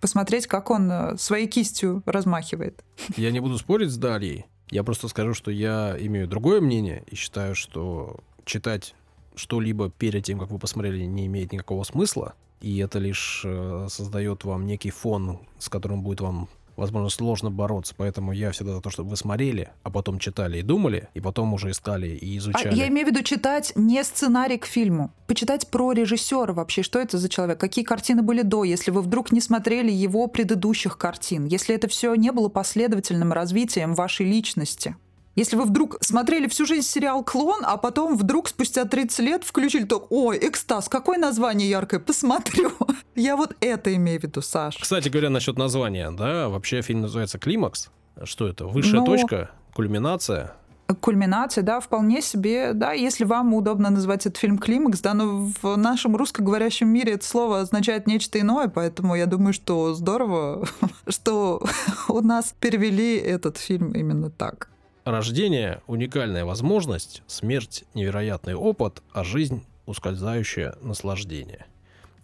посмотреть, 0.00 0.46
как 0.46 0.70
он 0.70 0.90
э, 0.90 1.16
своей 1.18 1.46
кистью 1.46 2.02
размахивает. 2.06 2.84
Я 3.16 3.30
не 3.30 3.40
буду 3.40 3.58
спорить 3.58 3.90
с 3.90 3.96
Дарьей. 3.96 4.46
Я 4.70 4.84
просто 4.84 5.08
скажу, 5.08 5.34
что 5.34 5.50
я 5.50 5.96
имею 5.98 6.28
другое 6.28 6.60
мнение 6.60 7.02
и 7.10 7.14
считаю, 7.14 7.54
что 7.54 8.18
читать 8.44 8.94
что-либо 9.34 9.90
перед 9.90 10.24
тем, 10.24 10.38
как 10.38 10.50
вы 10.50 10.58
посмотрели, 10.58 11.04
не 11.04 11.26
имеет 11.26 11.52
никакого 11.52 11.84
смысла. 11.84 12.34
И 12.60 12.78
это 12.78 12.98
лишь 12.98 13.42
э, 13.44 13.86
создает 13.88 14.44
вам 14.44 14.66
некий 14.66 14.90
фон, 14.90 15.38
с 15.58 15.68
которым 15.68 16.02
будет 16.02 16.20
вам 16.20 16.48
возможно, 16.78 17.08
сложно 17.10 17.50
бороться. 17.50 17.94
Поэтому 17.96 18.32
я 18.32 18.52
всегда 18.52 18.74
за 18.74 18.80
то, 18.80 18.90
чтобы 18.90 19.10
вы 19.10 19.16
смотрели, 19.16 19.70
а 19.82 19.90
потом 19.90 20.18
читали 20.18 20.58
и 20.58 20.62
думали, 20.62 21.08
и 21.14 21.20
потом 21.20 21.52
уже 21.52 21.70
искали 21.70 22.08
и 22.08 22.38
изучали. 22.38 22.68
А 22.68 22.72
я 22.72 22.88
имею 22.88 23.06
в 23.06 23.10
виду 23.10 23.22
читать 23.22 23.72
не 23.74 24.02
сценарий 24.04 24.58
к 24.58 24.64
фильму. 24.64 25.12
Почитать 25.26 25.68
про 25.68 25.92
режиссера 25.92 26.52
вообще, 26.52 26.82
что 26.82 26.98
это 26.98 27.18
за 27.18 27.28
человек, 27.28 27.58
какие 27.58 27.84
картины 27.84 28.22
были 28.22 28.42
до, 28.42 28.64
если 28.64 28.90
вы 28.90 29.02
вдруг 29.02 29.32
не 29.32 29.40
смотрели 29.40 29.90
его 29.90 30.28
предыдущих 30.28 30.96
картин, 30.96 31.44
если 31.44 31.74
это 31.74 31.88
все 31.88 32.14
не 32.14 32.32
было 32.32 32.48
последовательным 32.48 33.32
развитием 33.32 33.94
вашей 33.94 34.26
личности. 34.26 34.96
Если 35.38 35.54
вы 35.54 35.66
вдруг 35.66 35.98
смотрели 36.00 36.48
всю 36.48 36.66
жизнь 36.66 36.84
сериал 36.84 37.22
«Клон», 37.22 37.60
а 37.62 37.76
потом 37.76 38.16
вдруг 38.16 38.48
спустя 38.48 38.84
30 38.84 39.18
лет 39.20 39.44
включили 39.44 39.84
то 39.84 40.04
«Ой, 40.10 40.36
экстаз, 40.36 40.88
какое 40.88 41.16
название 41.16 41.70
яркое, 41.70 42.00
посмотрю». 42.00 42.72
Я 43.14 43.36
вот 43.36 43.54
это 43.60 43.94
имею 43.94 44.18
в 44.18 44.24
виду, 44.24 44.42
Саш. 44.42 44.76
Кстати 44.78 45.08
говоря, 45.08 45.30
насчет 45.30 45.56
названия, 45.56 46.10
да, 46.10 46.48
вообще 46.48 46.82
фильм 46.82 47.02
называется 47.02 47.38
«Климакс». 47.38 47.88
Что 48.24 48.48
это? 48.48 48.66
Высшая 48.66 48.96
Но... 48.96 49.06
точка? 49.06 49.50
Кульминация? 49.74 50.54
кульминация, 51.00 51.62
да, 51.62 51.80
вполне 51.80 52.22
себе, 52.22 52.72
да, 52.72 52.92
если 52.92 53.24
вам 53.24 53.52
удобно 53.52 53.90
назвать 53.90 54.24
этот 54.24 54.38
фильм 54.38 54.58
«Климакс», 54.58 55.00
да, 55.00 55.14
но 55.14 55.52
в 55.62 55.76
нашем 55.76 56.16
русскоговорящем 56.16 56.88
мире 56.88 57.12
это 57.12 57.24
слово 57.24 57.60
означает 57.60 58.08
нечто 58.08 58.40
иное, 58.40 58.68
поэтому 58.68 59.14
я 59.14 59.26
думаю, 59.26 59.52
что 59.52 59.94
здорово, 59.94 60.66
что 61.08 61.62
у 62.08 62.20
нас 62.22 62.54
перевели 62.58 63.16
этот 63.18 63.58
фильм 63.58 63.92
именно 63.92 64.30
так. 64.30 64.70
Рождение– 65.10 65.80
уникальная 65.86 66.44
возможность, 66.44 67.22
смерть– 67.26 67.84
невероятный 67.94 68.54
опыт, 68.54 69.02
а 69.10 69.24
жизнь– 69.24 69.64
ускользающее 69.86 70.74
наслаждение. 70.82 71.64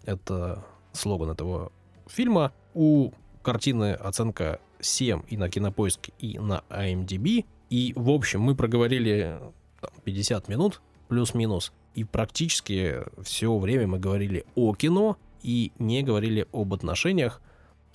Это 0.03 0.63
слоган 0.93 1.31
этого 1.31 1.71
фильма. 2.05 2.53
У 2.75 3.09
картины 3.41 3.93
оценка 3.93 4.59
7 4.81 5.23
и 5.27 5.35
на 5.35 5.49
Кинопоиск, 5.49 6.09
и 6.19 6.37
на 6.37 6.61
IMDb. 6.69 7.45
И, 7.71 7.93
в 7.95 8.11
общем, 8.11 8.41
мы 8.41 8.53
проговорили 8.53 9.39
там, 9.81 9.89
50 10.03 10.47
минут, 10.47 10.79
плюс-минус. 11.07 11.73
И 11.95 12.03
практически 12.03 12.97
все 13.23 13.57
время 13.57 13.87
мы 13.87 13.97
говорили 13.97 14.45
о 14.53 14.75
кино 14.75 15.17
и 15.41 15.71
не 15.79 16.03
говорили 16.03 16.45
об 16.53 16.71
отношениях. 16.71 17.41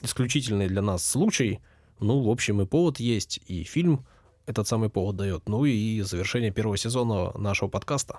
Исключительный 0.03 0.67
для 0.67 0.83
нас 0.83 1.09
случай. 1.09 1.61
Ну, 2.01 2.25
в 2.25 2.29
общем, 2.29 2.61
и 2.61 2.67
повод 2.67 2.99
есть, 2.99 3.39
и 3.47 3.63
фильм– 3.63 4.05
этот 4.51 4.69
самый 4.69 4.91
повод 4.91 5.17
дает. 5.17 5.49
Ну 5.49 5.65
и 5.65 6.03
завершение 6.03 6.51
первого 6.51 6.77
сезона 6.77 7.33
нашего 7.39 7.69
подкаста. 7.69 8.19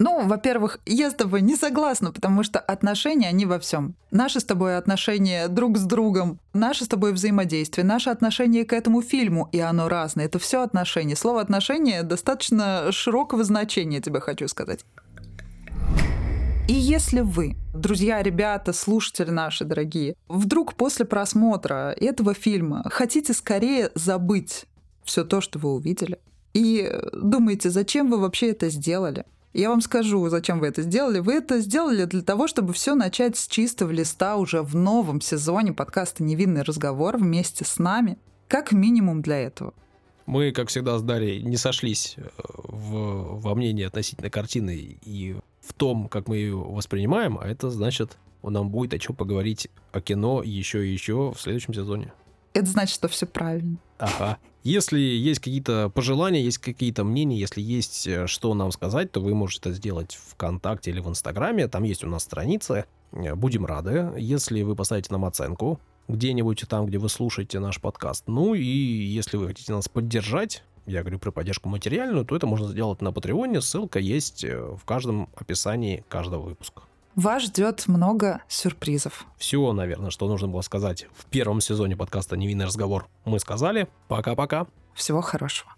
Ну, 0.00 0.26
во-первых, 0.26 0.80
я 0.86 1.10
с 1.10 1.14
тобой 1.14 1.40
не 1.40 1.54
согласна, 1.54 2.10
потому 2.10 2.42
что 2.42 2.58
отношения, 2.58 3.28
они 3.28 3.46
во 3.46 3.60
всем. 3.60 3.94
Наши 4.10 4.40
с 4.40 4.44
тобой 4.44 4.76
отношения 4.76 5.46
друг 5.46 5.78
с 5.78 5.84
другом, 5.84 6.40
наше 6.52 6.84
с 6.84 6.88
тобой 6.88 7.12
взаимодействие, 7.12 7.84
наше 7.84 8.10
отношение 8.10 8.64
к 8.64 8.72
этому 8.72 9.02
фильму, 9.02 9.48
и 9.52 9.60
оно 9.60 9.88
разное. 9.88 10.24
Это 10.24 10.40
все 10.40 10.62
отношения. 10.62 11.14
Слово 11.14 11.40
отношения 11.40 12.02
достаточно 12.02 12.90
широкого 12.90 13.44
значения, 13.44 14.00
тебе 14.00 14.18
хочу 14.20 14.48
сказать. 14.48 14.84
И 16.66 16.72
если 16.72 17.20
вы, 17.20 17.56
друзья, 17.74 18.22
ребята, 18.22 18.72
слушатели 18.72 19.30
наши 19.30 19.64
дорогие, 19.64 20.16
вдруг 20.28 20.74
после 20.74 21.04
просмотра 21.04 21.94
этого 22.00 22.34
фильма 22.34 22.82
хотите 22.90 23.32
скорее 23.32 23.90
забыть 23.94 24.64
все 25.04 25.24
то, 25.24 25.40
что 25.40 25.58
вы 25.58 25.72
увидели. 25.74 26.18
И 26.52 26.90
думаете, 27.12 27.70
зачем 27.70 28.10
вы 28.10 28.18
вообще 28.18 28.50
это 28.50 28.70
сделали? 28.70 29.24
Я 29.52 29.68
вам 29.70 29.80
скажу, 29.80 30.28
зачем 30.28 30.58
вы 30.58 30.66
это 30.66 30.82
сделали. 30.82 31.20
Вы 31.20 31.34
это 31.34 31.60
сделали 31.60 32.06
для 32.06 32.22
того, 32.22 32.48
чтобы 32.48 32.72
все 32.72 32.96
начать 32.96 33.36
с 33.36 33.46
чистого 33.46 33.92
листа 33.92 34.36
уже 34.36 34.62
в 34.62 34.74
новом 34.74 35.20
сезоне 35.20 35.72
подкаста 35.72 36.24
«Невинный 36.24 36.62
разговор» 36.62 37.18
вместе 37.18 37.64
с 37.64 37.78
нами. 37.78 38.18
Как 38.48 38.72
минимум 38.72 39.22
для 39.22 39.38
этого. 39.38 39.72
Мы, 40.26 40.52
как 40.52 40.68
всегда, 40.68 40.98
с 40.98 41.02
Дарьей 41.02 41.42
не 41.42 41.56
сошлись 41.56 42.14
э, 42.16 42.22
в, 42.46 43.40
во 43.40 43.54
мнении 43.54 43.84
относительно 43.84 44.30
картины 44.30 44.98
и 45.04 45.36
в 45.60 45.72
том, 45.72 46.08
как 46.08 46.28
мы 46.28 46.36
ее 46.36 46.56
воспринимаем, 46.56 47.38
а 47.38 47.46
это 47.46 47.70
значит, 47.70 48.16
нам 48.42 48.70
будет 48.70 48.94
о 48.94 48.98
чем 48.98 49.14
поговорить 49.14 49.68
о 49.92 50.00
кино 50.00 50.42
еще 50.42 50.86
и 50.86 50.92
еще 50.92 51.32
в 51.32 51.40
следующем 51.40 51.74
сезоне. 51.74 52.12
Это 52.54 52.66
значит, 52.66 52.94
что 52.94 53.08
все 53.08 53.26
правильно. 53.26 53.76
Ага. 53.98 54.38
Если 54.64 54.98
есть 54.98 55.40
какие-то 55.40 55.90
пожелания, 55.90 56.42
есть 56.42 56.56
какие-то 56.56 57.04
мнения, 57.04 57.38
если 57.38 57.60
есть 57.60 58.06
э, 58.06 58.26
что 58.26 58.54
нам 58.54 58.72
сказать, 58.72 59.12
то 59.12 59.20
вы 59.20 59.34
можете 59.34 59.68
это 59.68 59.72
сделать 59.72 60.18
ВКонтакте 60.30 60.90
или 60.90 61.00
в 61.00 61.08
Инстаграме. 61.08 61.68
Там 61.68 61.82
есть 61.82 62.02
у 62.02 62.08
нас 62.08 62.22
страница. 62.22 62.86
Э, 63.12 63.34
будем 63.34 63.66
рады, 63.66 64.14
если 64.16 64.62
вы 64.62 64.74
поставите 64.74 65.08
нам 65.12 65.26
оценку 65.26 65.80
где-нибудь 66.08 66.64
там, 66.66 66.86
где 66.86 66.96
вы 66.96 67.10
слушаете 67.10 67.58
наш 67.60 67.78
подкаст. 67.78 68.24
Ну 68.26 68.54
и 68.54 68.62
если 68.62 69.36
вы 69.36 69.48
хотите 69.48 69.74
нас 69.74 69.86
поддержать, 69.88 70.62
я 70.86 71.02
говорю 71.02 71.18
про 71.18 71.30
поддержку 71.30 71.68
материальную, 71.68 72.24
то 72.24 72.34
это 72.34 72.46
можно 72.46 72.68
сделать 72.68 73.02
на 73.02 73.12
Патреоне. 73.12 73.60
Ссылка 73.60 73.98
есть 73.98 74.44
э, 74.44 74.58
в 74.58 74.84
каждом 74.86 75.28
описании 75.36 76.04
каждого 76.08 76.40
выпуска. 76.40 76.84
Вас 77.16 77.44
ждет 77.44 77.86
много 77.86 78.42
сюрпризов. 78.48 79.24
Все, 79.38 79.72
наверное, 79.72 80.10
что 80.10 80.26
нужно 80.26 80.48
было 80.48 80.62
сказать 80.62 81.06
в 81.14 81.26
первом 81.26 81.60
сезоне 81.60 81.96
подкаста 81.96 82.36
«Невинный 82.36 82.66
разговор» 82.66 83.06
мы 83.24 83.38
сказали. 83.38 83.88
Пока-пока. 84.08 84.66
Всего 84.94 85.20
хорошего. 85.20 85.70